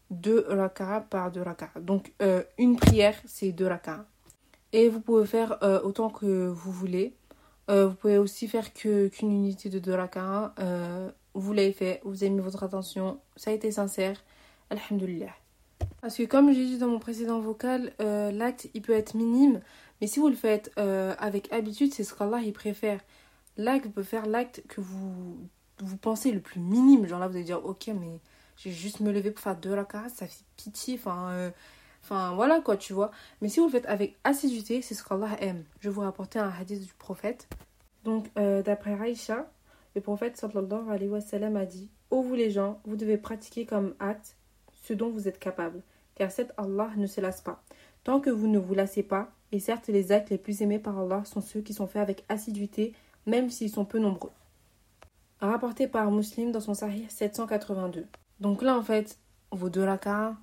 deux 0.10 0.46
raka 0.50 1.06
par 1.10 1.32
deux 1.32 1.42
raka. 1.42 1.70
Donc 1.80 2.14
euh, 2.22 2.44
une 2.58 2.78
prière, 2.78 3.16
c'est 3.26 3.52
deux 3.52 3.68
raka. 3.68 4.06
Et 4.74 4.90
vous 4.90 5.00
pouvez 5.00 5.26
faire 5.26 5.58
euh, 5.64 5.82
autant 5.82 6.10
que 6.10 6.48
vous 6.48 6.72
voulez. 6.72 7.16
Euh, 7.70 7.88
vous 7.88 7.96
pouvez 7.96 8.18
aussi 8.18 8.48
faire 8.48 8.74
qu'une 8.74 9.10
unité 9.22 9.70
de 9.70 9.80
deux 9.80 9.94
raka. 9.94 10.54
vous 11.34 11.54
l'avez 11.54 11.74
fait, 11.74 12.02
vous 12.04 12.24
avez 12.24 12.30
mis 12.30 12.40
votre 12.40 12.64
attention, 12.64 13.20
ça 13.36 13.52
a 13.52 13.54
été 13.54 13.72
sincère. 13.72 14.24
Alhamdulillah. 14.70 15.32
Parce 16.02 16.18
que 16.18 16.24
comme 16.24 16.52
j'ai 16.52 16.66
dit 16.66 16.78
dans 16.78 16.88
mon 16.88 17.00
précédent 17.00 17.40
vocal, 17.40 17.94
l'acte 18.00 18.70
il 18.74 18.82
peut 18.82 18.94
être 18.94 19.16
minime, 19.16 19.62
mais 20.00 20.08
si 20.08 20.20
vous 20.20 20.30
le 20.30 20.36
faites 20.36 20.72
avec 20.78 21.52
habitude, 21.52 21.94
c'est 21.94 22.04
ce 22.04 22.14
qu'Allah 22.14 22.42
il 22.44 22.54
préfère. 22.54 23.00
L'acte 23.58 23.88
peut 23.90 24.04
faire 24.04 24.28
l'acte 24.28 24.64
que 24.68 24.82
vous, 24.82 25.38
vous 25.80 25.98
pensez 25.98 26.32
le 26.32 26.40
plus 26.40 26.60
minime. 26.60 27.08
Genre 27.08 27.20
là, 27.20 27.28
vous 27.28 27.36
allez 27.36 27.44
dire, 27.44 27.66
ok, 27.66 27.88
mais 28.00 28.20
j'ai 28.58 28.72
juste 28.72 29.00
me 29.00 29.12
lever 29.12 29.32
pour 29.32 29.42
faire 29.42 29.56
deux 29.56 29.74
rakats, 29.74 30.10
ça 30.10 30.28
fait 30.28 30.44
pitié, 30.58 30.96
enfin, 30.96 31.30
euh, 31.30 31.52
enfin 32.04 32.34
voilà 32.34 32.60
quoi, 32.60 32.76
tu 32.76 32.94
vois. 32.94 33.12
Mais 33.42 33.50
si 33.50 33.60
vous 33.60 33.68
le 33.68 33.72
faites 33.72 33.86
avec 33.86 34.18
assiduité, 34.24 34.82
c'est 34.82 34.96
ce 34.96 35.04
qu'Allah 35.04 35.38
aime. 35.40 35.64
Je 35.80 35.90
vais 35.90 35.94
vous 35.94 36.02
rapporter 36.02 36.40
un 36.40 36.50
hadith 36.50 36.84
du 36.84 36.94
prophète. 36.94 37.48
Donc, 38.04 38.30
euh, 38.38 38.64
d'après 38.64 38.96
Raïcha, 38.96 39.48
le 39.96 40.02
prophète 40.02 40.38
sallallahu 40.38 40.90
alayhi 40.90 41.10
wa 41.10 41.22
sallam 41.22 41.56
a 41.56 41.66
dit 41.66 41.90
Ô 42.10 42.22
vous 42.22 42.36
les 42.36 42.52
gens, 42.52 42.80
vous 42.86 42.96
devez 42.96 43.18
pratiquer 43.18 43.66
comme 43.66 43.94
acte 44.00 44.36
ce 44.84 44.94
dont 44.94 45.10
vous 45.10 45.28
êtes 45.28 45.40
capable, 45.40 45.82
car 46.16 46.32
cet 46.32 46.54
Allah 46.58 46.90
ne 46.98 47.06
se 47.06 47.22
lasse 47.22 47.42
pas. 47.42 47.62
Tant 48.04 48.20
que 48.20 48.30
vous 48.30 48.48
ne 48.48 48.58
vous 48.58 48.74
lassez 48.74 49.04
pas, 49.04 49.30
et 49.52 49.60
certes 49.60 49.88
les 49.88 50.12
actes 50.12 50.30
les 50.30 50.38
plus 50.38 50.62
aimés 50.62 50.80
par 50.80 50.98
Allah 50.98 51.24
sont 51.26 51.42
ceux 51.42 51.62
qui 51.62 51.74
sont 51.74 51.88
faits 51.88 52.02
avec 52.02 52.26
assiduité, 52.30 52.94
même 53.26 53.50
s'ils 53.50 53.70
sont 53.70 53.86
peu 53.86 54.00
nombreux. 54.00 54.32
Rapporté 55.42 55.88
par 55.88 56.10
Muslim 56.10 56.52
dans 56.52 56.62
son 56.62 56.74
Sahih 56.74 57.06
782. 57.10 58.08
Donc 58.40 58.62
là, 58.62 58.78
en 58.78 58.84
fait, 58.84 59.20
vos 59.52 59.70
deux 59.70 59.84
rakas, 59.84 60.36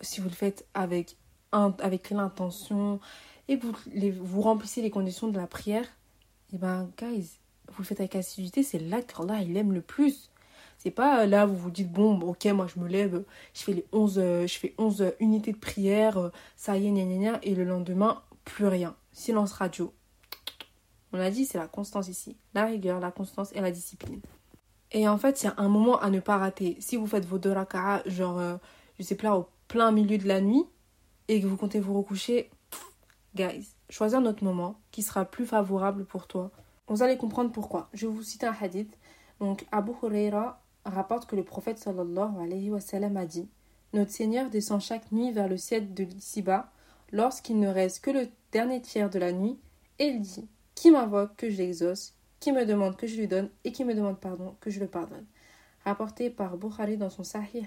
si 0.00 0.20
vous 0.20 0.28
le 0.28 0.34
faites 0.34 0.66
avec, 0.74 1.16
avec 1.52 2.10
l'intention 2.10 3.00
et 3.48 3.56
vous, 3.56 3.72
vous 4.20 4.40
remplissez 4.42 4.82
les 4.82 4.90
conditions 4.90 5.28
de 5.28 5.38
la 5.38 5.46
prière, 5.46 5.84
et 6.52 6.56
eh 6.56 6.58
ben, 6.58 6.90
guys, 6.98 7.38
vous 7.68 7.82
le 7.82 7.84
faites 7.84 8.00
avec 8.00 8.16
assiduité, 8.16 8.62
c'est 8.62 8.78
là 8.78 9.02
qu'Allah, 9.02 9.40
il 9.40 9.56
aime 9.56 9.72
le 9.72 9.80
plus. 9.80 10.30
C'est 10.78 10.90
pas 10.90 11.22
euh, 11.22 11.26
là, 11.26 11.46
vous 11.46 11.56
vous 11.56 11.70
dites, 11.70 11.90
bon, 11.90 12.20
ok, 12.20 12.44
moi 12.46 12.66
je 12.72 12.80
me 12.80 12.88
lève, 12.88 13.24
je 13.54 13.62
fais 13.62 13.72
les 13.72 13.86
11, 13.92 14.18
euh, 14.18 14.46
je 14.46 14.58
fais 14.58 14.74
11 14.78 15.14
unités 15.20 15.52
de 15.52 15.58
prière, 15.58 16.18
euh, 16.18 16.30
ça 16.56 16.76
y 16.76 16.86
est, 16.86 16.90
gna, 16.90 17.04
gna, 17.04 17.16
gna, 17.16 17.38
et 17.42 17.54
le 17.54 17.64
lendemain, 17.64 18.22
plus 18.44 18.66
rien. 18.66 18.94
Silence 19.12 19.52
radio. 19.52 19.92
On 21.12 21.18
a 21.18 21.30
dit, 21.30 21.46
c'est 21.46 21.58
la 21.58 21.68
constance 21.68 22.08
ici. 22.08 22.36
La 22.54 22.66
rigueur, 22.66 23.00
la 23.00 23.12
constance 23.12 23.52
et 23.54 23.60
la 23.60 23.70
discipline. 23.70 24.20
Et 24.94 25.06
en 25.06 25.18
fait, 25.18 25.36
c'est 25.36 25.50
un 25.58 25.68
moment 25.68 25.98
à 25.98 26.08
ne 26.08 26.20
pas 26.20 26.38
rater. 26.38 26.78
Si 26.80 26.96
vous 26.96 27.06
faites 27.06 27.26
vos 27.26 27.38
deux 27.38 27.52
raka'a, 27.52 28.02
genre, 28.06 28.40
je 28.98 29.02
sais 29.02 29.16
pas, 29.16 29.36
au 29.36 29.48
plein 29.68 29.90
milieu 29.90 30.16
de 30.16 30.26
la 30.26 30.40
nuit, 30.40 30.64
et 31.28 31.40
que 31.40 31.46
vous 31.46 31.56
comptez 31.56 31.80
vous 31.80 31.94
recoucher, 31.94 32.50
guys, 33.34 33.68
choisir 33.90 34.20
notre 34.20 34.44
moment 34.44 34.78
qui 34.90 35.02
sera 35.02 35.24
plus 35.24 35.46
favorable 35.46 36.04
pour 36.04 36.26
toi. 36.26 36.50
Vous 36.88 37.02
allez 37.02 37.16
comprendre 37.16 37.50
pourquoi. 37.50 37.88
Je 37.92 38.06
vais 38.06 38.12
vous 38.12 38.22
citer 38.22 38.46
un 38.46 38.56
hadith. 38.58 38.98
Donc, 39.40 39.66
Abu 39.72 39.92
Huraira 40.02 40.62
rapporte 40.84 41.26
que 41.26 41.36
le 41.36 41.44
prophète 41.44 41.78
sallallahu 41.78 42.42
alayhi 42.42 42.70
wa 42.70 42.80
sallam 42.80 43.16
a 43.16 43.26
dit 43.26 43.48
Notre 43.94 44.10
Seigneur 44.10 44.50
descend 44.50 44.80
chaque 44.80 45.10
nuit 45.12 45.32
vers 45.32 45.48
le 45.48 45.56
ciel 45.56 45.94
de 45.94 46.04
l'ici-bas 46.04 46.70
lorsqu'il 47.10 47.58
ne 47.58 47.68
reste 47.68 48.00
que 48.00 48.10
le 48.10 48.28
dernier 48.52 48.80
tiers 48.80 49.10
de 49.10 49.18
la 49.18 49.32
nuit 49.32 49.58
et 49.98 50.06
il 50.06 50.20
dit 50.20 50.46
Qui 50.74 50.90
m'invoque 50.90 51.36
que 51.36 51.50
je 51.50 51.56
l'exauce, 51.56 52.14
qui 52.44 52.52
me 52.52 52.66
demande 52.66 52.94
que 52.94 53.06
je 53.06 53.16
lui 53.16 53.26
donne 53.26 53.48
et 53.64 53.72
qui 53.72 53.86
me 53.86 53.94
demande 53.94 54.20
pardon 54.20 54.54
que 54.60 54.68
je 54.68 54.78
le 54.78 54.86
pardonne. 54.86 55.24
Rapporté 55.82 56.28
par 56.28 56.58
Bukhari 56.58 56.98
dans 56.98 57.08
son 57.08 57.24
Sahih 57.24 57.66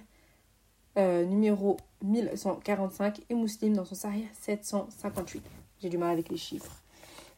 euh, 1.00 1.26
numéro 1.26 1.78
1145 2.04 3.22
et 3.28 3.34
Muslim 3.34 3.74
dans 3.74 3.86
son 3.86 3.96
Sahih 3.96 4.28
758. 4.40 5.42
J'ai 5.82 5.90
du 5.90 5.98
mal 5.98 6.12
avec 6.12 6.30
les 6.30 6.38
chiffres. 6.38 6.84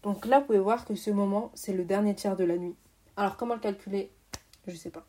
Donc 0.04 0.26
là, 0.26 0.42
vous 0.42 0.48
pouvez 0.48 0.60
voir 0.60 0.84
que 0.84 0.96
ce 0.96 1.12
moment, 1.12 1.50
c'est 1.54 1.72
le 1.72 1.86
dernier 1.86 2.14
tiers 2.14 2.36
de 2.36 2.44
la 2.44 2.58
nuit. 2.58 2.76
Alors, 3.16 3.38
comment 3.38 3.54
le 3.54 3.62
calculer? 3.62 4.12
Je 4.68 4.76
sais 4.76 4.90
pas. 4.90 5.06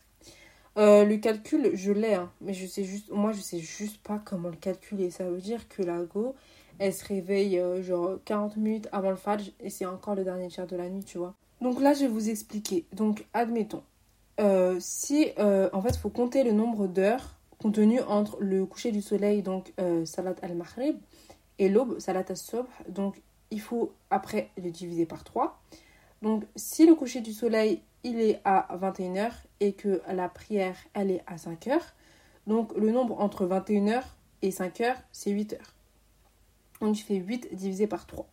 Euh, 0.78 1.04
le 1.04 1.16
calcul, 1.16 1.72
je 1.74 1.90
l'ai, 1.90 2.14
hein, 2.14 2.30
mais 2.40 2.54
je 2.54 2.64
sais 2.64 2.84
juste, 2.84 3.10
moi, 3.10 3.32
je 3.32 3.40
sais 3.40 3.58
juste 3.58 4.00
pas 4.04 4.22
comment 4.24 4.50
le 4.50 4.56
calculer. 4.56 5.10
Ça 5.10 5.28
veut 5.28 5.40
dire 5.40 5.68
que 5.68 5.82
la 5.82 6.00
go, 6.04 6.36
elle 6.78 6.94
se 6.94 7.04
réveille 7.04 7.58
euh, 7.58 7.82
genre 7.82 8.20
40 8.24 8.56
minutes 8.56 8.88
avant 8.92 9.10
le 9.10 9.16
fajr 9.16 9.50
et 9.58 9.68
c'est 9.68 9.86
encore 9.86 10.14
le 10.14 10.22
dernier 10.22 10.46
tiers 10.46 10.68
de 10.68 10.76
la 10.76 10.88
nuit, 10.88 11.02
tu 11.02 11.18
vois. 11.18 11.34
Donc 11.60 11.80
là, 11.80 11.94
je 11.94 12.00
vais 12.00 12.08
vous 12.08 12.28
expliquer. 12.30 12.86
Donc, 12.92 13.26
admettons, 13.34 13.82
euh, 14.40 14.76
si 14.80 15.28
en 15.38 15.82
fait, 15.82 15.90
il 15.90 15.98
faut 15.98 16.10
compter 16.10 16.44
le 16.44 16.52
nombre 16.52 16.86
d'heures 16.86 17.36
contenues 17.58 18.00
entre 18.02 18.38
le 18.40 18.64
coucher 18.64 18.90
du 18.90 19.02
soleil, 19.02 19.42
donc 19.42 19.72
salat 20.04 20.34
al-maghrib, 20.42 20.96
et 21.58 21.68
l'aube, 21.68 21.98
salat 21.98 22.24
al-subh. 22.28 22.66
Donc, 22.88 23.20
il 23.50 23.60
faut 23.60 23.92
après 24.08 24.50
le 24.56 24.70
diviser 24.70 25.04
par 25.04 25.24
3. 25.24 25.60
Donc, 26.22 26.44
si 26.56 26.86
le 26.86 26.94
coucher 26.94 27.20
du 27.20 27.32
soleil 27.32 27.82
il 28.02 28.20
est 28.20 28.40
à 28.44 28.68
21h 28.76 29.30
et 29.60 29.72
que 29.72 30.00
la 30.10 30.28
prière, 30.28 30.76
elle 30.94 31.10
est 31.10 31.22
à 31.26 31.36
5h. 31.36 31.78
Donc 32.46 32.74
le 32.76 32.90
nombre 32.90 33.20
entre 33.20 33.46
21h 33.46 34.02
et 34.42 34.50
5h, 34.50 34.94
c'est 35.12 35.30
8h. 35.30 35.58
Donc 36.80 36.94
je 36.94 37.02
fais 37.02 37.16
8 37.16 37.54
divisé 37.54 37.86
par 37.86 38.06
3. 38.06 38.26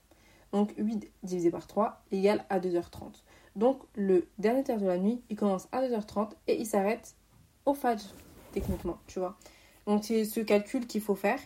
Donc 0.57 0.73
8 0.75 1.11
divisé 1.21 1.51
par 1.51 1.67
3 1.67 2.01
égale 2.11 2.43
à 2.49 2.59
2h30. 2.59 3.21
Donc 3.55 3.79
le 3.93 4.27
dernier 4.39 4.63
tiers 4.63 4.79
de 4.79 4.87
la 4.87 4.97
nuit, 4.97 5.21
il 5.29 5.35
commence 5.35 5.67
à 5.71 5.87
2h30 5.87 6.31
et 6.47 6.59
il 6.59 6.65
s'arrête 6.65 7.13
au 7.67 7.75
fajr, 7.75 8.07
techniquement, 8.53 8.97
tu 9.05 9.19
vois. 9.19 9.37
Donc 9.85 10.03
c'est 10.03 10.25
ce 10.25 10.39
calcul 10.39 10.87
qu'il 10.87 11.01
faut 11.01 11.13
faire. 11.13 11.37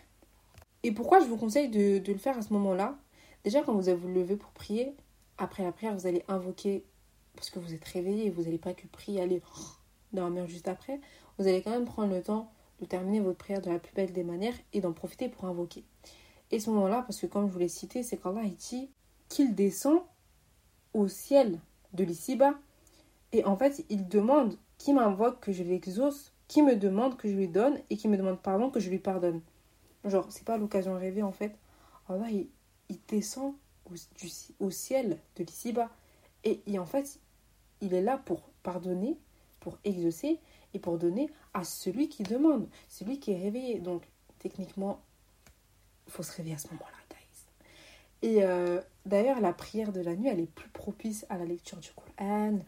Et 0.82 0.92
pourquoi 0.92 1.20
je 1.20 1.26
vous 1.26 1.36
conseille 1.36 1.68
de, 1.68 2.00
le 2.10 2.18
faire 2.18 2.38
à 2.38 2.40
ce 2.40 2.54
moment-là? 2.54 2.96
Déjà, 3.44 3.60
quand 3.60 3.74
vous 3.74 3.90
allez 3.90 3.98
vous 3.98 4.08
lever 4.08 4.36
pour 4.36 4.50
prier, 4.52 4.94
après 5.36 5.62
la 5.62 5.72
prière, 5.72 5.94
vous 5.94 6.06
allez 6.06 6.24
invoquer 6.26 6.82
parce 7.34 7.50
que 7.50 7.58
vous 7.58 7.74
êtes 7.74 7.84
réveillé, 7.84 8.30
vous 8.30 8.44
n'allez 8.44 8.56
pas 8.56 8.72
que 8.72 8.86
prier, 8.86 9.20
aller 9.20 9.42
dormir 10.14 10.46
juste 10.46 10.68
après, 10.68 11.02
vous 11.38 11.46
allez 11.46 11.60
quand 11.60 11.72
même 11.72 11.84
prendre 11.84 12.14
le 12.14 12.22
temps 12.22 12.50
de 12.80 12.86
terminer 12.86 13.20
votre 13.20 13.36
prière 13.36 13.60
de 13.60 13.68
la 13.68 13.78
plus 13.78 13.92
belle 13.92 14.14
des 14.14 14.24
manières 14.24 14.56
et 14.72 14.80
d'en 14.80 14.94
profiter 14.94 15.28
pour 15.28 15.44
invoquer. 15.44 15.84
Et 16.50 16.60
ce 16.60 16.70
moment-là, 16.70 17.02
parce 17.02 17.20
que 17.20 17.26
comme 17.26 17.46
je 17.46 17.52
vous 17.52 17.58
l'ai 17.58 17.68
cité, 17.68 18.02
c'est 18.02 18.16
qu'Allah 18.16 18.48
dit 18.58 18.88
qu'il 19.32 19.54
descend 19.54 20.02
au 20.92 21.08
ciel 21.08 21.58
de 21.94 22.04
l'ici-bas. 22.04 22.54
Et 23.32 23.44
en 23.44 23.56
fait, 23.56 23.84
il 23.88 24.06
demande 24.08 24.56
qui 24.78 24.92
m'invoque 24.92 25.40
que 25.40 25.52
je 25.52 25.62
l'exauce, 25.62 26.32
qui 26.48 26.62
me 26.62 26.76
demande 26.76 27.16
que 27.16 27.28
je 27.28 27.34
lui 27.34 27.48
donne 27.48 27.78
et 27.88 27.96
qui 27.96 28.08
me 28.08 28.16
demande 28.16 28.40
pardon 28.40 28.70
que 28.70 28.78
je 28.78 28.90
lui 28.90 28.98
pardonne. 28.98 29.40
Genre, 30.04 30.26
c'est 30.30 30.44
pas 30.44 30.58
l'occasion 30.58 30.94
rêvée 30.98 31.22
en 31.22 31.32
fait. 31.32 31.56
Allah, 32.08 32.28
il, 32.30 32.48
descend 33.08 33.54
au, 33.90 33.94
au 34.60 34.70
ciel 34.70 35.18
de 35.36 35.44
l'ici-bas. 35.44 35.88
Et, 36.44 36.78
en 36.78 36.84
fait, 36.84 37.20
il 37.80 37.94
est 37.94 38.02
là 38.02 38.18
pour 38.18 38.42
pardonner, 38.62 39.16
pour 39.60 39.78
exaucer 39.84 40.40
et 40.74 40.78
pour 40.78 40.98
donner 40.98 41.30
à 41.54 41.64
celui 41.64 42.08
qui 42.08 42.24
demande, 42.24 42.68
celui 42.88 43.20
qui 43.20 43.30
est 43.30 43.40
réveillé. 43.40 43.78
Donc, 43.78 44.02
techniquement, 44.40 45.00
il 46.06 46.12
faut 46.12 46.24
se 46.24 46.36
réveiller 46.36 46.56
à 46.56 46.58
ce 46.58 46.68
moment-là, 46.68 46.98
guys. 47.08 48.28
Et 48.28 48.44
euh, 48.44 48.80
d'ailleurs, 49.06 49.40
la 49.40 49.52
prière 49.52 49.92
de 49.92 50.00
la 50.00 50.14
nuit, 50.14 50.28
elle 50.28 50.40
est 50.40 50.50
plus 50.54 50.68
propice 50.68 51.26
à 51.28 51.38
la 51.38 51.44
lecture 51.44 51.78
du 51.78 51.90
Coran, 51.92 52.58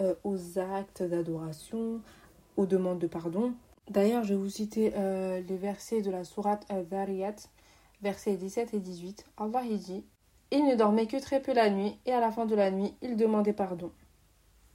euh, 0.00 0.14
aux 0.24 0.58
actes 0.58 1.02
d'adoration, 1.02 2.00
aux 2.56 2.66
demandes 2.66 2.98
de 2.98 3.06
pardon. 3.06 3.54
D'ailleurs, 3.88 4.24
je 4.24 4.34
vais 4.34 4.40
vous 4.40 4.50
citer 4.50 4.92
euh, 4.96 5.40
les 5.40 5.56
versets 5.56 6.02
de 6.02 6.10
la 6.10 6.24
sourate 6.24 6.64
Al-Dhariyat, 6.68 7.36
versets 8.02 8.36
17 8.36 8.74
et 8.74 8.80
18. 8.80 9.24
Allah 9.38 9.62
il 9.68 9.78
dit 9.78 10.04
il 10.52 10.66
ne 10.66 10.74
dormait 10.74 11.06
que 11.06 11.16
très 11.16 11.40
peu 11.40 11.52
la 11.52 11.70
nuit 11.70 11.96
et 12.06 12.12
à 12.12 12.20
la 12.20 12.32
fin 12.32 12.44
de 12.44 12.54
la 12.54 12.70
nuit, 12.70 12.94
il 13.02 13.16
demandait 13.16 13.52
pardon. 13.52 13.92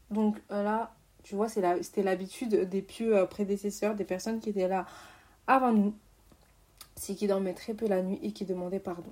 Donc 0.10 0.42
euh, 0.52 0.64
là, 0.64 0.96
tu 1.24 1.36
vois, 1.36 1.50
c'était 1.50 2.04
l'habitude 2.04 2.70
des 2.70 2.82
pieux 2.82 3.18
euh, 3.18 3.26
prédécesseurs, 3.26 3.96
des 3.96 4.06
personnes 4.06 4.40
qui 4.40 4.50
étaient 4.50 4.68
là 4.68 4.86
avant 5.48 5.74
nous, 5.74 5.94
c'est 6.96 7.16
qui 7.16 7.28
dormaient 7.28 7.54
très 7.54 7.74
peu 7.74 7.88
la 7.88 8.02
nuit 8.02 8.20
et 8.22 8.32
qui 8.32 8.46
demandaient 8.46 8.80
pardon. 8.80 9.12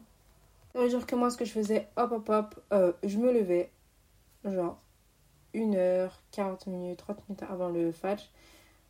Genre 0.76 1.06
que 1.06 1.16
moi, 1.16 1.30
ce 1.30 1.38
que 1.38 1.46
je 1.46 1.52
faisais, 1.52 1.88
hop, 1.98 2.12
hop, 2.12 2.30
hop, 2.30 2.64
euh, 2.74 2.94
je 3.04 3.18
me 3.18 3.32
levais, 3.32 3.72
genre, 4.44 4.82
une 5.54 5.76
heure, 5.76 6.22
40 6.32 6.68
minutes, 6.68 7.00
30 7.00 7.30
minutes 7.30 7.44
avant 7.50 7.70
le 7.70 7.92
fajr. 7.92 8.24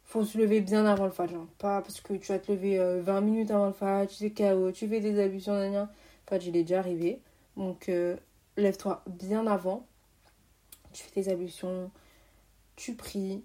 Faut 0.06 0.24
se 0.24 0.38
lever 0.38 0.62
bien 0.62 0.86
avant 0.86 1.06
le 1.06 1.12
fajr, 1.12 1.36
hein. 1.36 1.48
pas 1.60 1.82
parce 1.82 2.02
que 2.02 2.14
tu 2.14 2.32
vas 2.32 2.40
te 2.40 2.52
lever 2.52 3.02
20 3.02 3.22
minutes 3.22 3.52
avant 3.52 3.68
le 3.68 3.74
fajr, 3.74 4.10
tu 4.10 4.16
sais 4.16 4.32
KO, 4.32 4.72
tu 4.72 4.88
fais 4.88 5.00
des 5.02 5.20
ablutions, 5.22 5.54
Le 5.54 5.88
Fajr, 6.28 6.48
il 6.48 6.58
est 6.58 6.64
déjà 6.64 6.80
arrivé. 6.80 7.20
Donc, 7.58 7.90
euh, 7.90 8.16
lève-toi 8.58 9.04
bien 9.08 9.48
avant. 9.48 9.86
Tu 10.94 11.04
fais 11.04 11.22
tes 11.22 11.30
ablutions, 11.32 11.92
tu 12.76 12.96
pries. 12.96 13.44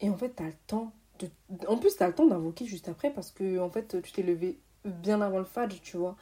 Et 0.00 0.10
en 0.10 0.16
fait, 0.16 0.34
tu 0.36 0.42
as 0.42 0.46
le 0.46 0.54
temps. 0.66 0.92
De... 1.18 1.28
En 1.66 1.76
plus, 1.76 1.96
tu 1.96 2.02
as 2.02 2.08
le 2.08 2.14
temps 2.14 2.26
d'invoquer 2.26 2.66
juste 2.66 2.88
après 2.88 3.10
parce 3.12 3.30
que, 3.30 3.58
en 3.58 3.70
fait, 3.70 4.00
tu 4.02 4.12
t'es 4.12 4.22
levé 4.22 4.58
bien 4.84 5.20
avant 5.20 5.38
le 5.38 5.44
fajr, 5.44 5.80
tu 5.82 5.96
vois. 5.96 6.16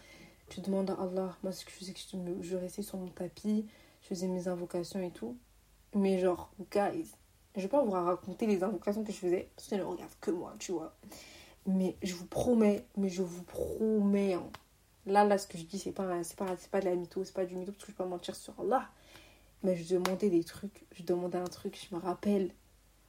Tu 0.48 0.60
demandes 0.60 0.90
à 0.90 0.94
Allah. 0.94 1.36
Moi, 1.42 1.52
ce 1.52 1.64
que 1.64 1.70
je 1.70 1.76
faisais, 1.76 1.92
que 1.92 2.00
je, 2.42 2.56
restais 2.56 2.82
sur 2.82 2.98
mon 2.98 3.08
tapis, 3.08 3.66
je 4.02 4.08
faisais 4.08 4.26
mes 4.26 4.48
invocations 4.48 5.00
et 5.00 5.10
tout. 5.10 5.36
Mais, 5.94 6.18
genre, 6.18 6.50
guys, 6.72 7.10
je 7.56 7.62
vais 7.62 7.68
pas 7.68 7.82
vous 7.82 7.90
raconter 7.90 8.46
les 8.46 8.62
invocations 8.62 9.04
que 9.04 9.12
je 9.12 9.18
faisais 9.18 9.48
parce 9.56 9.68
que 9.68 9.74
ne 9.74 9.82
regarde 9.82 10.12
que 10.20 10.30
moi, 10.30 10.54
tu 10.58 10.72
vois. 10.72 10.94
Mais 11.66 11.96
je 12.02 12.14
vous 12.14 12.26
promets, 12.26 12.84
mais 12.96 13.08
je 13.08 13.22
vous 13.22 13.42
promets, 13.42 14.34
hein, 14.34 14.48
Là, 15.08 15.24
là, 15.24 15.38
ce 15.38 15.46
que 15.46 15.56
je 15.56 15.64
dis, 15.64 15.78
c'est 15.78 15.92
pas, 15.92 16.04
pas, 16.36 16.56
pas 16.70 16.80
de 16.80 16.84
la 16.84 16.94
mytho, 16.94 17.24
c'est 17.24 17.32
pas 17.32 17.46
du 17.46 17.54
mytho, 17.54 17.72
parce 17.72 17.84
que 17.84 17.92
je 17.92 17.96
peux 17.96 18.04
pas 18.04 18.08
mentir 18.08 18.36
sur 18.36 18.52
Allah. 18.60 18.88
Mais 19.62 19.74
je 19.74 19.94
demandais 19.94 20.28
des 20.28 20.44
trucs, 20.44 20.84
je 20.92 21.02
demandais 21.02 21.38
un 21.38 21.44
truc, 21.44 21.78
je 21.90 21.94
me 21.94 22.00
rappelle, 22.00 22.50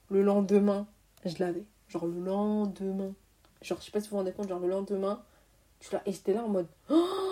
le 0.10 0.24
lendemain, 0.24 0.88
je 1.26 1.36
l'avais. 1.40 1.66
Genre 1.90 2.06
le 2.06 2.20
lendemain. 2.24 3.14
Genre, 3.62 3.80
je 3.80 3.86
sais 3.86 3.92
pas 3.92 4.00
si 4.00 4.08
vous 4.08 4.12
vous 4.12 4.18
rendez 4.18 4.32
compte, 4.32 4.48
genre 4.48 4.60
le 4.60 4.70
lendemain, 4.70 5.22
tu 5.80 5.94
l'as. 5.94 6.02
Et 6.06 6.14
j'étais 6.14 6.34
là 6.34 6.44
en 6.44 6.48
mode, 6.48 6.68
oh, 6.90 7.29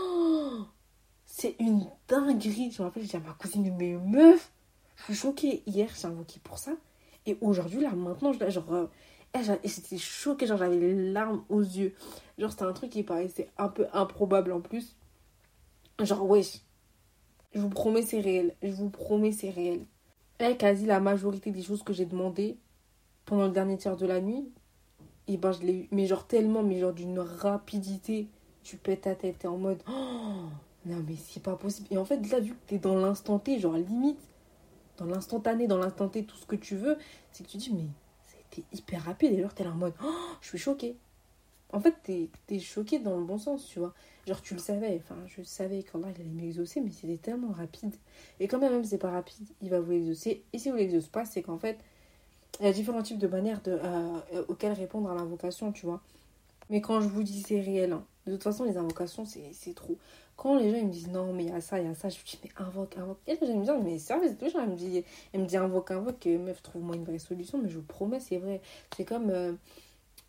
c'est 1.40 1.56
une 1.60 1.86
dinguerie. 2.08 2.72
Je 2.72 2.82
me 2.82 2.88
rappelle, 2.88 3.04
j'ai 3.04 3.10
dit 3.10 3.16
à 3.16 3.20
ma 3.20 3.34
cousine, 3.34 3.72
mais 3.78 3.94
meuf, 3.94 4.52
je 4.96 5.04
suis 5.04 5.14
choquée. 5.14 5.62
Hier, 5.68 5.88
j'ai 5.96 6.08
invoqué 6.08 6.40
pour 6.44 6.58
ça. 6.58 6.72
Et 7.28 7.38
aujourd'hui, 7.42 7.80
là, 7.80 7.92
maintenant, 7.92 8.34
je, 8.34 8.50
genre, 8.50 8.74
euh, 8.74 8.88
et 9.64 9.68
c'était 9.68 10.00
choqué, 10.00 10.48
genre 10.48 10.58
j'avais 10.58 10.80
les 10.80 11.12
larmes 11.12 11.44
aux 11.50 11.62
yeux. 11.62 11.94
Genre 12.40 12.50
c'était 12.50 12.64
un 12.64 12.74
truc 12.74 12.90
qui 12.90 13.04
paraissait 13.04 13.52
un 13.60 13.68
peu 13.68 13.86
improbable 13.94 14.52
en 14.52 14.62
plus. 14.62 14.96
Genre 16.00 16.28
wesh, 16.28 16.62
je 17.54 17.60
vous 17.60 17.70
promets 17.70 18.02
c'est 18.02 18.20
réel, 18.20 18.56
je 18.64 18.72
vous 18.72 18.90
promets 18.90 19.32
c'est 19.32 19.52
réel. 19.52 19.86
Et 20.40 20.58
quasi 20.58 20.88
la 20.88 21.00
majorité 21.00 21.52
des 21.52 21.62
choses 21.62 21.84
que 21.84 21.94
j'ai 21.94 22.06
demandées 22.06 22.58
pendant 23.26 23.46
le 23.46 23.52
dernier 23.52 23.78
tiers 23.78 23.98
de 23.98 24.08
la 24.08 24.22
nuit, 24.22 24.50
Et 25.28 25.38
ben, 25.38 25.52
je 25.52 25.62
l'ai 25.62 25.74
eu. 25.74 25.88
Mais 25.92 26.08
genre 26.08 26.26
tellement, 26.26 26.64
mais 26.64 26.80
genre 26.80 26.94
d'une 26.94 27.20
rapidité. 27.20 28.28
Tu 28.64 28.78
pètes 28.78 29.02
ta 29.02 29.14
tête, 29.14 29.40
t'es 29.40 29.48
en 29.48 29.58
mode. 29.58 29.84
Oh, 29.88 30.48
non, 30.88 31.04
mais 31.08 31.16
c'est 31.16 31.44
pas 31.44 31.56
possible. 31.56 31.88
Et 31.92 31.98
en 31.98 32.06
fait, 32.06 32.20
là, 32.32 32.40
vu 32.40 32.52
que 32.52 32.68
t'es 32.68 32.80
dans 32.80 32.96
l'instant 32.98 33.40
T, 33.40 33.60
genre 33.60 33.78
limite, 33.78 34.20
dans 34.98 35.06
l'instantané, 35.06 35.68
dans 35.68 35.78
l'instant 35.78 36.08
T, 36.08 36.24
tout 36.24 36.38
ce 36.38 36.46
que 36.46 36.56
tu 36.56 36.76
veux, 36.76 36.98
c'est 37.32 37.46
que 37.46 37.52
tu 37.52 37.58
dis, 37.58 37.74
mais 37.74 37.88
c'était 38.26 38.66
hyper 38.74 39.04
rapide. 39.04 39.34
Et 39.34 39.40
alors, 39.40 39.54
t'es 39.54 39.64
là 39.64 39.72
en 39.72 39.76
mode. 39.76 39.94
Oh, 40.04 40.14
je 40.42 40.48
suis 40.48 40.58
choquée. 40.58 40.96
En 41.74 41.82
fait, 41.82 41.96
t'es 42.04 42.30
es 42.50 42.60
choquée 42.60 43.00
dans 43.00 43.18
le 43.18 43.26
bon 43.26 43.38
sens, 43.38 43.68
tu 43.68 43.80
vois. 43.80 43.94
Genre, 44.26 44.42
tu 44.42 44.54
le 44.54 44.60
savais. 44.60 45.02
Enfin, 45.04 45.18
je 45.28 45.44
savais 45.44 45.84
qu'Allah, 45.84 46.08
il 46.16 46.22
allait 46.22 46.30
m'exaucer, 46.30 46.80
mais 46.80 46.92
c'était 46.92 47.18
tellement 47.18 47.52
rapide. 47.52 47.94
Et 48.40 48.48
quand 48.48 48.60
même, 48.60 48.84
c'est 48.86 48.98
pas 48.98 49.12
rapide, 49.12 49.48
il 49.62 49.70
va 49.70 49.80
vous 49.82 49.92
exaucer. 49.92 50.44
Et 50.54 50.60
si 50.60 50.70
vous 50.70 50.78
l'exauce 50.78 51.08
pas, 51.08 51.26
c'est 51.26 51.42
qu'en 51.42 51.58
fait, 51.58 51.78
il 52.60 52.66
y 52.66 52.70
a 52.70 52.72
différents 52.72 53.04
types 53.04 53.20
de 53.20 53.28
manières 53.28 53.62
de, 53.62 53.78
euh, 53.84 54.44
auxquelles 54.48 54.74
répondre 54.74 55.12
à 55.12 55.16
l'invocation, 55.16 55.72
tu 55.72 55.86
vois. 55.86 56.02
Mais 56.70 56.82
quand 56.82 57.02
je 57.02 57.08
vous 57.08 57.24
dis 57.24 57.42
c'est 57.42 57.62
réel, 57.62 57.94
hein. 57.94 58.04
de 58.26 58.34
toute 58.34 58.44
façon, 58.44 58.64
les 58.66 58.78
invocations, 58.78 59.26
c'est 59.26 59.74
trop. 59.74 59.98
Quand 60.38 60.56
les 60.56 60.72
gens 60.72 60.86
me 60.86 60.92
disent 60.92 61.10
non, 61.10 61.34
mais 61.34 61.46
il 61.46 61.50
y 61.50 61.54
a 61.54 61.62
ça, 61.62 61.80
il 61.80 61.88
y 61.88 61.90
a 61.90 61.96
ça, 61.96 62.10
je 62.10 62.20
me 62.20 62.24
dis 62.24 62.40
mais 62.44 62.52
invoque, 62.58 62.96
invoque. 62.96 63.18
Et 63.26 63.34
là, 63.34 63.40
je 63.42 63.52
me 63.52 63.66
dis, 63.66 63.72
mais 63.84 63.98
sérieux, 63.98 64.28
c'est 64.30 64.38
toujours, 64.38 64.62
elle 64.62 64.70
me 64.70 64.76
dit, 64.76 65.04
me 65.34 65.46
dit 65.46 65.58
invoque, 65.58 65.90
invoque, 65.90 66.26
meuf, 66.28 66.62
trouve-moi 66.62 66.96
une 66.96 67.04
vraie 67.04 67.18
solution, 67.18 67.58
mais 67.58 67.70
je 67.70 67.78
vous 67.78 67.84
promets, 67.84 68.20
c'est 68.20 68.38
vrai. 68.38 68.62
C'est 68.96 69.04
comme 69.04 69.32
euh, 69.32 69.54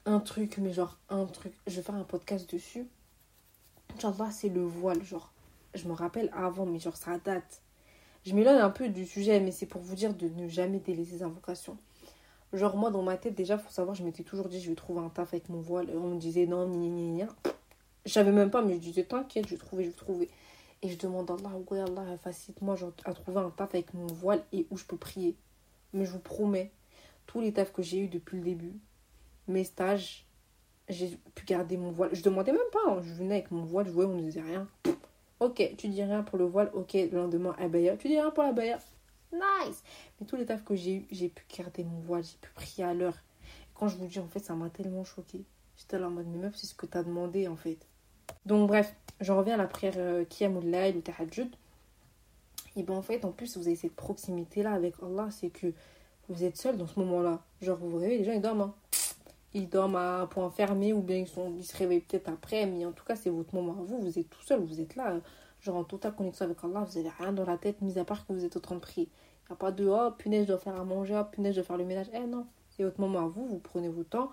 un 0.07 0.21
truc, 0.21 0.57
mais 0.59 0.73
genre 0.73 0.99
un 1.11 1.27
truc, 1.27 1.53
je 1.67 1.77
vais 1.77 1.83
faire 1.83 1.95
un 1.95 2.05
podcast 2.05 2.51
dessus. 2.51 2.87
Inch'Allah, 3.95 4.31
c'est 4.31 4.49
le 4.49 4.63
voile, 4.63 5.03
genre. 5.05 5.31
Je 5.75 5.87
me 5.87 5.93
rappelle 5.93 6.31
avant, 6.35 6.65
mais 6.65 6.79
genre 6.79 6.97
ça 6.97 7.19
date. 7.19 7.61
Je 8.25 8.35
m'éloigne 8.35 8.59
un 8.59 8.71
peu 8.71 8.89
du 8.89 9.07
sujet, 9.07 9.41
mais 9.41 9.53
c'est 9.53 9.67
pour 9.67 9.83
vous 9.83 9.95
dire 9.95 10.15
de 10.15 10.29
ne 10.29 10.49
jamais 10.49 10.79
délaisser 10.79 11.13
les 11.17 11.23
invocations. 11.23 11.77
Genre, 12.55 12.77
moi, 12.77 12.91
dans 12.91 13.03
ma 13.03 13.19
tête, 13.19 13.35
déjà, 13.35 13.59
faut 13.59 13.71
savoir, 13.71 13.95
je 13.95 14.03
m'étais 14.03 14.23
toujours 14.23 14.49
dit, 14.49 14.61
je 14.61 14.71
vais 14.71 14.75
trouver 14.75 15.01
un 15.01 15.11
taf 15.11 15.35
avec 15.35 15.51
mon 15.51 15.61
voile. 15.61 15.91
On 15.95 16.09
me 16.15 16.19
disait, 16.19 16.47
non, 16.47 16.67
ni, 16.67 16.89
ni, 16.89 17.23
savais 18.07 18.33
même 18.33 18.51
pas, 18.51 18.63
mais 18.63 18.75
je 18.75 18.79
disais, 18.79 19.05
t'inquiète, 19.05 19.47
je 19.47 19.51
vais 19.53 19.59
trouver, 19.59 19.85
je 19.85 19.91
vais 19.91 19.97
trouver. 19.97 20.31
Et 20.83 20.89
je 20.89 20.99
demande 20.99 21.31
à 21.31 21.35
Allah, 21.35 21.51
ouais, 21.71 21.81
Allah, 21.81 22.17
facilite-moi 22.19 22.77
à 23.05 23.13
trouver 23.13 23.41
un 23.41 23.51
taf 23.51 23.75
avec 23.75 23.95
mon 23.95 24.07
voile 24.07 24.43
et 24.53 24.67
où 24.71 24.77
je 24.77 24.85
peux 24.85 24.97
prier. 24.97 25.37
Mais 25.93 26.05
je 26.05 26.13
vous 26.13 26.21
promets, 26.21 26.71
tous 27.27 27.41
les 27.41 27.53
tafs 27.53 27.73
que 27.73 27.83
j'ai 27.83 27.99
eu 27.99 28.09
depuis 28.09 28.39
le 28.39 28.45
début, 28.45 28.75
mes 29.49 29.65
stages, 29.65 30.27
j'ai 30.89 31.19
pu 31.35 31.45
garder 31.45 31.77
mon 31.77 31.91
voile. 31.91 32.11
Je 32.13 32.23
demandais 32.23 32.53
même 32.53 32.61
pas, 32.73 32.91
hein. 32.91 33.03
je 33.03 33.13
venais 33.13 33.37
avec 33.37 33.51
mon 33.51 33.65
voile, 33.65 33.87
je 33.87 33.91
voyais, 33.91 34.09
on 34.09 34.15
ne 34.15 34.23
disait 34.23 34.43
rien. 34.43 34.69
Ok, 35.41 35.63
tu 35.77 35.89
dis 35.89 36.03
rien 36.03 36.23
pour 36.23 36.39
le 36.39 36.45
voile, 36.45 36.71
ok, 36.75 36.95
le 36.95 37.11
lendemain, 37.11 37.55
abaya. 37.59 37.97
Tu 37.97 38.09
dis 38.09 38.19
rien 38.19 38.31
pour 38.31 38.45
la 38.45 38.53
baya. 38.53 38.79
Nice 39.33 39.83
Mais 40.19 40.27
tous 40.27 40.37
les 40.37 40.47
tafs 40.47 40.65
que 40.65 40.75
j'ai 40.75 40.97
eu, 40.97 41.07
j'ai 41.11 41.29
pu 41.29 41.45
garder 41.57 41.85
mon 41.85 42.01
voile, 42.01 42.25
j'ai 42.25 42.39
pu 42.41 42.51
prier 42.55 42.85
à 42.85 42.95
l'heure. 42.95 43.17
Quand 43.75 43.89
je 43.89 43.97
vous 43.97 44.07
dis, 44.07 44.19
en 44.19 44.27
fait, 44.27 44.41
ça 44.41 44.55
m'a 44.55 44.71
tellement 44.71 45.05
choqué. 45.05 45.45
J'étais 45.79 45.99
là 45.99 46.09
en 46.09 46.11
mode, 46.11 46.27
mais 46.29 46.39
meuf, 46.39 46.57
c'est 46.57 46.67
ce 46.67 46.75
que 46.75 46.87
t'as 46.87 47.03
demandé, 47.03 47.49
en 47.49 47.57
fait. 47.57 47.79
Donc, 48.45 48.69
bref, 48.69 48.95
j'en 49.21 49.39
reviens 49.39 49.55
à 49.55 49.59
la 49.59 49.67
prière 49.67 49.95
euh, 49.97 50.25
Qiyamul 50.25 50.65
ou 50.97 51.01
Tahajjud. 51.01 51.51
Et 52.77 52.83
ben, 52.83 52.95
en 52.95 53.03
fait, 53.03 53.25
en 53.25 53.33
plus, 53.33 53.57
vous 53.57 53.67
avez 53.67 53.77
cette 53.77 53.97
proximité-là 53.97 54.73
avec 54.73 54.95
Allah, 55.03 55.29
c'est 55.31 55.51
que 55.51 55.73
vous 56.29 56.45
êtes 56.45 56.57
seul 56.57 56.77
dans 56.77 56.87
ce 56.87 56.99
moment-là. 57.01 57.43
Genre, 57.63 57.79
vous 57.79 57.91
vous 57.91 57.99
réveillez, 57.99 58.19
les 58.19 58.25
gens, 58.25 58.33
ils 58.33 58.43
dorment. 58.43 58.61
Hein. 58.61 58.75
Ils 59.55 59.69
dorment 59.69 59.97
à 59.97 60.21
un 60.21 60.27
point 60.27 60.51
fermé 60.51 60.93
ou 60.93 61.01
bien 61.01 61.17
ils, 61.17 61.27
sont, 61.27 61.55
ils 61.57 61.65
se 61.65 61.75
réveillent 61.77 62.01
peut-être 62.01 62.29
après, 62.29 62.67
mais 62.67 62.85
en 62.85 62.93
tout 62.93 63.05
cas, 63.05 63.17
c'est 63.17 63.31
votre 63.31 63.55
moment 63.55 63.73
à 63.73 63.83
vous. 63.83 63.99
Vous 63.99 64.19
êtes 64.19 64.29
tout 64.29 64.43
seul, 64.43 64.61
vous 64.61 64.81
êtes 64.81 64.95
là 64.95 65.21
genre 65.61 65.77
en 65.77 65.85
totale 65.85 66.15
connexion 66.15 66.45
avec 66.45 66.59
Allah, 66.63 66.85
vous 66.85 66.99
n'avez 66.99 67.11
rien 67.19 67.33
dans 67.33 67.45
la 67.45 67.57
tête, 67.57 67.81
mis 67.83 67.99
à 67.99 68.05
part 68.05 68.27
que 68.27 68.33
vous 68.33 68.45
êtes 68.45 68.57
en 68.57 68.61
train 68.61 68.75
de 68.77 68.81
prier. 68.81 69.09
Il 69.45 69.53
n'y 69.53 69.55
a 69.55 69.57
pas 69.57 69.73
de 69.73 69.87
oh 69.87 70.11
punaise, 70.17 70.43
je 70.43 70.49
dois 70.49 70.59
faire 70.59 70.79
à 70.79 70.85
manger, 70.85 71.19
oh 71.21 71.25
punaise, 71.25 71.55
je 71.55 71.61
dois 71.61 71.67
faire 71.67 71.77
le 71.77 71.85
ménage. 71.85 72.07
Eh 72.13 72.21
non, 72.21 72.47
c'est 72.71 72.85
votre 72.85 73.01
moment 73.01 73.21
à 73.21 73.29
vous, 73.29 73.47
vous 73.47 73.59
prenez 73.59 73.89
votre 73.89 74.11
temps. 74.11 74.31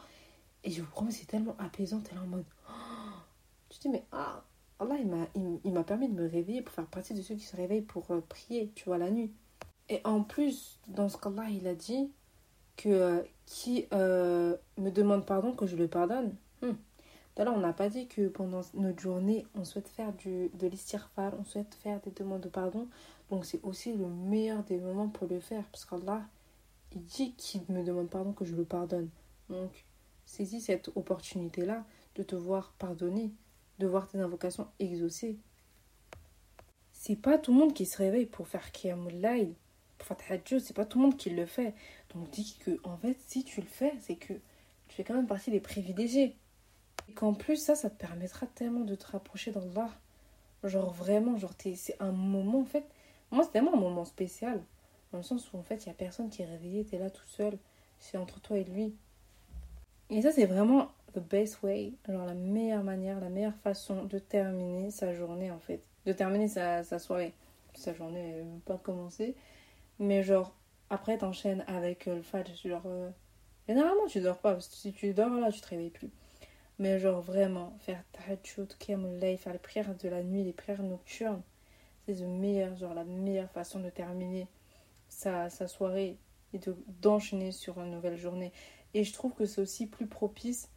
Et 0.65 0.71
je 0.71 0.81
vous 0.81 0.89
promets, 0.89 1.11
c'est 1.11 1.27
tellement 1.27 1.55
apaisant, 1.59 2.01
là 2.13 2.21
en 2.21 2.27
mode. 2.27 2.45
Oh. 2.67 2.71
Tu 3.69 3.79
dis, 3.79 3.89
mais 3.89 4.03
ah, 4.11 4.43
Allah, 4.79 4.95
il 4.99 5.07
m'a 5.07 5.27
il, 5.63 5.71
m'a 5.71 5.83
permis 5.83 6.09
de 6.09 6.13
me 6.13 6.27
réveiller 6.27 6.61
pour 6.63 6.73
faire 6.73 6.87
partie 6.87 7.13
de 7.13 7.21
ceux 7.21 7.35
qui 7.35 7.45
se 7.45 7.55
réveillent 7.55 7.81
pour 7.81 8.09
euh, 8.09 8.21
prier, 8.27 8.71
tu 8.75 8.85
vois, 8.85 8.97
la 8.97 9.11
nuit. 9.11 9.31
Et 9.89 10.01
en 10.03 10.23
plus, 10.23 10.79
dans 10.87 11.07
ce 11.07 11.17
qu'Allah, 11.17 11.49
il 11.49 11.67
a 11.67 11.75
dit 11.75 12.11
que 12.77 12.89
euh, 12.89 13.21
qui 13.45 13.85
euh, 13.93 14.57
me 14.77 14.89
demande 14.89 15.25
pardon, 15.25 15.53
que 15.53 15.67
je 15.67 15.75
le 15.75 15.87
pardonne. 15.87 16.35
Hmm. 16.63 16.73
D'ailleurs, 17.35 17.55
on 17.55 17.59
n'a 17.59 17.73
pas 17.73 17.89
dit 17.89 18.07
que 18.07 18.27
pendant 18.27 18.61
notre 18.73 18.99
journée, 18.99 19.45
on 19.55 19.65
souhaite 19.65 19.87
faire 19.87 20.13
du, 20.13 20.49
de 20.55 20.67
l'istirfar, 20.67 21.33
on 21.39 21.43
souhaite 21.43 21.75
faire 21.75 21.99
des 22.01 22.11
demandes 22.11 22.41
de 22.41 22.49
pardon. 22.49 22.87
Donc, 23.29 23.45
c'est 23.45 23.63
aussi 23.63 23.93
le 23.93 24.07
meilleur 24.07 24.63
des 24.63 24.79
moments 24.79 25.09
pour 25.09 25.27
le 25.27 25.39
faire. 25.39 25.63
Parce 25.71 25.85
qu'Allah, 25.85 26.23
il 26.91 27.03
dit 27.03 27.33
qu'il 27.33 27.61
me 27.69 27.83
demande 27.83 28.09
pardon, 28.09 28.33
que 28.33 28.45
je 28.45 28.55
le 28.55 28.65
pardonne. 28.65 29.09
Donc, 29.49 29.84
saisis 30.25 30.61
cette 30.61 30.89
opportunité-là 30.95 31.85
de 32.15 32.23
te 32.23 32.35
voir 32.35 32.73
pardonner, 32.77 33.31
de 33.79 33.87
voir 33.87 34.07
tes 34.07 34.19
invocations 34.19 34.67
exaucées. 34.79 35.37
C'est 36.91 37.15
pas 37.15 37.37
tout 37.37 37.53
le 37.53 37.59
monde 37.59 37.73
qui 37.73 37.85
se 37.85 37.97
réveille 37.97 38.25
pour 38.25 38.47
faire 38.47 38.71
Qiyamul 38.71 39.55
pour 39.97 40.07
faire 40.07 40.17
Tahajjud, 40.17 40.59
c'est 40.59 40.75
pas 40.75 40.85
tout 40.85 40.99
le 40.99 41.05
monde 41.05 41.17
qui 41.17 41.29
le 41.29 41.45
fait. 41.45 41.73
Donc, 42.13 42.29
dis 42.31 42.57
que, 42.59 42.79
en 42.83 42.97
fait, 42.97 43.17
si 43.27 43.43
tu 43.43 43.61
le 43.61 43.67
fais, 43.67 43.93
c'est 44.01 44.15
que 44.15 44.33
tu 44.87 44.95
fais 44.95 45.03
quand 45.03 45.13
même 45.13 45.27
partie 45.27 45.51
des 45.51 45.59
privilégiés. 45.59 46.35
Et 47.09 47.13
qu'en 47.13 47.33
plus, 47.33 47.57
ça, 47.57 47.75
ça 47.75 47.89
te 47.89 47.97
permettra 47.97 48.47
tellement 48.47 48.81
de 48.81 48.95
te 48.95 49.05
rapprocher 49.07 49.51
d'Allah. 49.51 49.89
Genre 50.63 50.91
vraiment, 50.91 51.37
genre 51.37 51.53
c'est 51.59 51.95
un 51.99 52.11
moment 52.11 52.61
en 52.61 52.65
fait. 52.65 52.85
Moi, 53.31 53.43
c'est 53.43 53.51
tellement 53.51 53.73
un 53.73 53.79
moment 53.79 54.05
spécial. 54.05 54.63
Dans 55.11 55.19
le 55.19 55.23
sens 55.23 55.53
où 55.53 55.57
en 55.57 55.63
fait, 55.63 55.85
il 55.85 55.89
n'y 55.89 55.91
a 55.91 55.95
personne 55.95 56.29
qui 56.29 56.41
est 56.41 56.45
réveillé, 56.45 56.83
tu 56.85 56.95
es 56.95 56.99
là 56.99 57.09
tout 57.09 57.25
seul. 57.27 57.57
C'est 57.99 58.17
entre 58.17 58.39
toi 58.41 58.57
et 58.57 58.63
lui. 58.63 58.95
Et 60.09 60.21
ça, 60.21 60.31
c'est 60.31 60.45
vraiment 60.45 60.89
the 61.13 61.19
best 61.19 61.61
way. 61.63 61.93
Genre 62.07 62.25
la 62.25 62.33
meilleure 62.33 62.83
manière, 62.83 63.19
la 63.19 63.29
meilleure 63.29 63.55
façon 63.63 64.05
de 64.05 64.19
terminer 64.19 64.91
sa 64.91 65.13
journée 65.13 65.51
en 65.51 65.59
fait. 65.59 65.81
De 66.05 66.13
terminer 66.13 66.47
sa, 66.47 66.83
sa 66.83 66.99
soirée. 66.99 67.33
Sa 67.73 67.93
journée 67.93 68.21
n'est 68.21 68.43
même 68.43 68.61
pas 68.61 68.77
commencée. 68.77 69.35
Mais 69.99 70.23
genre, 70.23 70.53
après, 70.89 71.17
t'enchaînes 71.17 71.63
avec 71.67 72.05
le 72.05 72.21
fajr. 72.21 72.55
Genre, 72.55 72.83
euh, 72.85 73.09
généralement, 73.67 74.05
tu 74.07 74.21
dors 74.21 74.37
pas. 74.37 74.53
Parce 74.53 74.67
que 74.67 74.75
si 74.75 74.93
tu 74.93 75.13
dors 75.13 75.29
là, 75.29 75.51
tu 75.51 75.61
te 75.61 75.67
réveilles 75.67 75.89
plus. 75.89 76.11
Mais 76.77 76.99
genre 76.99 77.21
vraiment, 77.21 77.73
faire 77.79 78.03
tahajjud, 78.11 78.75
qiyamul 78.77 79.19
faire 79.37 79.53
les 79.53 79.59
prières 79.59 79.95
de 79.95 80.09
la 80.09 80.21
nuit, 80.23 80.43
les 80.43 80.51
prières 80.51 80.83
nocturnes, 80.83 81.41
c'est 82.05 82.19
le 82.19 82.27
meilleur, 82.27 82.75
genre 82.75 82.93
la 82.93 83.05
meilleure 83.05 83.49
façon 83.49 83.79
de 83.79 83.89
terminer 83.89 84.47
sa, 85.07 85.49
sa 85.49 85.67
soirée 85.67 86.17
et 86.53 86.59
d'enchaîner 87.01 87.53
sur 87.53 87.79
une 87.79 87.91
nouvelle 87.91 88.17
journée. 88.17 88.51
Et 88.95 89.03
je 89.03 89.11
trouve 89.11 89.33
que 89.33 89.45
c'est 89.45 89.59
aussi 89.59 89.87
plus 89.87 90.07
propice 90.07 90.69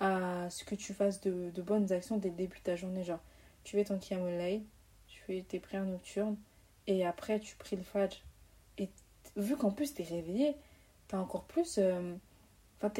à 0.00 0.48
ce 0.48 0.64
que 0.64 0.74
tu 0.74 0.94
fasses 0.94 1.20
de, 1.20 1.50
de, 1.50 1.62
bonnes 1.62 1.92
actions 1.92 2.16
dès 2.16 2.30
le 2.30 2.34
début 2.34 2.56
de 2.58 2.62
ta 2.62 2.76
journée. 2.76 3.04
Genre, 3.04 3.20
tu 3.62 3.76
fais 3.76 3.84
ton 3.84 3.98
qiyamul 3.98 4.62
tu 5.06 5.20
fais 5.26 5.44
tes 5.46 5.60
prières 5.60 5.84
nocturnes 5.84 6.36
et 6.86 7.04
après 7.04 7.40
tu 7.40 7.56
pries 7.56 7.76
le 7.76 7.82
fajr. 7.82 8.22
Et 8.78 8.88
vu 9.36 9.54
qu'en 9.54 9.70
plus 9.70 9.92
tu 9.92 10.00
es 10.00 10.04
réveillé, 10.06 10.56
tu 11.08 11.14
as 11.14 11.20
encore 11.20 11.44
plus... 11.44 11.76
Euh, 11.76 12.14
enfin, 12.80 12.90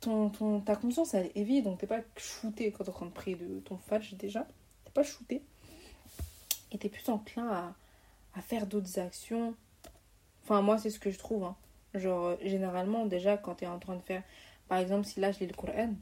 ton, 0.00 0.30
ton, 0.30 0.60
ta 0.60 0.74
conscience 0.74 1.14
elle 1.14 1.30
est 1.36 1.44
vide, 1.44 1.64
donc 1.64 1.78
t'es 1.78 1.86
pas 1.86 2.00
shooté 2.16 2.72
quand 2.72 2.82
t'es 2.82 2.90
en 2.90 2.94
train 2.94 3.06
de 3.06 3.12
prier 3.12 3.36
de 3.36 3.60
ton 3.60 3.76
fajr 3.76 4.16
déjà. 4.16 4.44
T'es 4.84 4.90
pas 4.90 5.04
shooté. 5.04 5.40
Et 6.72 6.78
t'es 6.78 6.88
plus 6.88 7.08
enclin 7.08 7.48
à, 7.48 7.74
à 8.34 8.42
faire 8.42 8.66
d'autres 8.66 8.98
actions. 8.98 9.54
Enfin, 10.42 10.62
moi, 10.62 10.78
c'est 10.78 10.90
ce 10.90 10.98
que 10.98 11.12
je 11.12 11.18
trouve. 11.18 11.44
Hein. 11.44 11.54
Genre, 11.94 12.24
euh, 12.26 12.36
généralement, 12.42 13.06
déjà, 13.06 13.36
quand 13.36 13.56
t'es 13.56 13.66
en 13.66 13.78
train 13.78 13.96
de 13.96 14.02
faire. 14.02 14.22
Par 14.68 14.78
exemple, 14.78 15.06
si 15.06 15.20
là, 15.20 15.32
je 15.32 15.40
lis 15.40 15.46
le 15.46 15.54
Coran, 15.54 15.92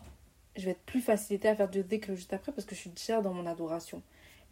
je 0.56 0.64
vais 0.66 0.72
être 0.72 0.82
plus 0.84 1.00
facilité 1.00 1.48
à 1.48 1.56
faire 1.56 1.68
du 1.70 1.82
dhikr 1.82 2.14
juste 2.14 2.32
après 2.32 2.52
parce 2.52 2.66
que 2.66 2.74
je 2.74 2.80
suis 2.80 2.90
déjà 2.90 3.20
dans 3.22 3.32
mon 3.32 3.46
adoration. 3.46 4.02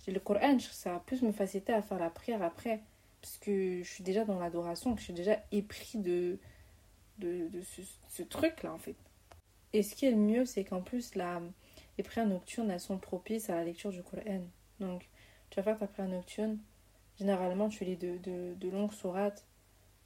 J'ai 0.05 0.13
le 0.13 0.21
Coran, 0.21 0.59
ça 0.59 0.93
va 0.93 1.01
plus 1.01 1.23
me 1.23 1.33
faciliter 1.33 1.73
à 1.73 1.83
faire 1.83 1.99
la 1.99 2.11
prière 2.11 2.43
après 2.43 2.81
parce 3.21 3.39
que 3.39 3.83
je 3.83 3.89
suis 3.89 4.05
déjà 4.05 4.25
dans 4.25 4.39
l'adoration, 4.39 4.95
que 4.95 5.01
je 5.01 5.05
suis 5.05 5.13
déjà 5.13 5.43
épris 5.51 5.99
de, 5.99 6.39
de, 7.19 7.49
de 7.49 7.61
ce, 7.63 7.83
ce 8.09 8.23
truc-là, 8.23 8.73
en 8.73 8.79
fait. 8.79 8.95
Et 9.73 9.83
ce 9.83 9.95
qui 9.95 10.07
est 10.07 10.13
le 10.13 10.17
mieux, 10.17 10.45
c'est 10.45 10.65
qu'en 10.65 10.81
plus, 10.81 11.15
la, 11.17 11.43
les 11.99 12.05
prières 12.05 12.27
nocturnes, 12.27 12.71
elles 12.71 12.81
sont 12.81 12.99
propices 12.99 13.51
à 13.51 13.57
la 13.57 13.65
lecture 13.65 13.91
du 13.91 14.03
Coran. 14.03 14.43
Donc, 14.81 15.09
tu 15.51 15.57
vas 15.57 15.65
faire 15.65 15.79
ta 15.79 15.87
prière 15.87 16.09
nocturne. 16.09 16.59
Généralement, 17.19 17.69
tu 17.69 17.85
lis 17.85 17.97
de, 17.97 18.19
de, 18.19 18.55
de 18.55 18.71
longues 18.71 18.93
sourates. 18.93 19.45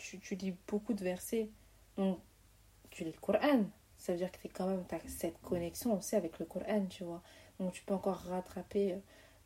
Tu, 0.01 0.35
lis 0.35 0.55
beaucoup 0.67 0.95
de 0.95 1.05
versets. 1.05 1.49
Donc, 1.97 2.19
tu 2.91 3.05
lis 3.05 3.13
le 3.13 3.21
Coran. 3.21 3.65
Ça 3.99 4.13
veut 4.13 4.19
dire 4.19 4.33
que 4.33 4.39
tu 4.39 4.49
quand 4.49 4.67
même 4.67 4.85
as 4.91 5.09
cette 5.09 5.41
connexion 5.43 5.97
aussi 5.97 6.17
avec 6.17 6.39
le 6.39 6.47
Coran, 6.47 6.87
tu 6.89 7.05
vois. 7.05 7.23
Donc, 7.59 7.73
tu 7.73 7.83
peux 7.83 7.95
encore 7.95 8.17
rattraper 8.17 8.97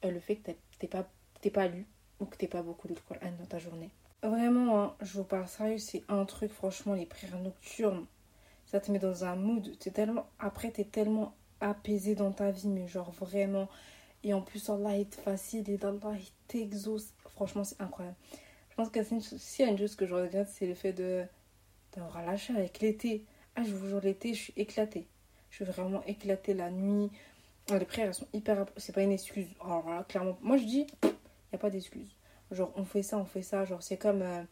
euh, 0.05 0.11
le 0.11 0.21
fait 0.21 0.37
que 0.37 0.53
tu 0.79 0.87
pas, 0.87 1.09
pas 1.53 1.67
lu 1.69 1.87
ou 2.21 2.27
que 2.27 2.37
tu 2.37 2.47
pas 2.47 2.63
beaucoup 2.63 2.89
lu 2.89 2.95
le 2.95 3.01
Coran 3.01 3.33
dans 3.39 3.47
ta 3.47 3.59
journée. 3.59 3.91
Vraiment, 4.23 4.81
hein, 4.81 4.97
je 5.01 5.19
vous 5.19 5.25
parle 5.25 5.49
sérieux, 5.49 5.79
c'est 5.79 6.03
un 6.09 6.25
truc, 6.25 6.53
franchement, 6.53 6.95
les 6.95 7.05
prières 7.05 7.39
nocturnes 7.41 8.07
ça 8.67 8.81
te 8.81 8.91
met 8.91 8.99
dans 8.99 9.25
un 9.25 9.37
mood. 9.37 9.79
Tellement, 9.79 10.27
après, 10.41 10.73
tu 10.73 10.81
es 10.81 10.85
tellement 10.85 11.33
apaisé 11.61 12.15
dans 12.17 12.33
ta 12.33 12.51
vie, 12.51 12.69
mais 12.69 12.89
genre 12.89 13.13
vraiment. 13.13 13.69
Et 14.25 14.35
en 14.35 14.41
plus, 14.41 14.69
Allah 14.69 14.99
est 14.99 15.15
facile 15.15 15.71
et 15.71 15.79
Allah 15.83 16.17
t'exauce. 16.49 17.13
Franchement, 17.35 17.63
c'est 17.63 17.81
incroyable. 17.81 18.17
Je 18.75 18.83
pense 18.83 18.91
que 18.91 19.05
s'il 19.05 19.65
y 19.65 19.69
a 19.69 19.71
une 19.71 19.79
chose 19.79 19.95
que 19.95 20.05
je 20.05 20.13
regrette, 20.13 20.49
c'est 20.49 20.67
le 20.67 20.75
fait 20.75 20.93
de 20.93 21.25
d'avoir 21.95 22.27
lâché 22.27 22.53
avec 22.57 22.81
l'été. 22.81 23.25
Ah, 23.55 23.63
je 23.63 23.71
vous 23.71 23.87
jure, 23.87 24.01
l'été, 24.01 24.35
je 24.35 24.43
suis 24.43 24.53
éclatée. 24.57 25.07
je 25.51 25.63
veux 25.63 25.71
vraiment 25.71 26.03
éclater 26.07 26.55
la 26.55 26.73
nuit. 26.73 27.09
Les 27.71 27.85
prières, 27.85 28.09
elles 28.09 28.15
sont 28.15 28.27
hyper. 28.33 28.67
C'est 28.77 28.93
pas 28.93 29.03
une 29.03 29.13
excuse. 29.13 29.47
Alors 29.61 29.89
là, 29.89 30.03
clairement, 30.09 30.37
moi 30.43 30.57
je 30.57 30.65
dis, 30.65 30.89
il 31.05 31.09
n'y 31.09 31.55
a 31.55 31.59
pas 31.59 31.71
d'excuse. 31.71 32.17
Genre, 32.51 32.73
on 32.75 32.85
fait 32.85 33.05
ça, 33.05 33.17
on 33.17 33.25
fait 33.25 33.43
ça. 33.43 33.65
Genre, 33.65 33.81
c'est 33.81 33.97
comme, 33.97 34.23
euh, 34.23 34.43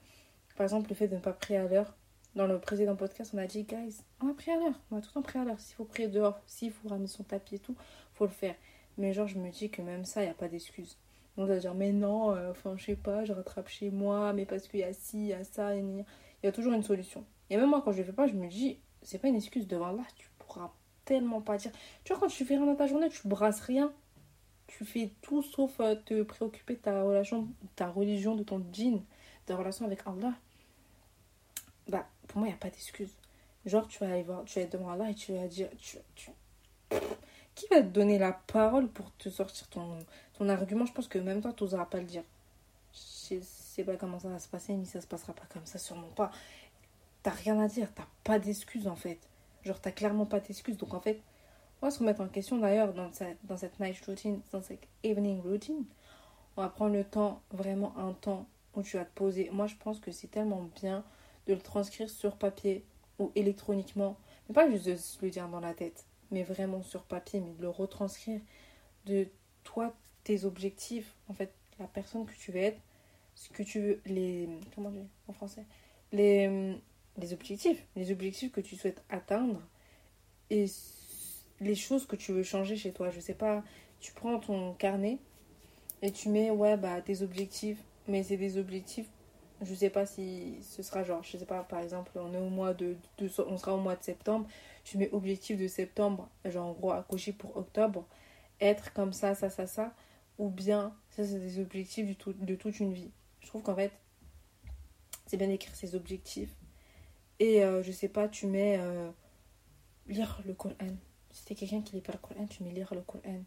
par 0.57 0.63
exemple, 0.67 0.89
le 0.91 0.95
fait 0.95 1.09
de 1.09 1.17
ne 1.17 1.21
pas 1.21 1.33
prier 1.33 1.59
à 1.59 1.67
l'heure. 1.67 1.93
Dans 2.37 2.47
le 2.47 2.61
précédent 2.61 2.95
podcast, 2.95 3.33
on 3.35 3.39
a 3.39 3.47
dit, 3.47 3.65
guys, 3.65 4.05
on 4.21 4.29
va 4.29 4.35
prier 4.35 4.53
à 4.53 4.61
l'heure. 4.61 4.81
On 4.93 4.95
va 4.95 5.01
tout 5.03 5.09
le 5.09 5.15
temps 5.15 5.23
prier 5.23 5.41
à 5.41 5.45
l'heure. 5.49 5.59
S'il 5.59 5.75
faut 5.75 5.85
prier 5.85 6.07
dehors, 6.07 6.41
s'il 6.47 6.71
faut 6.71 6.89
ramener 6.89 7.09
son 7.09 7.25
tapis 7.25 7.57
et 7.57 7.59
tout, 7.59 7.75
faut 8.15 8.27
le 8.27 8.31
faire. 8.31 8.55
Mais 8.99 9.13
genre, 9.13 9.27
je 9.27 9.39
me 9.39 9.51
dis 9.51 9.69
que 9.69 9.83
même 9.83 10.05
ça, 10.05 10.23
il 10.23 10.27
n'y 10.27 10.31
a 10.31 10.35
pas 10.35 10.47
d'excuse. 10.47 10.97
Ça 11.37 11.47
va 11.47 11.59
dire, 11.59 11.75
mais 11.75 11.93
non, 11.93 12.35
euh, 12.35 12.51
enfin, 12.51 12.75
je 12.77 12.85
sais 12.85 12.97
pas, 12.97 13.25
je 13.25 13.33
rattrape 13.33 13.69
chez 13.69 13.91
moi, 13.91 14.33
mais 14.33 14.45
parce 14.45 14.69
qu'il 14.69 14.81
y 14.81 14.85
a 14.85 14.93
ci, 14.93 15.19
il 15.19 15.27
y 15.29 15.33
a 15.33 15.45
ça, 15.45 15.75
il 15.75 16.05
y 16.43 16.47
a 16.47 16.53
toujours 16.53 16.75
une 16.75 16.83
solution. 16.83 17.25
Et 17.49 17.57
même 17.57 17.71
moi, 17.71 17.83
quand 17.85 17.93
je 17.93 17.99
le 17.99 18.05
fais 18.05 18.13
pas, 18.13 18.27
je 18.27 18.35
me 18.35 18.49
dis, 18.49 18.79
c'est 19.03 19.19
pas 19.19 19.29
une 19.29 19.37
excuse 19.37 19.67
devant 19.67 19.93
là, 19.93 20.05
tu 20.17 20.29
pourras 20.39 20.73
tellement 21.05 21.41
pas 21.41 21.57
dire. 21.57 21.73
Tu 22.05 22.13
vois, 22.13 22.21
quand 22.21 22.29
tu 22.29 22.45
fais 22.45 22.57
rien 22.57 22.67
dans 22.67 22.77
ta 22.77 22.87
journée, 22.87 23.09
tu 23.09 23.27
brasses 23.29 23.61
rien. 23.61 23.93
Tu 24.67 24.85
fais 24.85 25.13
tout 25.23 25.43
sauf 25.43 25.81
euh, 25.81 25.97
te 25.97 26.23
préoccuper 26.23 26.75
de 26.75 26.81
ta 26.81 27.03
relation, 27.03 27.49
ta 27.77 27.89
religion, 27.89 28.37
de 28.37 28.43
ton 28.43 28.65
djinn, 28.73 28.97
de 28.97 29.03
ta 29.47 29.57
relation 29.57 29.87
avec 29.87 30.01
Allah. 30.07 30.35
Bah, 31.89 32.07
pour 32.29 32.39
moi, 32.39 32.49
il 32.49 32.51
n'y 32.51 32.57
a 32.57 32.59
pas 32.59 32.71
d'excuse. 32.71 33.15
Genre, 33.67 33.87
tu 33.89 33.99
vas 33.99 34.13
aller 34.13 34.23
voir, 34.23 34.45
tu 34.45 34.59
vas 34.59 34.65
être 34.65 34.73
devant 34.73 34.91
Allah 34.91 35.11
et 35.11 35.15
tu 35.15 35.33
vas 35.33 35.47
dire. 35.47 35.69
Qui 37.55 37.67
va 37.69 37.83
te 37.83 37.89
donner 37.89 38.19
la 38.19 38.33
parole 38.33 38.89
pour 38.89 39.15
te 39.17 39.29
sortir 39.29 39.69
ton, 39.69 39.99
ton 40.39 40.49
argument? 40.49 40.87
Je 40.87 40.93
pense 40.93 41.09
que 41.09 41.19
même 41.19 41.41
toi, 41.41 41.53
tu 41.53 41.65
n'oseras 41.65 41.87
pas 41.87 41.99
le 41.99 42.07
dire. 42.07 42.25
Je 42.93 43.39
sais 43.41 43.85
pas 43.85 43.97
comment 43.97 44.19
ça 44.19 44.29
va 44.29 44.39
se 44.39 44.49
passer, 44.49 44.75
mais 44.75 44.85
ça 44.85 45.01
se 45.01 45.07
passera 45.07 45.33
pas 45.33 45.47
comme 45.53 45.65
ça, 45.65 45.79
sûrement 45.79 46.09
pas 46.09 46.31
t'as 47.23 47.31
rien 47.31 47.59
à 47.61 47.69
dire, 47.69 47.89
t'as 47.95 48.07
pas 48.25 48.39
d'excuses 48.39 48.87
en 48.87 48.97
fait. 48.97 49.19
Genre, 49.65 49.81
t'as 49.81 49.93
clairement 49.93 50.27
pas 50.27 50.41
d'excuses. 50.41 50.77
Donc 50.77 50.95
en 50.95 51.01
fait, 51.01 51.21
on 51.81 51.87
va 51.87 51.91
se 51.91 52.01
remettre 52.01 52.21
en 52.21 52.29
question 52.29 52.59
d'ailleurs 52.59 52.93
dans 52.93 53.13
cette, 53.13 53.39
dans 53.45 53.57
cette 53.57 53.79
night 53.81 54.05
routine, 54.05 54.41
dans 54.53 54.63
cette 54.63 54.87
evening 55.05 55.41
routine. 55.43 55.85
On 56.57 56.63
va 56.63 56.69
prendre 56.69 56.95
le 56.95 57.05
temps, 57.05 57.41
vraiment 57.51 57.97
un 57.97 58.13
temps 58.13 58.47
où 58.75 58.83
tu 58.83 58.97
vas 58.97 59.05
te 59.05 59.15
poser. 59.15 59.51
Moi, 59.53 59.67
je 59.67 59.77
pense 59.77 60.01
que 60.01 60.11
c'est 60.11 60.29
tellement 60.29 60.69
bien 60.81 61.05
de 61.47 61.55
le 61.55 61.61
transcrire 61.61 62.11
sur 62.11 62.37
papier 62.37 62.85
ou 63.19 63.31
électroniquement. 63.35 64.17
Mais 64.49 64.55
pas 64.55 64.71
juste 64.71 64.87
de 64.87 65.27
le 65.27 65.31
dire 65.31 65.49
dans 65.49 65.61
la 65.61 65.75
tête, 65.75 66.05
mais 66.33 66.43
vraiment 66.43 66.83
sur 66.83 67.05
papier, 67.05 67.41
mais 67.41 67.53
de 67.53 67.63
le 67.63 67.69
retranscrire 67.69 68.41
de 69.07 69.29
toi, 69.63 69.95
tes 70.25 70.45
objectifs, 70.45 71.15
en 71.29 71.35
fait, 71.35 71.53
la 71.79 71.87
personne 71.87 72.27
que 72.27 72.35
tu 72.35 72.51
veux 72.51 72.61
être, 72.61 72.81
ce 73.35 73.49
que 73.51 73.63
tu 73.63 73.81
veux, 73.81 74.01
les. 74.07 74.49
Comment 74.75 74.91
dire 74.91 75.07
en 75.29 75.33
français 75.33 75.65
Les 76.13 76.77
les 77.19 77.33
objectifs, 77.33 77.85
les 77.97 78.11
objectifs 78.11 78.53
que 78.53 78.61
tu 78.61 78.77
souhaites 78.77 79.03
atteindre 79.09 79.61
et 80.51 80.67
les 81.61 81.75
choses 81.75 82.07
que 82.07 82.17
tu 82.17 82.33
veux 82.33 82.43
changer 82.43 82.77
chez 82.77 82.93
toi. 82.93 83.11
Je 83.11 83.21
sais 83.21 83.35
pas, 83.35 83.63
tu 84.01 84.13
prends 84.13 84.39
ton 84.39 84.73
carnet 84.75 85.19
et 86.01 86.11
tu 86.11 86.29
mets 86.29 86.51
ouais 86.51 86.77
bah 86.77 87.01
tes 87.01 87.23
objectifs, 87.23 87.79
mais 88.09 88.23
c'est 88.23 88.37
des 88.37 88.57
objectifs. 88.59 89.09
Je 89.63 89.75
sais 89.75 89.91
pas 89.91 90.07
si 90.07 90.59
ce 90.63 90.83
sera 90.83 91.05
genre, 91.05 91.23
je 91.23 91.37
sais 91.37 91.47
pas, 91.47 91.63
par 91.63 91.81
exemple, 91.81 92.13
on 92.17 92.35
est 92.35 92.39
au 92.39 92.49
mois 92.49 92.75
de, 92.75 92.97
on 93.21 93.57
sera 93.57 93.75
au 93.75 93.81
mois 93.81 93.95
de 93.97 94.03
septembre. 94.03 94.47
Tu 94.85 94.99
mets 94.99 95.11
objectif 95.13 95.57
de 95.57 95.69
septembre, 95.69 96.29
genre 96.45 96.67
en 96.67 96.73
gros 96.73 96.93
cocher 97.09 97.33
pour 97.33 97.57
octobre, 97.57 98.05
être 98.61 98.93
comme 98.93 99.13
ça, 99.13 99.35
ça, 99.35 99.51
ça, 99.51 99.67
ça, 99.67 99.95
ou 100.39 100.51
bien 100.51 100.95
ça 101.11 101.25
c'est 101.25 101.39
des 101.39 101.61
objectifs 101.61 102.19
de 102.27 102.55
toute 102.57 102.81
une 102.81 102.93
vie. 102.93 103.11
Je 103.41 103.47
trouve 103.47 103.63
qu'en 103.63 103.77
fait, 103.77 103.93
c'est 105.27 105.37
bien 105.37 105.49
d'écrire 105.49 105.75
ses 105.77 105.95
objectifs 105.95 106.55
et 107.39 107.65
euh, 107.65 107.83
je 107.83 107.91
sais 107.91 108.09
pas, 108.09 108.29
tu 108.29 108.47
mets 108.47 108.79
euh, 108.79 109.11
lire 110.07 110.41
le 110.47 110.55
Coran. 110.55 110.77
Si 111.31 111.45
t'es 111.45 111.55
quelqu'un 111.55 111.83
qui 111.83 111.97
lit 111.97 112.01
pas 112.01 112.13
le 112.13 112.19
Coran, 112.19 112.47
tu 112.47 112.63
mets 112.63 112.71
lire 112.71 112.95
le 112.95 113.01
Coran. 113.01 113.43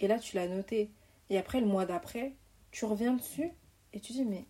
Et 0.00 0.08
là, 0.08 0.18
tu 0.18 0.36
l'as 0.36 0.48
noté. 0.48 0.90
Et 1.28 1.36
après, 1.36 1.60
le 1.60 1.66
mois 1.66 1.84
d'après, 1.84 2.34
tu 2.70 2.84
reviens 2.86 3.14
dessus 3.14 3.50
et 3.92 4.00
tu 4.00 4.12
dis, 4.12 4.24
mais 4.24 4.46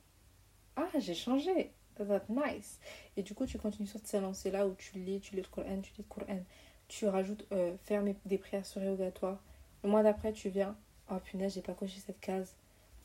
ah, 0.77 0.89
j'ai 0.99 1.15
changé. 1.15 1.73
That's 1.97 2.29
nice. 2.29 2.79
Et 3.17 3.23
du 3.23 3.35
coup, 3.35 3.47
tu 3.47 3.59
continues 3.59 3.89
sur 3.89 4.01
cette 4.05 4.21
lancée-là 4.21 4.67
où 4.67 4.75
tu 4.75 4.99
lis, 4.99 5.21
tu 5.21 5.35
lis 5.35 5.43
le 5.43 5.49
Coran, 5.49 5.81
tu 5.83 5.93
lis 5.93 5.99
le 5.99 6.05
Coran. 6.05 6.41
Tu 6.89 7.07
rajoutes 7.07 7.47
euh, 7.53 7.77
faire 7.85 8.03
des 8.25 8.39
prières 8.39 8.67
surérogatoires. 8.67 9.43
Le 9.83 9.89
mois 9.89 10.03
d'après, 10.03 10.33
tu 10.33 10.51
viens, 10.51 10.77
oh 11.11 11.17
punaise, 11.25 11.55
j'ai 11.55 11.63
pas 11.63 11.75
coché 11.75 11.99
cette 12.01 12.21
case 12.21 12.55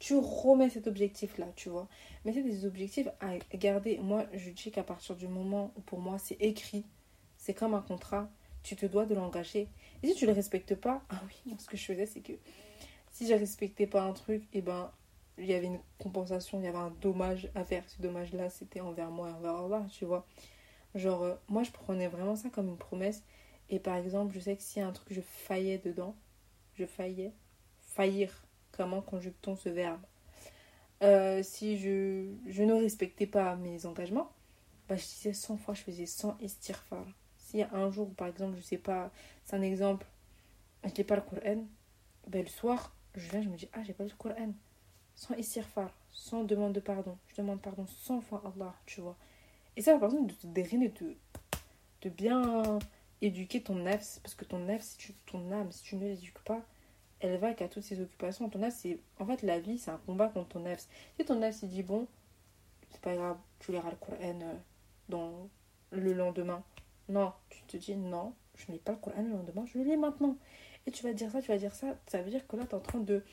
tu 0.02 0.16
remets 0.16 0.72
cet 0.72 0.88
objectif-là, 0.88 1.46
tu 1.56 1.70
vois. 1.70 1.88
Mais 2.26 2.34
c'est 2.34 2.42
des 2.42 2.66
objectifs 2.66 3.08
à 3.20 3.38
garder. 3.56 4.00
Moi, 4.00 4.26
je 4.34 4.50
dis 4.50 4.72
qu'à 4.72 4.82
partir 4.82 5.16
du 5.16 5.28
moment 5.28 5.72
où 5.78 5.82
pour 5.82 6.00
moi 6.00 6.18
c'est 6.18 6.38
écrit, 6.42 6.84
c'est 7.38 7.54
comme 7.54 7.76
un 7.76 7.84
contrat, 7.84 8.28
tu 8.64 8.76
te 8.76 8.88
dois 8.88 9.06
de 9.06 9.14
l'engager. 9.14 9.68
Et 10.02 10.08
si 10.08 10.16
tu 10.16 10.26
ne 10.26 10.32
le 10.32 10.36
respectes 10.36 10.74
pas, 10.74 11.04
ah 11.12 11.22
oui, 11.28 11.56
ce 11.60 11.68
que 11.68 11.78
je 11.78 11.86
faisais, 11.86 12.08
c'est 12.08 12.22
que 12.22 12.34
si 13.12 13.28
je 13.28 13.36
respectais 13.36 13.86
pas 13.86 14.02
un 14.02 14.14
truc, 14.14 14.42
et 14.54 14.58
eh 14.58 14.62
ben 14.64 14.90
il 15.38 15.46
y 15.46 15.54
avait 15.54 15.68
une 15.68 15.80
compensation, 15.98 16.60
il 16.60 16.66
y 16.66 16.68
avait 16.68 16.78
un 16.78 16.94
dommage 17.02 17.50
à 17.56 17.64
faire. 17.64 17.84
Ce 17.88 18.02
dommage-là, 18.02 18.50
c'était 18.50 18.82
envers 18.82 19.12
moi 19.12 19.30
et 19.30 19.32
envers 19.32 19.56
Allah, 19.56 19.86
tu 19.90 20.06
vois. 20.06 20.26
Genre, 20.96 21.24
euh, 21.24 21.36
moi, 21.48 21.64
je 21.64 21.72
prenais 21.72 22.08
vraiment 22.08 22.36
ça 22.36 22.50
comme 22.50 22.68
une 22.68 22.78
promesse. 22.78 23.24
Et 23.70 23.80
par 23.80 23.96
exemple, 23.96 24.34
je 24.36 24.40
sais 24.40 24.56
que 24.56 24.62
s'il 24.62 24.82
y 24.82 24.86
a 24.86 24.88
un 24.88 24.92
truc, 24.92 25.08
je 25.12 25.22
faillais 25.22 25.78
dedans, 25.78 26.16
je 26.76 26.86
faillais, 26.86 27.34
faillir, 27.80 28.46
comment 28.72 29.02
conjugue-t-on 29.02 29.56
ce 29.56 29.70
verbe 29.70 30.02
euh, 31.04 31.42
Si 31.42 31.78
je, 31.78 32.34
je, 32.48 32.64
ne 32.64 32.74
respectais 32.74 33.28
pas 33.28 33.56
mes 33.56 33.86
engagements, 33.86 34.32
bah, 34.90 34.98
je 34.98 35.06
disais 35.06 35.34
100 35.34 35.58
fois, 35.58 35.74
je 35.74 35.84
faisais 35.84 36.06
100 36.06 36.38
istirfar. 36.42 37.06
S'il 37.38 37.62
y 37.62 37.64
a 37.64 37.74
un 37.74 37.90
jour, 37.92 38.14
par 38.14 38.28
exemple, 38.28 38.58
je 38.58 38.62
sais 38.62 38.78
pas, 38.78 39.12
c'est 39.46 39.56
un 39.56 39.62
exemple, 39.62 40.06
je 40.84 40.92
n'ai 40.98 41.04
pas 41.06 41.16
le 41.16 41.22
Coran, 41.22 41.64
ben, 42.28 42.44
le 42.44 42.50
soir, 42.50 42.94
je 43.16 43.30
viens, 43.30 43.42
je 43.42 43.50
me 43.50 43.56
dis, 43.56 43.70
ah, 43.74 43.84
j'ai 43.84 43.94
pas 43.94 44.04
le 44.04 44.10
Coran. 44.18 44.54
Sans 45.22 45.36
istirfar, 45.36 45.92
sans 46.12 46.44
demande 46.44 46.74
de 46.74 46.80
pardon. 46.80 47.16
Je 47.28 47.36
demande 47.44 47.62
pardon 47.62 47.86
100 47.86 48.22
fois 48.22 48.42
à 48.44 48.48
Allah, 48.48 48.74
tu 48.88 49.02
vois. 49.02 49.16
Et 49.78 49.84
ça, 49.84 49.96
par 50.00 50.10
exemple, 50.10 50.32
de 50.32 50.34
te 50.34 50.48
dériner, 50.48 50.90
de, 50.90 51.16
de 52.02 52.10
bien 52.10 52.80
éduquer 53.22 53.62
ton 53.62 53.76
nefs, 53.76 54.20
parce 54.24 54.34
que 54.34 54.46
ton 54.46 54.58
nefs, 54.58 54.82
si 54.82 54.98
tu, 54.98 55.14
ton 55.28 55.52
âme, 55.52 55.72
si 55.72 55.84
tu 55.84 55.96
ne 55.96 56.06
l'éduques 56.06 56.44
pas, 56.44 56.66
elle 57.20 57.38
va 57.38 57.54
qu'à 57.54 57.68
toutes 57.68 57.84
ses 57.84 58.02
occupations. 58.02 58.50
Ton 58.50 58.68
c'est. 58.72 58.98
En 59.20 59.28
fait, 59.28 59.44
la 59.44 59.60
vie, 59.60 59.78
c'est 59.78 59.92
un 59.92 60.02
combat 60.08 60.28
contre 60.30 60.50
ton 60.50 60.62
nefs. 60.62 60.88
Si 61.20 61.24
ton 61.24 61.36
nefs, 61.36 61.60
il 61.62 61.70
dit 61.70 61.84
bon, 61.84 62.08
c'est 62.90 63.02
pas 63.02 63.16
grave, 63.16 63.38
tu 63.60 63.74
liras 63.74 63.92
le 63.92 63.98
Coran 63.98 64.40
euh, 65.12 65.46
le 65.92 66.14
lendemain. 66.14 66.64
Non, 67.10 67.32
tu 67.52 67.62
te 67.68 67.78
dis 67.78 67.96
non, 67.96 68.34
je 68.56 68.66
ne 68.70 68.74
lis 68.74 68.80
pas 68.80 68.94
le 68.94 68.98
Coran 68.98 69.22
le 69.22 69.30
lendemain, 69.30 69.68
je 69.68 69.78
le 69.78 69.84
lis 69.84 69.98
maintenant. 69.98 70.36
Et 70.88 70.92
tu 70.92 71.04
vas 71.04 71.14
dire 71.14 71.30
ça, 71.30 71.44
tu 71.44 71.50
vas 71.50 71.60
dire 71.60 71.76
ça. 71.76 71.96
Ça 72.08 72.24
veut 72.24 72.32
dire 72.32 72.48
que 72.48 72.56
là, 72.56 72.64
tu 72.66 72.72
es 72.72 72.76
en 72.76 72.80
train 72.80 73.00
de. 73.00 73.24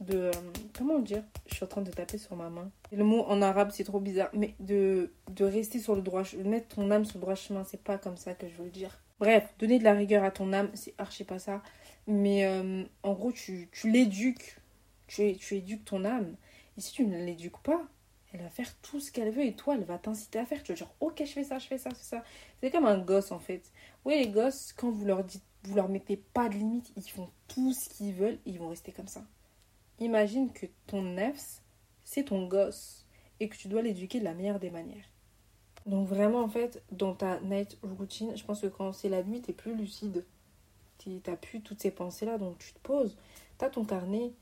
De 0.00 0.16
euh, 0.18 0.32
comment 0.76 0.98
dire 0.98 1.22
Je 1.46 1.54
suis 1.54 1.64
en 1.64 1.68
train 1.68 1.82
de 1.82 1.90
taper 1.90 2.18
sur 2.18 2.36
ma 2.36 2.50
main. 2.50 2.70
Le 2.92 3.04
mot 3.04 3.22
en 3.22 3.42
arabe, 3.42 3.70
c'est 3.72 3.84
trop 3.84 4.00
bizarre. 4.00 4.30
Mais 4.32 4.54
de, 4.60 5.12
de 5.30 5.44
rester 5.44 5.78
sur 5.78 5.94
le 5.94 6.02
droit 6.02 6.22
mettre 6.44 6.76
ton 6.76 6.90
âme 6.90 7.04
sur 7.04 7.18
le 7.18 7.22
droit 7.22 7.34
chemin, 7.34 7.64
c'est 7.64 7.82
pas 7.82 7.98
comme 7.98 8.16
ça 8.16 8.34
que 8.34 8.48
je 8.48 8.54
veux 8.54 8.64
le 8.64 8.70
dire. 8.70 9.00
Bref, 9.20 9.54
donner 9.58 9.78
de 9.78 9.84
la 9.84 9.92
rigueur 9.92 10.24
à 10.24 10.30
ton 10.30 10.52
âme, 10.52 10.70
c'est 10.74 10.94
archi 10.98 11.24
pas 11.24 11.38
ça. 11.38 11.62
Mais 12.06 12.44
euh, 12.44 12.84
en 13.02 13.12
gros, 13.14 13.32
tu, 13.32 13.68
tu 13.72 13.90
l'éduques. 13.90 14.58
Tu, 15.06 15.36
tu 15.36 15.56
éduques 15.56 15.84
ton 15.84 16.04
âme. 16.04 16.34
Et 16.76 16.80
si 16.80 16.92
tu 16.92 17.06
ne 17.06 17.16
l'éduques 17.24 17.58
pas, 17.58 17.82
elle 18.34 18.42
va 18.42 18.50
faire 18.50 18.74
tout 18.82 18.98
ce 18.98 19.12
qu'elle 19.12 19.30
veut 19.30 19.44
et 19.44 19.54
toi, 19.54 19.74
elle 19.74 19.84
va 19.84 19.96
t'inciter 19.96 20.40
à 20.40 20.46
faire. 20.46 20.62
Tu 20.62 20.72
vas 20.72 20.76
dire, 20.76 20.90
ok, 21.00 21.22
je 21.24 21.32
fais 21.32 21.44
ça, 21.44 21.58
je 21.58 21.66
fais 21.66 21.78
ça, 21.78 21.90
c'est 21.94 22.16
ça. 22.16 22.24
C'est 22.60 22.70
comme 22.70 22.86
un 22.86 22.98
gosse 22.98 23.30
en 23.30 23.38
fait. 23.38 23.62
Oui, 24.04 24.18
les 24.18 24.28
gosses, 24.28 24.72
quand 24.72 24.90
vous 24.90 25.04
leur 25.04 25.22
dites, 25.22 25.44
vous 25.62 25.76
leur 25.76 25.88
mettez 25.88 26.16
pas 26.16 26.48
de 26.48 26.54
limite, 26.54 26.92
ils 26.96 27.08
font 27.08 27.30
tout 27.48 27.72
ce 27.72 27.88
qu'ils 27.88 28.12
veulent 28.12 28.38
et 28.44 28.50
ils 28.50 28.58
vont 28.58 28.68
rester 28.68 28.90
comme 28.90 29.06
ça. 29.06 29.24
Imagine 30.04 30.52
que 30.52 30.66
ton 30.86 31.02
nefs, 31.02 31.62
c'est 32.04 32.24
ton 32.24 32.46
gosse 32.46 33.06
et 33.40 33.48
que 33.48 33.56
tu 33.56 33.68
dois 33.68 33.82
l'éduquer 33.82 34.20
de 34.20 34.24
la 34.24 34.34
meilleure 34.34 34.60
des 34.60 34.70
manières. 34.70 35.06
Donc 35.86 36.06
vraiment, 36.06 36.40
en 36.40 36.48
fait, 36.48 36.82
dans 36.92 37.14
ta 37.14 37.40
night 37.40 37.78
routine, 37.82 38.36
je 38.36 38.44
pense 38.44 38.60
que 38.60 38.66
quand 38.66 38.92
c'est 38.92 39.08
la 39.08 39.22
nuit, 39.22 39.42
tu 39.42 39.50
es 39.50 39.54
plus 39.54 39.74
lucide 39.74 40.24
t'as 41.22 41.36
plus 41.36 41.60
toutes 41.60 41.80
ces 41.80 41.90
pensées-là, 41.90 42.38
donc 42.38 42.58
tu 42.58 42.72
te 42.72 42.78
poses, 42.80 43.16
t'as 43.58 43.70
ton 43.70 43.84
carnet 43.84 44.32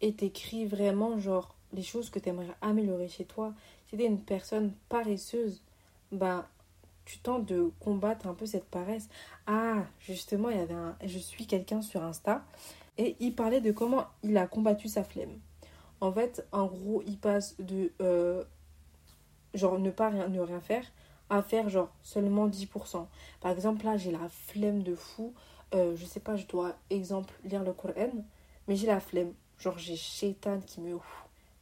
et 0.00 0.14
t'écris 0.14 0.66
vraiment 0.66 1.18
genre 1.18 1.54
les 1.72 1.82
choses 1.82 2.10
que 2.10 2.18
t'aimerais 2.18 2.54
améliorer 2.62 3.08
chez 3.08 3.24
toi. 3.24 3.54
Si 3.86 3.96
t'es 3.96 4.06
une 4.06 4.20
personne 4.20 4.72
paresseuse, 4.88 5.62
bah 6.10 6.48
tu 7.04 7.18
tentes 7.18 7.46
de 7.46 7.72
combattre 7.80 8.26
un 8.26 8.34
peu 8.34 8.46
cette 8.46 8.66
paresse. 8.66 9.08
Ah, 9.46 9.84
justement, 9.98 10.50
il 10.50 10.56
y 10.56 10.60
avait 10.60 10.74
un... 10.74 10.96
je 11.04 11.18
suis 11.18 11.46
quelqu'un 11.46 11.82
sur 11.82 12.02
Insta 12.02 12.44
et 13.00 13.16
il 13.18 13.34
parlait 13.34 13.62
de 13.62 13.72
comment 13.72 14.04
il 14.22 14.36
a 14.36 14.46
combattu 14.46 14.86
sa 14.88 15.02
flemme. 15.02 15.38
En 16.02 16.12
fait, 16.12 16.46
en 16.52 16.66
gros, 16.66 17.02
il 17.06 17.18
passe 17.18 17.56
de 17.58 17.92
euh, 18.02 18.44
genre 19.54 19.78
ne 19.78 19.90
pas 19.90 20.10
rien, 20.10 20.28
ne 20.28 20.40
rien 20.40 20.60
faire 20.60 20.84
à 21.30 21.42
faire 21.42 21.68
genre 21.68 21.88
seulement 22.02 22.48
10%. 22.48 23.06
Par 23.40 23.52
exemple, 23.52 23.84
là, 23.86 23.96
j'ai 23.96 24.10
la 24.10 24.28
flemme 24.28 24.82
de 24.82 24.94
fou 24.94 25.32
euh, 25.72 25.96
je 25.96 26.04
sais 26.04 26.18
pas, 26.20 26.36
je 26.36 26.46
dois, 26.46 26.74
exemple, 26.90 27.32
lire 27.44 27.62
le 27.62 27.72
Coran, 27.72 28.10
mais 28.66 28.74
j'ai 28.74 28.88
la 28.88 28.98
flemme. 28.98 29.32
Genre, 29.58 29.78
j'ai 29.78 29.94
Shaitan 29.94 30.60
qui 30.60 30.80
me. 30.80 30.98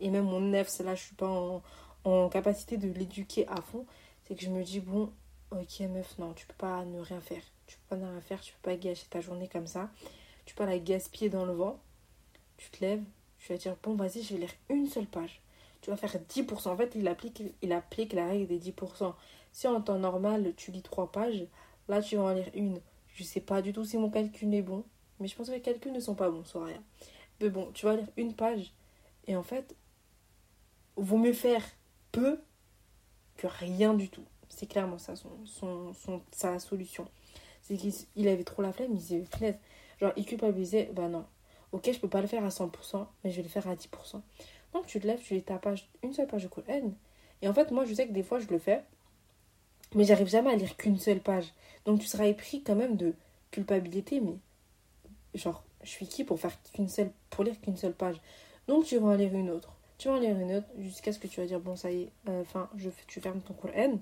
Et 0.00 0.08
même 0.08 0.24
mon 0.24 0.40
nef, 0.40 0.78
là, 0.80 0.94
je 0.94 1.02
suis 1.02 1.14
pas 1.14 1.28
en, 1.28 1.62
en 2.04 2.28
capacité 2.30 2.78
de 2.78 2.88
l'éduquer 2.88 3.46
à 3.48 3.60
fond. 3.60 3.84
C'est 4.24 4.34
que 4.34 4.42
je 4.42 4.48
me 4.48 4.64
dis, 4.64 4.80
bon, 4.80 5.12
Ok, 5.50 5.80
meuf, 5.80 6.18
non, 6.18 6.34
tu 6.34 6.46
peux 6.46 6.54
pas 6.58 6.84
ne 6.84 7.00
rien 7.00 7.22
faire. 7.22 7.42
Tu 7.66 7.76
peux 7.76 7.96
pas 7.96 8.02
ne 8.04 8.10
rien 8.10 8.20
faire, 8.20 8.38
tu 8.40 8.52
peux 8.52 8.70
pas 8.70 8.76
gâcher 8.76 9.06
ta 9.08 9.22
journée 9.22 9.48
comme 9.48 9.66
ça. 9.66 9.88
Tu 10.48 10.64
la 10.64 10.78
gaspiller 10.78 11.28
dans 11.28 11.44
le 11.44 11.52
vent. 11.52 11.78
Tu 12.56 12.70
te 12.70 12.80
lèves, 12.80 13.02
tu 13.38 13.52
vas 13.52 13.58
dire, 13.58 13.76
bon, 13.82 13.94
vas-y, 13.94 14.22
je 14.22 14.32
vais 14.32 14.40
lire 14.40 14.54
une 14.70 14.88
seule 14.88 15.06
page. 15.06 15.42
Tu 15.82 15.90
vas 15.90 15.96
faire 15.98 16.16
10%. 16.16 16.68
En 16.68 16.76
fait, 16.76 16.92
il 16.94 17.06
applique, 17.06 17.42
il 17.60 17.70
applique 17.70 18.14
la 18.14 18.26
règle 18.26 18.46
des 18.46 18.58
10%. 18.58 19.14
Si 19.52 19.68
en 19.68 19.80
temps 19.82 19.98
normal, 19.98 20.54
tu 20.56 20.70
lis 20.70 20.80
trois 20.80 21.12
pages, 21.12 21.44
là, 21.86 22.00
tu 22.00 22.16
vas 22.16 22.22
en 22.22 22.32
lire 22.32 22.48
une. 22.54 22.80
Je 23.14 23.24
sais 23.24 23.42
pas 23.42 23.60
du 23.60 23.74
tout 23.74 23.84
si 23.84 23.98
mon 23.98 24.08
calcul 24.08 24.52
est 24.54 24.62
bon. 24.62 24.84
Mais 25.20 25.28
je 25.28 25.36
pense 25.36 25.48
que 25.48 25.52
les 25.52 25.60
calculs 25.60 25.92
ne 25.92 26.00
sont 26.00 26.14
pas 26.14 26.30
bons, 26.30 26.44
soit 26.44 26.64
rien. 26.64 26.82
Mais 27.40 27.50
bon, 27.50 27.70
tu 27.74 27.84
vas 27.84 27.96
lire 27.96 28.08
une 28.16 28.32
page. 28.32 28.72
Et 29.26 29.36
en 29.36 29.42
fait, 29.42 29.76
vaut 30.96 31.18
mieux 31.18 31.34
faire 31.34 31.62
peu 32.10 32.40
que 33.36 33.46
rien 33.46 33.92
du 33.92 34.08
tout. 34.08 34.24
C'est 34.48 34.66
clairement 34.66 34.98
ça, 34.98 35.14
son, 35.14 35.44
son, 35.44 35.92
son, 35.92 36.22
sa 36.32 36.58
solution. 36.58 37.06
C'est 37.60 37.76
qu'il 37.76 38.28
avait 38.28 38.44
trop 38.44 38.62
la 38.62 38.72
flemme, 38.72 38.92
il 38.92 38.98
disait. 38.98 39.24
Genre, 40.00 40.12
il 40.16 40.24
culpabilisait, 40.24 40.90
bah 40.92 41.08
non. 41.08 41.24
Ok, 41.72 41.90
je 41.92 41.98
peux 41.98 42.08
pas 42.08 42.20
le 42.20 42.26
faire 42.26 42.44
à 42.44 42.50
100%, 42.50 43.06
mais 43.22 43.30
je 43.30 43.36
vais 43.36 43.42
le 43.42 43.48
faire 43.48 43.68
à 43.68 43.74
10%. 43.74 44.22
Donc, 44.72 44.86
tu 44.86 45.00
te 45.00 45.06
lèves, 45.06 45.20
tu 45.20 45.34
lis 45.34 45.42
ta 45.42 45.58
page, 45.58 45.88
une 46.02 46.12
seule 46.12 46.26
page 46.26 46.44
de 46.44 46.48
Coran. 46.48 46.92
Et 47.42 47.48
en 47.48 47.54
fait, 47.54 47.70
moi, 47.70 47.84
je 47.84 47.94
sais 47.94 48.06
que 48.06 48.12
des 48.12 48.22
fois, 48.22 48.38
je 48.38 48.46
le 48.48 48.58
fais, 48.58 48.82
mais 49.94 50.04
j'arrive 50.04 50.28
jamais 50.28 50.50
à 50.50 50.56
lire 50.56 50.76
qu'une 50.76 50.98
seule 50.98 51.20
page. 51.20 51.52
Donc, 51.84 52.00
tu 52.00 52.06
seras 52.06 52.26
épris 52.26 52.62
quand 52.62 52.74
même 52.74 52.96
de 52.96 53.14
culpabilité, 53.50 54.20
mais 54.20 54.36
genre, 55.34 55.62
je 55.82 55.88
suis 55.90 56.06
qui 56.06 56.24
pour 56.24 56.38
faire 56.40 56.52
qu'une 56.72 56.88
seule, 56.88 57.10
pour 57.30 57.44
lire 57.44 57.60
qu'une 57.60 57.76
seule 57.76 57.94
page? 57.94 58.16
Donc, 58.66 58.84
tu 58.84 58.98
vas 58.98 59.08
en 59.08 59.14
lire 59.14 59.34
une 59.34 59.50
autre. 59.50 59.74
Tu 59.98 60.08
vas 60.08 60.14
en 60.14 60.20
lire 60.20 60.38
une 60.38 60.56
autre 60.56 60.66
jusqu'à 60.78 61.12
ce 61.12 61.18
que 61.18 61.26
tu 61.26 61.40
vas 61.40 61.46
dire, 61.46 61.60
bon, 61.60 61.76
ça 61.76 61.90
y 61.90 62.02
est, 62.02 62.12
euh, 62.28 62.42
enfin, 62.42 62.68
je, 62.76 62.90
tu 63.06 63.20
fermes 63.20 63.40
ton 63.40 63.54
Coran. 63.54 63.98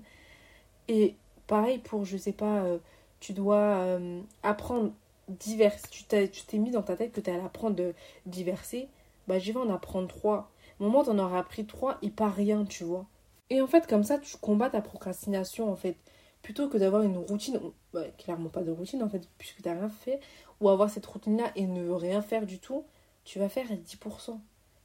Et 0.87 1.15
pareil 1.47 1.79
pour, 1.79 2.05
je 2.05 2.17
sais 2.17 2.33
pas, 2.33 2.63
euh, 2.63 2.77
tu 3.19 3.33
dois 3.33 3.77
euh, 3.77 4.21
apprendre 4.43 4.91
divers. 5.27 5.75
Tu 5.89 6.03
t'es 6.05 6.57
mis 6.57 6.71
dans 6.71 6.83
ta 6.83 6.95
tête 6.95 7.11
que 7.11 7.21
tu 7.21 7.29
allais 7.29 7.43
apprendre 7.43 7.75
de 7.75 7.93
diverser. 8.25 8.89
Bah, 9.27 9.39
je 9.39 9.51
vais 9.51 9.59
en 9.59 9.69
apprendre 9.69 10.07
trois. 10.07 10.51
Au 10.79 10.85
moment 10.85 11.01
où 11.01 11.03
tu 11.03 11.09
en 11.09 11.19
auras 11.19 11.39
appris 11.39 11.65
trois, 11.65 11.97
il 12.01 12.13
pas 12.13 12.29
rien, 12.29 12.65
tu 12.65 12.83
vois. 12.83 13.05
Et 13.49 13.61
en 13.61 13.67
fait, 13.67 13.87
comme 13.87 14.03
ça, 14.03 14.17
tu 14.19 14.37
combats 14.37 14.69
ta 14.69 14.81
procrastination, 14.81 15.71
en 15.71 15.75
fait. 15.75 15.97
Plutôt 16.41 16.69
que 16.69 16.77
d'avoir 16.77 17.01
une 17.01 17.17
routine, 17.17 17.59
bah, 17.93 18.05
clairement 18.17 18.49
pas 18.49 18.63
de 18.63 18.71
routine, 18.71 19.03
en 19.03 19.09
fait, 19.09 19.27
puisque 19.37 19.61
tu 19.61 19.69
rien 19.69 19.89
fait, 19.89 20.19
ou 20.61 20.69
avoir 20.69 20.89
cette 20.89 21.05
routine-là 21.05 21.51
et 21.55 21.65
ne 21.65 21.89
rien 21.89 22.21
faire 22.21 22.45
du 22.45 22.59
tout, 22.59 22.85
tu 23.25 23.39
vas 23.39 23.49
faire 23.49 23.67
10%. 23.67 24.39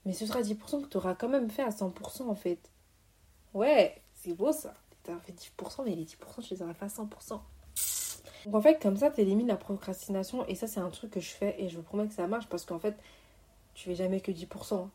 Mais 0.05 0.12
ce 0.12 0.26
sera 0.26 0.43
10% 0.43 0.82
que 0.82 0.88
tu 0.88 0.97
auras 0.97 1.14
quand 1.14 1.28
même 1.28 1.51
fait 1.51 1.62
à 1.62 1.70
100%, 1.70 2.28
en 2.28 2.34
fait. 2.34 2.70
Ouais, 3.55 4.03
c'est 4.14 4.34
beau 4.34 4.53
ça 4.53 4.74
t'as 5.03 5.18
fait 5.18 5.32
10%, 5.32 5.84
mais 5.84 5.95
les 5.95 6.05
10%, 6.05 6.16
je 6.40 6.55
les 6.55 6.62
aurais 6.62 6.74
fait 6.74 6.84
à 6.84 6.88
100%. 6.88 7.40
Donc 8.45 8.55
en 8.55 8.61
fait, 8.61 8.80
comme 8.80 8.97
ça, 8.97 9.11
tu 9.11 9.20
élimines 9.20 9.49
la 9.49 9.57
procrastination. 9.57 10.47
Et 10.47 10.55
ça, 10.55 10.66
c'est 10.66 10.80
un 10.80 10.90
truc 10.90 11.11
que 11.11 11.20
je 11.20 11.30
fais 11.30 11.57
et 11.59 11.68
je 11.68 11.76
vous 11.76 11.82
promets 11.82 12.07
que 12.07 12.14
ça 12.14 12.26
marche 12.26 12.47
parce 12.49 12.64
qu'en 12.64 12.78
fait, 12.78 12.97
tu 13.74 13.84
fais 13.84 13.95
jamais 13.95 14.20
que 14.20 14.32
10%. 14.32 14.88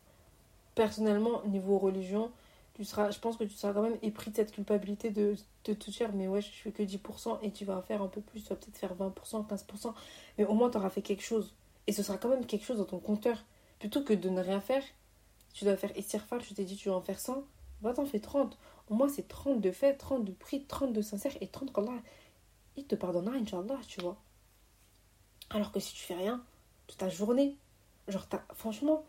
Personnellement, 0.75 1.41
niveau 1.45 1.77
religion, 1.77 2.31
tu 2.75 2.85
seras, 2.85 3.09
je 3.09 3.19
pense 3.19 3.37
que 3.37 3.43
tu 3.43 3.55
seras 3.55 3.73
quand 3.73 3.81
même 3.81 3.97
épris 4.03 4.31
de 4.31 4.35
cette 4.35 4.51
culpabilité 4.51 5.09
de, 5.09 5.35
de 5.65 5.73
te 5.73 5.89
dire, 5.89 6.11
mais 6.13 6.27
ouais, 6.27 6.41
je 6.41 6.49
fais 6.49 6.71
que 6.71 6.83
10% 6.83 7.39
et 7.41 7.51
tu 7.51 7.65
vas 7.65 7.81
faire 7.81 8.01
un 8.03 8.07
peu 8.07 8.21
plus, 8.21 8.43
tu 8.43 8.49
vas 8.49 8.55
peut-être 8.55 8.77
faire 8.77 8.95
20%, 8.95 9.47
15%, 9.47 9.93
mais 10.37 10.45
au 10.45 10.53
moins 10.53 10.69
tu 10.69 10.77
auras 10.77 10.91
fait 10.91 11.01
quelque 11.01 11.23
chose. 11.23 11.55
Et 11.87 11.91
ce 11.91 12.03
sera 12.03 12.17
quand 12.17 12.29
même 12.29 12.45
quelque 12.45 12.65
chose 12.65 12.77
dans 12.77 12.85
ton 12.85 12.99
compteur. 12.99 13.43
Plutôt 13.79 14.03
que 14.03 14.13
de 14.13 14.29
ne 14.29 14.41
rien 14.41 14.61
faire, 14.61 14.83
tu 15.53 15.65
dois 15.65 15.75
faire 15.75 15.91
estirfal, 15.97 16.41
je 16.43 16.53
t'ai 16.53 16.65
dit, 16.65 16.75
tu 16.75 16.89
vas 16.89 16.95
en 16.95 17.01
faire 17.01 17.19
100, 17.19 17.43
va 17.81 17.93
t'en 17.93 18.05
faire 18.05 18.21
30. 18.21 18.57
Au 18.89 18.93
moins, 18.93 19.09
c'est 19.09 19.27
30 19.27 19.59
de 19.59 19.71
fait, 19.71 19.95
30 19.95 20.23
de 20.23 20.31
prix, 20.31 20.63
30 20.63 20.93
de 20.93 21.01
sincère 21.01 21.31
et 21.41 21.47
30 21.47 21.73
qu'Allah, 21.73 21.99
il 22.77 22.85
te 22.85 22.95
pardonnera, 22.95 23.35
Inch'Allah, 23.35 23.79
tu 23.87 24.01
vois. 24.01 24.17
Alors 25.49 25.71
que 25.71 25.79
si 25.79 25.93
tu 25.93 26.03
fais 26.03 26.15
rien, 26.15 26.43
toute 26.87 26.97
ta 26.97 27.09
journée, 27.09 27.55
genre, 28.07 28.25
franchement, 28.55 29.03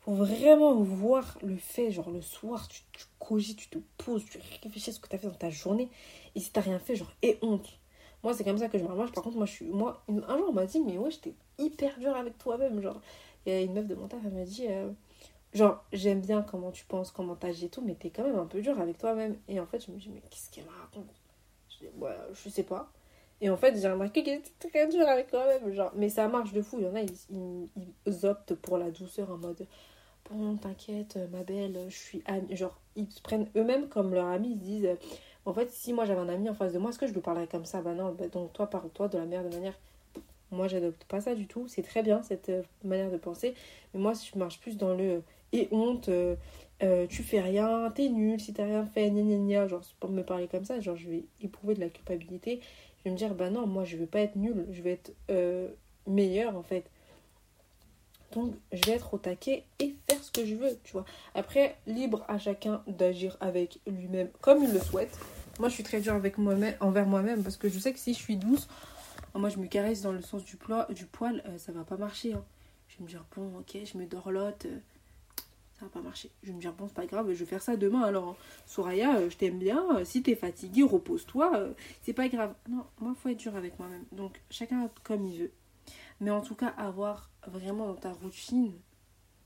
faut 0.00 0.14
vraiment 0.14 0.74
voir 0.74 1.38
le 1.42 1.56
fait, 1.56 1.90
genre, 1.90 2.10
le 2.10 2.20
soir, 2.20 2.68
tu, 2.68 2.82
tu 2.92 3.04
cogites, 3.18 3.58
tu 3.58 3.68
te 3.68 3.78
poses, 3.98 4.24
tu 4.24 4.38
réfléchis 4.62 4.90
à 4.90 4.92
ce 4.92 5.00
que 5.00 5.08
tu 5.08 5.16
as 5.16 5.18
fait 5.18 5.28
dans 5.28 5.34
ta 5.34 5.50
journée. 5.50 5.88
Et 6.34 6.40
si 6.40 6.50
t'as 6.50 6.60
rien 6.60 6.78
fait, 6.78 6.96
genre, 6.96 7.12
et 7.22 7.38
honte. 7.42 7.78
Moi, 8.22 8.34
c'est 8.34 8.44
comme 8.44 8.58
ça 8.58 8.68
que 8.68 8.78
je 8.78 8.84
me 8.84 8.88
Par 8.88 9.22
contre, 9.22 9.36
moi, 9.36 9.46
je 9.46 9.52
suis. 9.52 9.66
Moi, 9.66 10.02
un 10.08 10.38
jour, 10.38 10.46
on 10.48 10.52
m'a 10.52 10.66
dit, 10.66 10.80
mais 10.80 10.98
ouais, 10.98 11.10
j'étais 11.10 11.34
hyper 11.58 11.98
dur 11.98 12.16
avec 12.16 12.38
toi-même. 12.38 12.80
Genre, 12.80 13.00
il 13.46 13.52
y 13.52 13.56
a 13.56 13.60
une 13.60 13.74
meuf 13.74 13.86
de 13.86 13.94
mon 13.94 14.08
taf, 14.08 14.20
elle 14.24 14.32
m'a 14.32 14.44
dit. 14.44 14.66
Euh, 14.68 14.90
Genre, 15.54 15.84
j'aime 15.92 16.20
bien 16.20 16.42
comment 16.42 16.72
tu 16.72 16.84
penses, 16.84 17.12
comment 17.12 17.36
t'agis 17.36 17.66
et 17.66 17.68
tout, 17.68 17.80
mais 17.80 17.94
t'es 17.94 18.10
quand 18.10 18.24
même 18.24 18.38
un 18.38 18.46
peu 18.46 18.60
dur 18.60 18.80
avec 18.80 18.98
toi-même. 18.98 19.36
Et 19.46 19.60
en 19.60 19.66
fait, 19.66 19.86
je 19.86 19.92
me 19.92 19.98
dis, 19.98 20.10
mais 20.12 20.20
qu'est-ce 20.28 20.50
qu'elle 20.50 20.64
me 20.64 20.70
raconte? 20.70 21.14
Je, 21.70 21.86
dis, 21.86 21.90
ouais, 21.96 22.16
je 22.32 22.48
sais 22.48 22.64
pas. 22.64 22.90
Et 23.40 23.50
en 23.50 23.56
fait, 23.56 23.80
j'ai 23.80 23.90
remarqué 23.90 24.22
qu'elle 24.22 24.38
était 24.38 24.68
très 24.70 24.88
dur 24.88 25.06
avec 25.06 25.28
toi-même. 25.28 25.72
Genre, 25.72 25.92
mais 25.96 26.08
ça 26.08 26.28
marche 26.28 26.52
de 26.52 26.62
fou. 26.62 26.78
Il 26.80 26.86
y 26.86 26.88
en 26.88 26.94
a, 26.94 27.02
ils, 27.02 28.26
optent 28.26 28.54
pour 28.54 28.78
la 28.78 28.90
douceur 28.90 29.30
en 29.30 29.36
mode, 29.36 29.66
bon, 30.30 30.56
t'inquiète, 30.56 31.18
ma 31.32 31.42
belle, 31.42 31.78
je 31.88 31.96
suis 31.96 32.22
amie. 32.26 32.56
Genre, 32.56 32.78
ils 32.96 33.10
se 33.10 33.20
prennent 33.20 33.48
eux-mêmes 33.56 33.88
comme 33.88 34.14
leur 34.14 34.26
ami. 34.26 34.52
Ils 34.52 34.58
se 34.58 34.64
disent, 34.64 34.88
en 35.46 35.52
fait, 35.52 35.70
si 35.70 35.92
moi 35.92 36.04
j'avais 36.04 36.20
un 36.20 36.28
ami 36.28 36.48
en 36.48 36.54
face 36.54 36.72
de 36.72 36.78
moi, 36.78 36.90
est-ce 36.90 36.98
que 36.98 37.06
je 37.06 37.12
lui 37.12 37.20
parlerais 37.20 37.46
comme 37.46 37.66
ça? 37.66 37.82
Bah 37.82 37.94
non, 37.94 38.12
bah, 38.12 38.28
donc 38.28 38.52
toi, 38.52 38.68
parle-toi 38.68 39.08
de 39.08 39.18
la 39.18 39.26
meilleure 39.26 39.44
de 39.44 39.54
manière. 39.54 39.78
Moi, 40.50 40.68
j'adopte 40.68 41.04
pas 41.04 41.20
ça 41.20 41.34
du 41.34 41.46
tout. 41.46 41.66
C'est 41.68 41.82
très 41.82 42.02
bien 42.02 42.22
cette 42.22 42.48
euh, 42.48 42.62
manière 42.84 43.10
de 43.10 43.16
penser. 43.16 43.54
Mais 43.92 44.00
moi, 44.00 44.12
je 44.14 44.38
marche 44.38 44.60
plus 44.60 44.76
dans 44.76 44.94
le 44.94 45.22
et 45.54 45.68
honte, 45.70 46.08
euh, 46.08 46.34
euh, 46.82 47.06
tu 47.06 47.22
fais 47.22 47.40
rien, 47.40 47.88
t'es 47.94 48.08
nul, 48.08 48.40
si 48.40 48.52
t'as 48.52 48.64
rien 48.64 48.84
fait, 48.84 49.08
gna 49.10 49.22
gna 49.22 49.36
gna, 49.36 49.68
genre 49.68 49.82
pour 50.00 50.10
me 50.10 50.22
parler 50.22 50.48
comme 50.48 50.64
ça, 50.64 50.80
genre 50.80 50.96
je 50.96 51.08
vais 51.08 51.24
éprouver 51.40 51.74
de 51.74 51.80
la 51.80 51.88
culpabilité, 51.88 52.60
je 53.04 53.10
vais 53.10 53.12
me 53.12 53.18
dire 53.18 53.34
bah 53.34 53.50
non, 53.50 53.66
moi 53.66 53.84
je 53.84 53.96
vais 53.96 54.06
pas 54.06 54.20
être 54.20 54.36
nul, 54.36 54.66
je 54.70 54.80
vais 54.80 54.92
être 54.92 55.12
euh, 55.30 55.68
meilleur 56.06 56.56
en 56.56 56.62
fait. 56.62 56.84
Donc 58.32 58.54
je 58.72 58.82
vais 58.86 58.92
être 58.92 59.12
au 59.12 59.18
taquet 59.18 59.64
et 59.78 59.94
faire 60.08 60.22
ce 60.22 60.32
que 60.32 60.46
je 60.46 60.54
veux, 60.54 60.78
tu 60.84 60.92
vois. 60.92 61.04
Après, 61.34 61.76
libre 61.86 62.24
à 62.28 62.38
chacun 62.38 62.82
d'agir 62.86 63.36
avec 63.40 63.78
lui-même 63.86 64.28
comme 64.40 64.64
il 64.64 64.72
le 64.72 64.80
souhaite. 64.80 65.16
Moi 65.58 65.68
je 65.68 65.74
suis 65.74 65.84
très 65.84 66.00
dure 66.00 66.14
avec 66.14 66.38
moi-même, 66.38 66.74
envers 66.80 67.06
moi-même 67.06 67.42
parce 67.42 67.58
que 67.58 67.68
je 67.68 67.78
sais 67.78 67.92
que 67.92 67.98
si 67.98 68.14
je 68.14 68.18
suis 68.18 68.36
douce, 68.36 68.68
moi 69.34 69.50
je 69.50 69.58
me 69.58 69.66
caresse 69.66 70.00
dans 70.00 70.12
le 70.12 70.22
sens 70.22 70.44
du, 70.44 70.56
poil, 70.56 70.86
du 70.94 71.04
poil, 71.04 71.42
ça 71.58 71.72
va 71.72 71.84
pas 71.84 71.96
marcher. 71.96 72.32
Hein. 72.32 72.44
Je 72.88 72.96
vais 72.98 73.04
me 73.04 73.08
dire 73.08 73.24
bon 73.36 73.58
ok, 73.58 73.76
je 73.84 73.98
me 73.98 74.06
dorlote 74.06 74.66
pas 75.88 76.00
marcher. 76.00 76.30
Je 76.42 76.52
me 76.52 76.60
dire, 76.60 76.72
bon, 76.72 76.86
c'est 76.88 76.94
pas 76.94 77.06
grave, 77.06 77.32
je 77.32 77.38
vais 77.38 77.44
faire 77.44 77.62
ça 77.62 77.76
demain 77.76 78.02
alors. 78.02 78.30
Hein. 78.30 78.36
Soraya, 78.66 79.16
euh, 79.16 79.30
je 79.30 79.36
t'aime 79.36 79.58
bien, 79.58 79.96
euh, 79.96 80.04
si 80.04 80.22
t'es 80.22 80.34
fatigué, 80.34 80.82
repose-toi, 80.82 81.56
euh, 81.56 81.74
c'est 82.02 82.12
pas 82.12 82.28
grave. 82.28 82.54
Non, 82.68 82.84
moi, 83.00 83.14
faut 83.14 83.28
être 83.28 83.38
dur 83.38 83.56
avec 83.56 83.78
moi-même. 83.78 84.04
Donc, 84.12 84.40
chacun 84.50 84.90
comme 85.02 85.26
il 85.26 85.38
veut. 85.40 85.52
Mais 86.20 86.30
en 86.30 86.40
tout 86.40 86.54
cas, 86.54 86.68
avoir 86.68 87.30
vraiment 87.46 87.86
dans 87.86 87.96
ta 87.96 88.12
routine, 88.12 88.72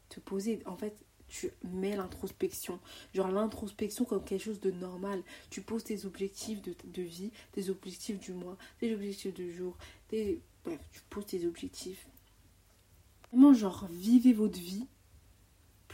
te 0.08 0.20
poser, 0.20 0.60
en 0.66 0.76
fait, 0.76 0.96
tu 1.28 1.50
mets 1.62 1.96
l'introspection. 1.96 2.80
Genre 3.14 3.30
l'introspection 3.30 4.04
comme 4.04 4.24
quelque 4.24 4.44
chose 4.44 4.60
de 4.60 4.70
normal. 4.70 5.22
Tu 5.50 5.60
poses 5.60 5.84
tes 5.84 6.06
objectifs 6.06 6.62
de, 6.62 6.74
de 6.84 7.02
vie, 7.02 7.30
tes 7.52 7.68
objectifs 7.68 8.18
du 8.18 8.32
mois, 8.32 8.56
tes 8.80 8.94
objectifs 8.94 9.34
du 9.34 9.52
jour, 9.52 9.76
tes... 10.08 10.40
bref, 10.64 10.80
tu 10.90 11.00
poses 11.10 11.26
tes 11.26 11.46
objectifs. 11.46 12.06
Vraiment, 13.30 13.52
genre, 13.52 13.86
vivez 13.90 14.32
votre 14.32 14.58
vie 14.58 14.86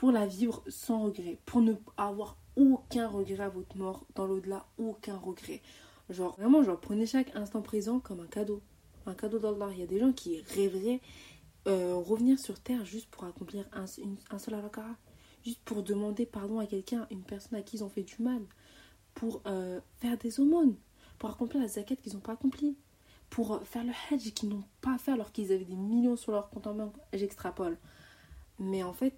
pour 0.05 0.13
la 0.13 0.27
vivre 0.27 0.63
sans 0.69 1.05
regret, 1.05 1.39
pour 1.47 1.63
ne 1.63 1.73
avoir 1.97 2.37
aucun 2.57 3.09
regret 3.09 3.43
à 3.43 3.49
votre 3.49 3.75
mort, 3.79 4.05
dans 4.15 4.27
l'au-delà, 4.27 4.67
aucun 4.77 5.17
regret. 5.17 5.63
Genre, 6.11 6.37
vraiment, 6.37 6.63
genre, 6.63 6.79
prenez 6.79 7.07
chaque 7.07 7.35
instant 7.35 7.63
présent 7.63 8.01
comme 8.01 8.21
un 8.21 8.27
cadeau. 8.27 8.61
Un 9.07 9.15
cadeau 9.15 9.39
d'Allah. 9.39 9.71
Il 9.73 9.79
y 9.79 9.83
a 9.83 9.87
des 9.87 9.99
gens 9.99 10.13
qui 10.13 10.43
rêveraient 10.43 11.01
euh, 11.69 11.95
revenir 11.95 12.39
sur 12.39 12.61
Terre 12.61 12.85
juste 12.85 13.09
pour 13.09 13.25
accomplir 13.25 13.65
un, 13.73 13.87
seul 13.87 14.53
alakara. 14.53 14.95
Juste 15.43 15.61
pour 15.65 15.83
demander 15.83 16.27
pardon 16.27 16.59
à 16.59 16.67
quelqu'un, 16.67 17.07
une 17.11 17.23
personne 17.23 17.59
à 17.59 17.63
qui 17.63 17.79
ils 17.79 17.83
ont 17.83 17.89
fait 17.89 18.03
du 18.03 18.17
mal. 18.21 18.43
Pour 19.15 19.41
euh, 19.47 19.81
faire 20.03 20.19
des 20.19 20.39
aumônes. 20.39 20.77
Pour 21.19 21.31
accomplir 21.31 21.63
la 21.63 21.69
zakat 21.69 21.97
qu'ils 21.97 22.13
n'ont 22.13 22.21
pas 22.21 22.33
accomplie. 22.33 22.77
Pour 23.31 23.63
faire 23.65 23.85
le 23.85 23.93
hajj 24.11 24.35
qu'ils 24.35 24.51
n'ont 24.51 24.65
pas 24.83 24.99
fait 24.99 25.13
alors 25.13 25.33
qu'ils 25.33 25.51
avaient 25.51 25.65
des 25.65 25.77
millions 25.77 26.17
sur 26.17 26.31
leur 26.31 26.51
compte 26.51 26.67
en 26.67 26.75
banque. 26.75 26.97
J'extrapole. 27.15 27.79
Mais 28.59 28.83
en 28.83 28.93
fait, 28.93 29.15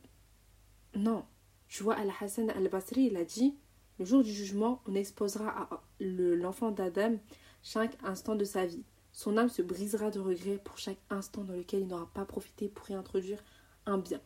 non. 0.97 1.25
Tu 1.69 1.83
vois, 1.83 1.95
Al-Hassan 1.95 2.51
al-Basri, 2.51 3.09
il 3.11 3.17
a 3.17 3.25
dit 3.25 3.55
Le 3.99 4.05
jour 4.05 4.23
du 4.23 4.33
jugement, 4.33 4.83
on 4.87 4.95
exposera 4.95 5.49
à 5.49 5.83
l'enfant 6.01 6.71
d'Adam 6.71 7.19
chaque 7.63 7.97
instant 8.05 8.35
de 8.35 8.45
sa 8.45 8.67
vie. 8.67 8.85
Son 9.13 9.37
âme 9.37 9.49
se 9.49 9.63
brisera 9.63 10.11
de 10.11 10.21
regret 10.21 10.61
pour 10.63 10.79
chaque 10.79 11.01
instant 11.11 11.43
dans 11.45 11.55
lequel 11.55 11.81
il 11.81 11.87
n'aura 11.87 12.09
pas 12.13 12.25
profité 12.25 12.69
pour 12.69 12.87
réintroduire 12.87 13.43
un 13.87 13.99
bien. 13.99 14.21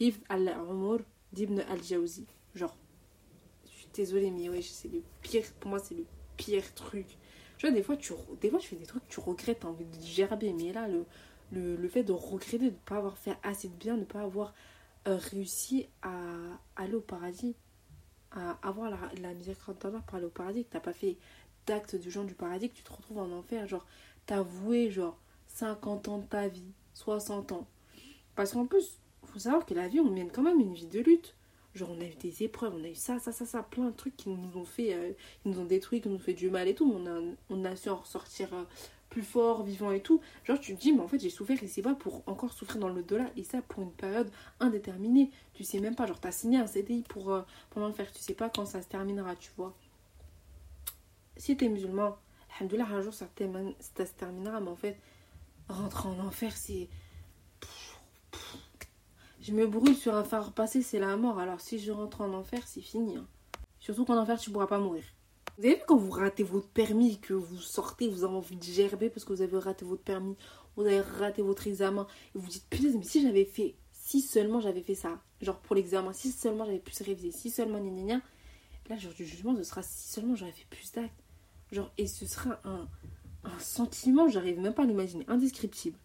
Hif 0.00 0.20
al-Umur 0.28 1.00
d'Ibn 1.32 1.60
al-Jawzi. 1.60 2.26
Genre, 2.54 2.76
je 3.64 3.70
suis 3.70 3.88
désolée, 3.94 4.30
mais 4.30 4.48
ouais, 4.48 4.62
c'est 4.62 4.88
le 4.88 5.02
pire. 5.22 5.44
Pour 5.60 5.70
moi, 5.70 5.78
c'est 5.78 5.94
le 5.94 6.06
pire 6.36 6.74
truc. 6.74 7.06
Tu 7.58 7.66
vois, 7.66 7.74
des 7.74 7.82
fois, 7.82 7.96
tu, 7.96 8.12
des 8.40 8.50
fois, 8.50 8.58
tu 8.58 8.68
fais 8.68 8.76
des 8.76 8.86
trucs, 8.86 9.06
tu 9.08 9.20
regrettes, 9.20 9.60
t'as 9.60 9.68
envie 9.68 9.84
de 9.84 10.00
gerber. 10.02 10.52
Mais 10.52 10.72
là, 10.72 10.88
le, 10.88 11.04
le, 11.52 11.76
le 11.76 11.88
fait 11.88 12.02
de 12.02 12.12
regretter 12.12 12.58
de 12.58 12.64
ne 12.64 12.70
pas 12.70 12.96
avoir 12.96 13.18
fait 13.18 13.36
assez 13.42 13.68
de 13.68 13.74
bien, 13.74 13.94
de 13.94 14.00
ne 14.00 14.04
pas 14.06 14.22
avoir 14.22 14.54
réussi 15.06 15.88
à 16.02 16.12
aller 16.76 16.94
au 16.94 17.00
paradis, 17.00 17.54
à 18.32 18.58
avoir 18.62 18.90
la, 18.90 18.98
la 19.20 19.34
miséricorde 19.34 19.78
d'Allah 19.78 20.02
pour 20.06 20.16
aller 20.16 20.26
au 20.26 20.30
paradis, 20.30 20.64
que 20.64 20.70
tu 20.70 20.76
n'as 20.76 20.80
pas 20.80 20.92
fait 20.92 21.16
d'actes 21.66 21.96
de 21.96 22.10
gens 22.10 22.24
du 22.24 22.34
paradis 22.34 22.70
que 22.70 22.76
tu 22.76 22.82
te 22.82 22.92
retrouves 22.92 23.18
en 23.18 23.30
enfer. 23.32 23.66
Genre, 23.66 23.86
t'as 24.26 24.42
voué 24.42 24.90
genre 24.90 25.18
50 25.48 26.08
ans 26.08 26.18
de 26.18 26.26
ta 26.26 26.48
vie, 26.48 26.72
60 26.94 27.52
ans. 27.52 27.66
Parce 28.34 28.52
qu'en 28.52 28.66
plus, 28.66 28.98
faut 29.24 29.38
savoir 29.38 29.66
que 29.66 29.74
la 29.74 29.88
vie, 29.88 30.00
on 30.00 30.10
mène 30.10 30.30
quand 30.30 30.42
même 30.42 30.60
une 30.60 30.74
vie 30.74 30.86
de 30.86 31.00
lutte. 31.00 31.34
Genre, 31.74 31.90
on 31.90 32.00
a 32.00 32.04
eu 32.04 32.14
des 32.14 32.42
épreuves, 32.42 32.74
on 32.74 32.82
a 32.82 32.88
eu 32.88 32.94
ça, 32.94 33.18
ça, 33.20 33.32
ça, 33.32 33.46
ça, 33.46 33.62
plein 33.62 33.90
de 33.90 33.96
trucs 33.96 34.16
qui 34.16 34.28
nous 34.28 34.58
ont 34.58 34.64
fait, 34.64 34.94
euh, 34.94 35.12
qui 35.42 35.48
nous 35.48 35.60
ont 35.60 35.64
détruit, 35.64 36.00
qui 36.00 36.08
nous 36.08 36.16
ont 36.16 36.20
fait 36.20 36.34
du 36.34 36.50
mal 36.50 36.66
et 36.66 36.74
tout. 36.74 36.86
Mais 36.86 36.96
on 37.00 37.06
a, 37.06 37.34
on 37.50 37.64
a 37.64 37.76
su 37.76 37.88
en 37.88 37.96
ressortir 37.96 38.52
euh, 38.54 38.64
plus 39.10 39.22
fort, 39.22 39.64
vivant 39.64 39.90
et 39.90 40.00
tout. 40.00 40.20
Genre, 40.44 40.58
tu 40.58 40.74
te 40.74 40.80
dis, 40.80 40.92
mais 40.92 41.02
en 41.02 41.08
fait, 41.08 41.18
j'ai 41.18 41.30
souffert 41.30 41.62
ici 41.62 41.82
pas 41.82 41.94
pour 41.94 42.22
encore 42.26 42.52
souffrir 42.52 42.78
dans 42.78 42.88
le 42.88 43.02
delà 43.02 43.30
Et 43.36 43.44
ça, 43.44 43.60
pour 43.60 43.82
une 43.82 43.92
période 43.92 44.30
indéterminée. 44.60 45.30
Tu 45.52 45.64
sais 45.64 45.80
même 45.80 45.94
pas, 45.94 46.06
genre, 46.06 46.20
t'as 46.20 46.32
signé 46.32 46.58
un 46.58 46.66
CDI 46.66 47.02
pour, 47.02 47.32
euh, 47.32 47.42
pendant 47.70 47.88
le 47.88 47.92
faire. 47.92 48.10
Tu 48.12 48.20
sais 48.20 48.34
pas 48.34 48.48
quand 48.48 48.64
ça 48.64 48.80
se 48.80 48.88
terminera, 48.88 49.36
tu 49.36 49.50
vois. 49.56 49.74
Si 51.36 51.56
t'es 51.56 51.68
musulman, 51.68 52.16
alhamdoulilah, 52.56 52.86
un 52.86 53.00
jour 53.02 53.14
ça, 53.14 53.26
ça 53.80 54.06
se 54.06 54.12
terminera, 54.12 54.60
mais 54.60 54.70
en 54.70 54.76
fait, 54.76 54.98
rentrer 55.68 56.08
en 56.08 56.18
enfer, 56.20 56.56
c'est 56.56 56.88
je 59.40 59.52
me 59.52 59.66
brûle 59.66 59.96
sur 59.96 60.14
un 60.14 60.24
phare 60.24 60.52
passé, 60.52 60.82
c'est 60.82 60.98
la 60.98 61.16
mort. 61.16 61.38
Alors 61.38 61.60
si 61.60 61.78
je 61.78 61.90
rentre 61.92 62.20
en 62.20 62.32
enfer, 62.34 62.60
c'est 62.66 62.82
fini. 62.82 63.16
Hein. 63.16 63.26
Surtout 63.78 64.04
qu'en 64.04 64.18
enfer, 64.18 64.38
tu 64.38 64.50
pourras 64.50 64.66
pas 64.66 64.78
mourir. 64.78 65.02
Vous 65.58 65.66
avez 65.66 65.76
vu 65.76 65.82
quand 65.86 65.96
vous 65.96 66.10
ratez 66.10 66.42
votre 66.42 66.68
permis, 66.68 67.18
que 67.18 67.34
vous 67.34 67.58
sortez, 67.58 68.08
vous 68.08 68.24
avez 68.24 68.34
envie 68.34 68.56
de 68.56 68.62
gerber 68.62 69.10
parce 69.10 69.24
que 69.24 69.32
vous 69.32 69.42
avez 69.42 69.58
raté 69.58 69.84
votre 69.84 70.02
permis, 70.02 70.36
vous 70.76 70.82
avez 70.82 71.00
raté 71.00 71.42
votre 71.42 71.66
examen, 71.66 72.06
et 72.34 72.38
vous 72.38 72.48
dites 72.48 72.66
putain, 72.68 72.96
mais 72.96 73.04
si 73.04 73.22
j'avais 73.22 73.44
fait, 73.44 73.74
si 73.92 74.20
seulement 74.20 74.60
j'avais 74.60 74.82
fait 74.82 74.94
ça, 74.94 75.20
genre 75.40 75.58
pour 75.58 75.76
l'examen, 75.76 76.12
si 76.12 76.30
seulement 76.32 76.64
j'avais 76.64 76.78
pu 76.78 76.92
se 76.92 77.04
réviser, 77.04 77.32
si 77.32 77.50
seulement 77.50 77.78
gna 77.78 77.90
gna 77.90 78.02
gna, 78.02 78.20
là, 78.88 78.96
genre 78.96 79.12
du 79.12 79.24
jugement, 79.24 79.56
ce 79.56 79.62
sera 79.62 79.82
si 79.82 80.08
seulement 80.08 80.34
j'aurais 80.34 80.52
fait 80.52 80.66
plus 80.70 80.90
d'actes. 80.92 81.22
Genre, 81.72 81.90
et 81.98 82.06
ce 82.06 82.26
sera 82.26 82.60
un, 82.64 82.88
un 83.44 83.58
sentiment, 83.60 84.28
j'arrive 84.28 84.58
même 84.58 84.74
pas 84.74 84.82
à 84.82 84.86
l'imaginer, 84.86 85.24
indescriptible. 85.28 85.98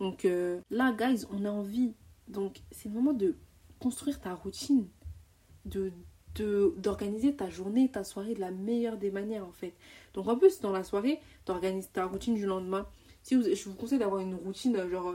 Donc 0.00 0.24
euh, 0.24 0.60
là, 0.70 0.92
guys, 0.92 1.24
on 1.30 1.44
a 1.44 1.50
envie 1.50 1.94
donc, 2.28 2.62
c'est 2.70 2.88
le 2.88 2.94
moment 2.94 3.12
de 3.12 3.36
construire 3.78 4.20
ta 4.20 4.34
routine, 4.34 4.88
de 5.64 5.92
d'organiser 6.34 7.34
ta 7.34 7.50
journée, 7.50 7.90
ta 7.90 8.04
soirée 8.04 8.34
de 8.34 8.40
la 8.40 8.50
meilleure 8.50 8.96
des 8.96 9.10
manières 9.10 9.46
en 9.46 9.52
fait. 9.52 9.74
Donc 10.14 10.28
en 10.28 10.36
plus 10.36 10.60
dans 10.60 10.72
la 10.72 10.84
soirée, 10.84 11.20
tu 11.44 11.52
ta 11.92 12.06
routine 12.06 12.34
du 12.34 12.46
lendemain. 12.46 12.86
Si 13.22 13.34
je 13.54 13.68
vous 13.68 13.74
conseille 13.74 13.98
d'avoir 13.98 14.20
une 14.20 14.34
routine 14.34 14.76
euh, 14.76 14.90
genre 14.90 15.14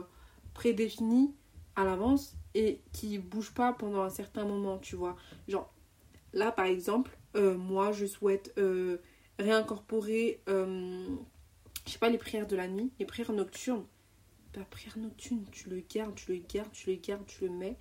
prédéfinie 0.53 1.33
à 1.75 1.83
l'avance 1.83 2.35
et 2.55 2.81
qui 2.93 3.17
bouge 3.17 3.53
pas 3.53 3.73
pendant 3.73 4.01
un 4.01 4.09
certain 4.09 4.45
moment, 4.45 4.77
tu 4.77 4.95
vois. 4.95 5.15
Genre 5.47 5.71
là 6.33 6.51
par 6.51 6.65
exemple, 6.65 7.17
euh, 7.35 7.57
moi 7.57 7.91
je 7.91 8.05
souhaite 8.05 8.53
euh, 8.57 8.97
réincorporer 9.39 10.41
je 10.47 11.93
sais 11.93 11.99
pas 11.99 12.09
les 12.09 12.17
prières 12.17 12.47
de 12.47 12.55
la 12.55 12.67
nuit, 12.67 12.91
les 12.99 13.05
prières 13.05 13.31
nocturnes 13.31 13.85
ta 14.57 14.61
prière 14.65 14.97
nocturne, 14.97 15.45
tu 15.51 15.69
le 15.69 15.81
gardes, 15.81 16.15
tu 16.15 16.31
le 16.31 16.39
gardes, 16.39 16.71
tu 16.71 16.89
le 16.89 16.95
gardes, 16.95 17.25
tu 17.25 17.45
le 17.45 17.51
mets. 17.51 17.77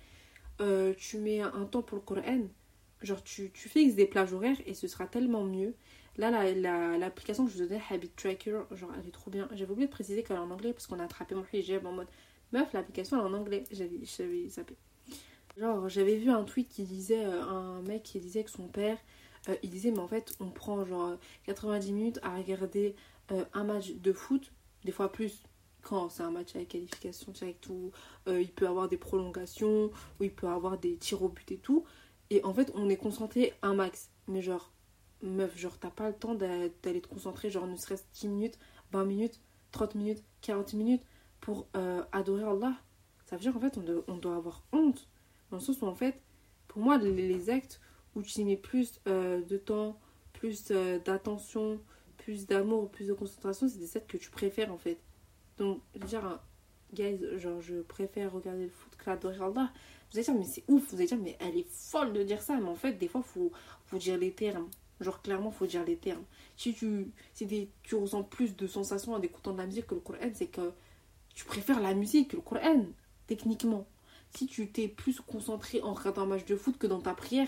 Euh, 0.61 0.93
tu 0.97 1.17
mets 1.17 1.41
un 1.41 1.65
temps 1.65 1.81
pour 1.81 1.97
le 1.97 2.03
Coran. 2.03 2.47
Genre, 3.01 3.23
tu, 3.23 3.51
fixes 3.53 3.95
des 3.95 4.05
plages 4.05 4.33
horaires 4.33 4.57
et 4.65 4.73
ce 4.73 4.87
sera 4.87 5.05
tellement 5.05 5.43
mieux. 5.43 5.73
Là, 6.17 6.31
l'application 6.97 7.43
la, 7.43 7.49
que 7.49 7.55
je 7.55 7.61
vous 7.61 7.69
donnais, 7.69 7.81
Habit 7.91 8.09
Tracker, 8.09 8.61
genre, 8.71 8.89
elle 8.99 9.07
est 9.07 9.11
trop 9.11 9.29
bien. 9.29 9.47
J'avais 9.51 9.71
oublié 9.71 9.87
de 9.87 9.91
préciser 9.91 10.23
qu'elle 10.23 10.37
est 10.37 10.39
en 10.39 10.49
anglais 10.49 10.73
parce 10.73 10.87
qu'on 10.87 10.99
a 10.99 11.03
attrapé 11.03 11.35
mon 11.35 11.45
hijab 11.53 11.85
en 11.85 11.91
mode 11.91 12.07
meuf, 12.53 12.73
l'application 12.73 13.17
est 13.17 13.21
en 13.21 13.33
anglais. 13.33 13.63
J'avais 13.71 14.47
zappé. 14.49 14.75
Genre, 15.57 15.89
j'avais 15.89 16.15
vu 16.15 16.29
un 16.31 16.43
tweet 16.43 16.69
qui 16.69 16.83
disait, 16.83 17.25
euh, 17.25 17.43
un 17.43 17.81
mec 17.81 18.03
qui 18.03 18.19
disait 18.19 18.43
que 18.43 18.51
son 18.51 18.67
père, 18.67 18.97
euh, 19.49 19.55
il 19.63 19.69
disait, 19.69 19.91
mais 19.91 19.99
en 19.99 20.07
fait, 20.07 20.35
on 20.39 20.49
prend 20.49 20.85
genre 20.85 21.17
90 21.45 21.91
minutes 21.91 22.19
à 22.23 22.35
regarder 22.35 22.95
un 23.53 23.63
match 23.65 23.91
de 23.91 24.13
foot, 24.13 24.53
des 24.85 24.93
fois 24.93 25.11
plus, 25.11 25.43
quand 25.87 26.09
c'est 26.09 26.23
un 26.23 26.31
match 26.31 26.55
avec 26.55 26.69
qualification 26.69 27.31
directe 27.31 27.67
où 27.69 27.91
euh, 28.27 28.41
il 28.41 28.51
peut 28.51 28.67
avoir 28.67 28.89
des 28.89 28.97
prolongations, 28.97 29.89
où 30.19 30.23
il 30.23 30.31
peut 30.31 30.47
avoir 30.47 30.77
des 30.77 30.97
tirs 30.97 31.23
au 31.23 31.29
but 31.29 31.49
et 31.51 31.57
tout. 31.57 31.85
Et 32.29 32.43
en 32.43 32.53
fait, 32.53 32.71
on 32.75 32.89
est 32.89 32.97
concentré 32.97 33.53
un 33.61 33.73
max. 33.73 34.09
Mais 34.27 34.41
genre, 34.41 34.71
meuf, 35.21 35.57
genre, 35.57 35.77
t'as 35.79 35.89
pas 35.89 36.09
le 36.09 36.15
temps 36.15 36.35
d'aller 36.35 36.71
te 37.01 37.07
concentrer, 37.07 37.49
genre, 37.49 37.67
ne 37.67 37.75
serait-ce 37.75 38.03
10 38.13 38.27
minutes, 38.27 38.59
20 38.91 39.05
minutes, 39.05 39.41
30 39.71 39.95
minutes, 39.95 40.23
40 40.41 40.73
minutes 40.73 41.03
pour 41.39 41.67
euh, 41.75 42.03
adorer 42.11 42.43
Allah. 42.43 42.73
Ça 43.25 43.35
veut 43.35 43.41
dire 43.41 43.53
qu'en 43.53 43.59
fait, 43.59 43.77
on, 44.07 44.17
doit 44.17 44.35
avoir 44.35 44.63
honte. 44.71 45.07
Dans 45.49 45.57
le 45.57 45.63
sens 45.63 45.81
où, 45.81 45.85
en 45.85 45.95
fait, 45.95 46.21
pour 46.67 46.81
moi, 46.81 46.97
les, 46.97 47.49
actes 47.49 47.81
où 48.15 48.21
tu 48.21 48.43
mets 48.43 48.57
plus 48.57 48.99
euh, 49.07 49.41
de 49.41 49.57
temps, 49.57 49.99
plus 50.33 50.65
d'attention, 51.03 51.79
plus 52.17 52.47
d'amour, 52.47 52.89
plus 52.89 53.07
de 53.07 53.13
concentration, 53.13 53.67
c'est 53.67 53.79
des 53.79 53.97
actes 53.97 54.09
que 54.09 54.17
tu 54.17 54.29
préfères, 54.29 54.71
en 54.71 54.77
fait. 54.77 54.97
Donc, 55.57 55.81
je 55.95 55.99
veux 55.99 56.07
dire, 56.07 56.39
guys, 56.93 57.19
genre, 57.37 57.61
je 57.61 57.81
préfère 57.81 58.31
regarder 58.31 58.65
le 58.65 58.69
foot 58.69 58.95
que 58.95 59.09
l'adorer 59.09 59.43
Allah. 59.43 59.71
Vous 60.11 60.17
allez 60.17 60.25
dire, 60.25 60.35
mais 60.35 60.45
c'est 60.45 60.63
ouf. 60.67 60.89
Vous 60.89 60.95
allez 60.95 61.07
dire, 61.07 61.17
mais 61.17 61.37
elle 61.39 61.57
est 61.57 61.69
folle 61.69 62.13
de 62.13 62.23
dire 62.23 62.41
ça. 62.41 62.57
Mais 62.57 62.69
en 62.69 62.75
fait, 62.75 62.93
des 62.93 63.07
fois, 63.07 63.21
il 63.25 63.29
faut, 63.29 63.51
faut 63.85 63.97
dire 63.97 64.17
les 64.17 64.31
termes. 64.31 64.69
Genre, 64.99 65.21
clairement, 65.21 65.51
faut 65.51 65.67
dire 65.67 65.83
les 65.85 65.97
termes. 65.97 66.23
Si 66.55 66.73
tu, 66.73 67.11
si 67.33 67.69
tu 67.83 67.95
ressens 67.95 68.23
plus 68.23 68.55
de 68.55 68.67
sensations 68.67 69.13
en 69.13 69.21
écoutant 69.21 69.53
de 69.53 69.57
la 69.57 69.65
musique 69.65 69.87
que 69.87 69.95
le 69.95 70.01
Coran, 70.01 70.31
c'est 70.33 70.47
que 70.47 70.71
tu 71.35 71.45
préfères 71.45 71.79
la 71.81 71.93
musique 71.93 72.29
que 72.29 72.35
le 72.37 72.41
Coran, 72.41 72.85
techniquement. 73.27 73.85
Si 74.31 74.47
tu 74.47 74.71
t'es 74.71 74.87
plus 74.87 75.21
concentré 75.21 75.81
en 75.81 75.93
regardant 75.93 76.23
un 76.23 76.27
match 76.27 76.45
de 76.45 76.55
foot 76.55 76.77
que 76.77 76.87
dans 76.87 76.99
ta 76.99 77.13
prière, 77.13 77.47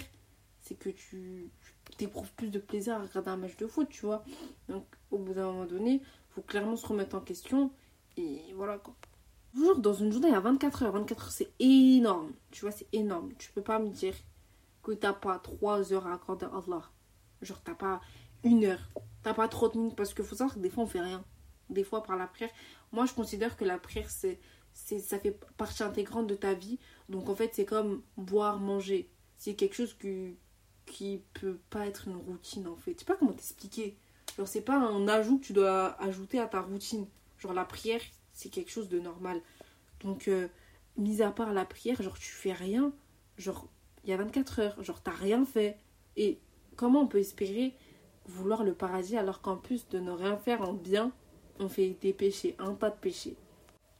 c'est 0.61 0.75
que 0.75 0.89
tu, 0.89 1.49
tu 1.97 2.03
éprouves 2.03 2.31
plus 2.33 2.49
de 2.49 2.59
plaisir 2.59 2.95
à 2.95 3.01
regarder 3.01 3.31
un 3.31 3.37
match 3.37 3.57
de 3.57 3.67
foot, 3.67 3.89
tu 3.89 4.05
vois. 4.05 4.23
Donc, 4.67 4.85
au 5.09 5.17
bout 5.17 5.33
d'un 5.33 5.47
moment 5.47 5.65
donné, 5.65 6.01
faut 6.29 6.41
clairement 6.41 6.75
se 6.75 6.85
remettre 6.85 7.15
en 7.15 7.21
question 7.21 7.71
et 8.17 8.41
voilà 8.53 8.77
quoi. 8.77 8.95
Toujours 9.53 9.77
dans 9.79 9.93
une 9.93 10.11
journée, 10.11 10.29
il 10.29 10.33
y 10.33 10.35
a 10.35 10.39
24 10.39 10.83
heures. 10.83 10.91
24 10.91 11.23
heures, 11.23 11.31
c'est 11.31 11.51
énorme. 11.59 12.31
Tu 12.51 12.61
vois, 12.61 12.71
c'est 12.71 12.87
énorme. 12.93 13.31
Tu 13.37 13.51
peux 13.51 13.61
pas 13.61 13.79
me 13.79 13.89
dire 13.89 14.13
que 14.83 14.91
t'as 14.91 15.13
pas 15.13 15.39
3 15.39 15.93
heures 15.93 16.07
à 16.07 16.13
accorder 16.13 16.45
à 16.45 16.49
Allah. 16.49 16.83
Genre, 17.41 17.61
t'as 17.63 17.75
pas 17.75 18.01
une 18.43 18.65
heure. 18.65 18.89
T'as 19.23 19.33
pas 19.33 19.47
30 19.47 19.75
minutes. 19.75 19.95
Parce 19.95 20.13
qu'il 20.13 20.23
faut 20.23 20.35
savoir 20.35 20.55
que 20.55 20.59
des 20.59 20.69
fois, 20.69 20.83
on 20.83 20.87
fait 20.87 21.01
rien. 21.01 21.23
Des 21.69 21.83
fois, 21.83 22.03
par 22.03 22.15
la 22.15 22.27
prière. 22.27 22.51
Moi, 22.91 23.05
je 23.05 23.13
considère 23.13 23.57
que 23.57 23.65
la 23.65 23.77
prière, 23.77 24.09
c'est, 24.09 24.39
c'est, 24.73 24.99
ça 24.99 25.19
fait 25.19 25.37
partie 25.57 25.83
intégrante 25.83 26.27
de 26.27 26.35
ta 26.35 26.53
vie. 26.53 26.79
Donc, 27.09 27.29
en 27.29 27.35
fait, 27.35 27.51
c'est 27.53 27.65
comme 27.65 28.01
boire, 28.17 28.59
manger. 28.59 29.09
C'est 29.37 29.55
quelque 29.55 29.75
chose 29.75 29.95
qui, 29.95 30.37
qui 30.85 31.23
peut 31.33 31.59
pas 31.69 31.87
être 31.87 32.07
une 32.07 32.17
routine, 32.17 32.67
en 32.67 32.75
fait. 32.75 32.93
Je 32.93 32.99
sais 32.99 33.05
pas 33.05 33.15
comment 33.15 33.33
t'expliquer. 33.33 33.97
Genre, 34.37 34.47
c'est 34.47 34.61
pas 34.61 34.77
un 34.77 35.07
ajout 35.07 35.39
que 35.39 35.45
tu 35.45 35.53
dois 35.53 35.99
ajouter 36.01 36.39
à 36.39 36.47
ta 36.47 36.61
routine. 36.61 37.07
Genre 37.39 37.53
la 37.53 37.65
prière, 37.65 38.01
c'est 38.39 38.49
quelque 38.49 38.71
chose 38.71 38.87
de 38.87 38.99
normal. 38.99 39.41
Donc, 40.01 40.29
euh, 40.29 40.47
mis 40.95 41.21
à 41.21 41.29
part 41.29 41.53
la 41.53 41.65
prière, 41.65 42.01
genre 42.01 42.17
tu 42.17 42.31
fais 42.31 42.53
rien. 42.53 42.93
Genre, 43.37 43.67
il 44.03 44.09
y 44.09 44.13
a 44.13 44.17
24 44.17 44.59
heures, 44.59 44.83
genre 44.83 45.01
t'as 45.01 45.11
rien 45.11 45.45
fait. 45.45 45.77
Et 46.15 46.39
comment 46.77 47.01
on 47.01 47.07
peut 47.07 47.19
espérer 47.19 47.73
vouloir 48.25 48.63
le 48.63 48.73
paradis 48.73 49.17
alors 49.17 49.41
qu'en 49.41 49.57
plus 49.57 49.89
de 49.89 49.99
ne 49.99 50.11
rien 50.11 50.37
faire 50.37 50.61
en 50.61 50.71
bien, 50.71 51.11
on 51.59 51.67
fait 51.67 51.97
des 52.01 52.13
péchés, 52.13 52.55
un 52.59 52.73
tas 52.75 52.89
de 52.89 52.95
péchés? 52.95 53.35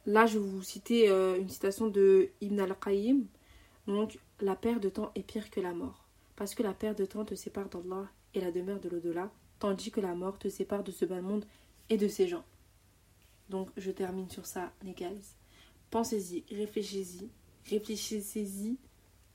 Là, 0.06 0.24
je 0.24 0.38
vais 0.38 0.46
vous 0.46 0.62
citer 0.62 1.10
euh, 1.10 1.38
une 1.38 1.50
citation 1.50 1.88
de 1.88 2.30
Ibn 2.40 2.60
al-Qayyim. 2.60 3.26
Donc, 3.86 4.18
la 4.40 4.56
perte 4.56 4.82
de 4.82 4.88
temps 4.88 5.10
est 5.14 5.22
pire 5.22 5.50
que 5.50 5.60
la 5.60 5.74
mort. 5.74 6.06
Parce 6.36 6.54
que 6.54 6.62
la 6.62 6.72
perte 6.72 6.96
de 6.96 7.04
temps 7.04 7.26
te 7.26 7.34
sépare 7.34 7.68
d'Allah 7.68 8.08
et 8.32 8.40
la 8.40 8.50
demeure 8.50 8.80
de 8.80 8.88
l'au-delà, 8.88 9.30
tandis 9.58 9.90
que 9.90 10.00
la 10.00 10.14
mort 10.14 10.38
te 10.38 10.48
sépare 10.48 10.82
de 10.82 10.92
ce 10.92 11.04
bas 11.04 11.20
monde 11.20 11.44
et 11.90 11.98
de 11.98 12.08
ces 12.08 12.26
gens. 12.26 12.44
Donc 13.50 13.68
je 13.76 13.90
termine 13.90 14.30
sur 14.30 14.46
ça, 14.46 14.72
les 14.84 14.92
guys. 14.92 15.34
Pensez-y, 15.90 16.44
réfléchissez-y, 16.54 17.28
réfléchissez-y. 17.68 18.76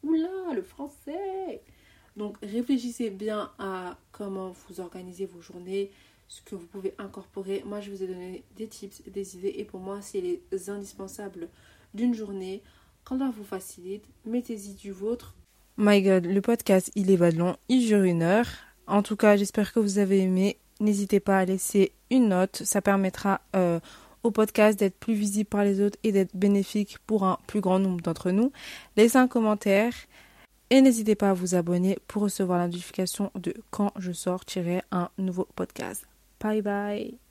Oula, 0.04 0.54
le 0.54 0.62
français 0.62 1.62
Donc 2.16 2.38
réfléchissez 2.42 3.10
bien 3.10 3.52
à 3.60 3.98
comment 4.12 4.52
vous 4.52 4.80
organisez 4.80 5.26
vos 5.26 5.42
journées, 5.42 5.92
ce 6.28 6.42
que 6.42 6.56
vous 6.56 6.66
pouvez 6.66 6.96
incorporer. 6.98 7.62
Moi, 7.66 7.82
je 7.82 7.92
vous 7.92 8.04
ai 8.04 8.08
donné 8.08 8.44
des 8.56 8.68
tips, 8.68 9.04
des 9.08 9.36
idées, 9.36 9.54
et 9.58 9.66
pour 9.66 9.82
moi, 9.82 10.02
c'est 10.02 10.22
les 10.22 10.70
indispensables 10.70 11.50
d'une 11.94 12.14
journée. 12.14 12.62
Quand 13.04 13.20
on 13.22 13.30
vous 13.32 13.44
facilite, 13.44 14.06
mettez-y 14.26 14.76
du 14.76 14.92
vôtre. 14.92 15.36
My 15.78 16.02
God, 16.02 16.26
le 16.26 16.42
podcast, 16.42 16.90
il 16.96 17.12
est 17.12 17.18
pas 17.18 17.32
long, 17.32 17.58
il 17.68 17.86
dure 17.86 18.04
une 18.04 18.24
heure. 18.24 18.48
En 18.88 19.04
tout 19.04 19.18
cas, 19.18 19.36
j'espère 19.36 19.74
que 19.74 19.80
vous 19.80 19.98
avez 19.98 20.20
aimé. 20.22 20.58
N'hésitez 20.80 21.20
pas 21.20 21.40
à 21.40 21.46
laisser 21.46 21.92
une 22.10 22.30
note, 22.30 22.62
ça 22.64 22.82
permettra 22.82 23.42
euh, 23.56 23.80
au 24.26 24.32
podcast 24.32 24.78
d'être 24.80 24.98
plus 24.98 25.14
visible 25.14 25.48
par 25.48 25.64
les 25.64 25.82
autres 25.82 25.98
et 26.04 26.12
d'être 26.12 26.36
bénéfique 26.36 26.98
pour 27.06 27.24
un 27.24 27.38
plus 27.48 27.62
grand 27.62 27.80
nombre 27.80 28.02
d'entre 28.02 28.32
nous. 28.32 28.52
Laissez 28.98 29.18
un 29.18 29.28
commentaire 29.28 29.94
et 30.70 30.82
n'hésitez 30.82 31.16
pas 31.16 31.30
à 31.30 31.34
vous 31.34 31.56
abonner 31.56 31.98
pour 32.08 32.24
recevoir 32.24 32.58
la 32.58 32.68
notification 32.68 33.32
de 33.36 33.54
quand 33.70 33.92
je 33.98 34.12
sortirai 34.12 34.82
un 34.92 35.10
nouveau 35.18 35.48
podcast. 35.56 36.08
Bye 36.42 36.62
bye 36.62 37.25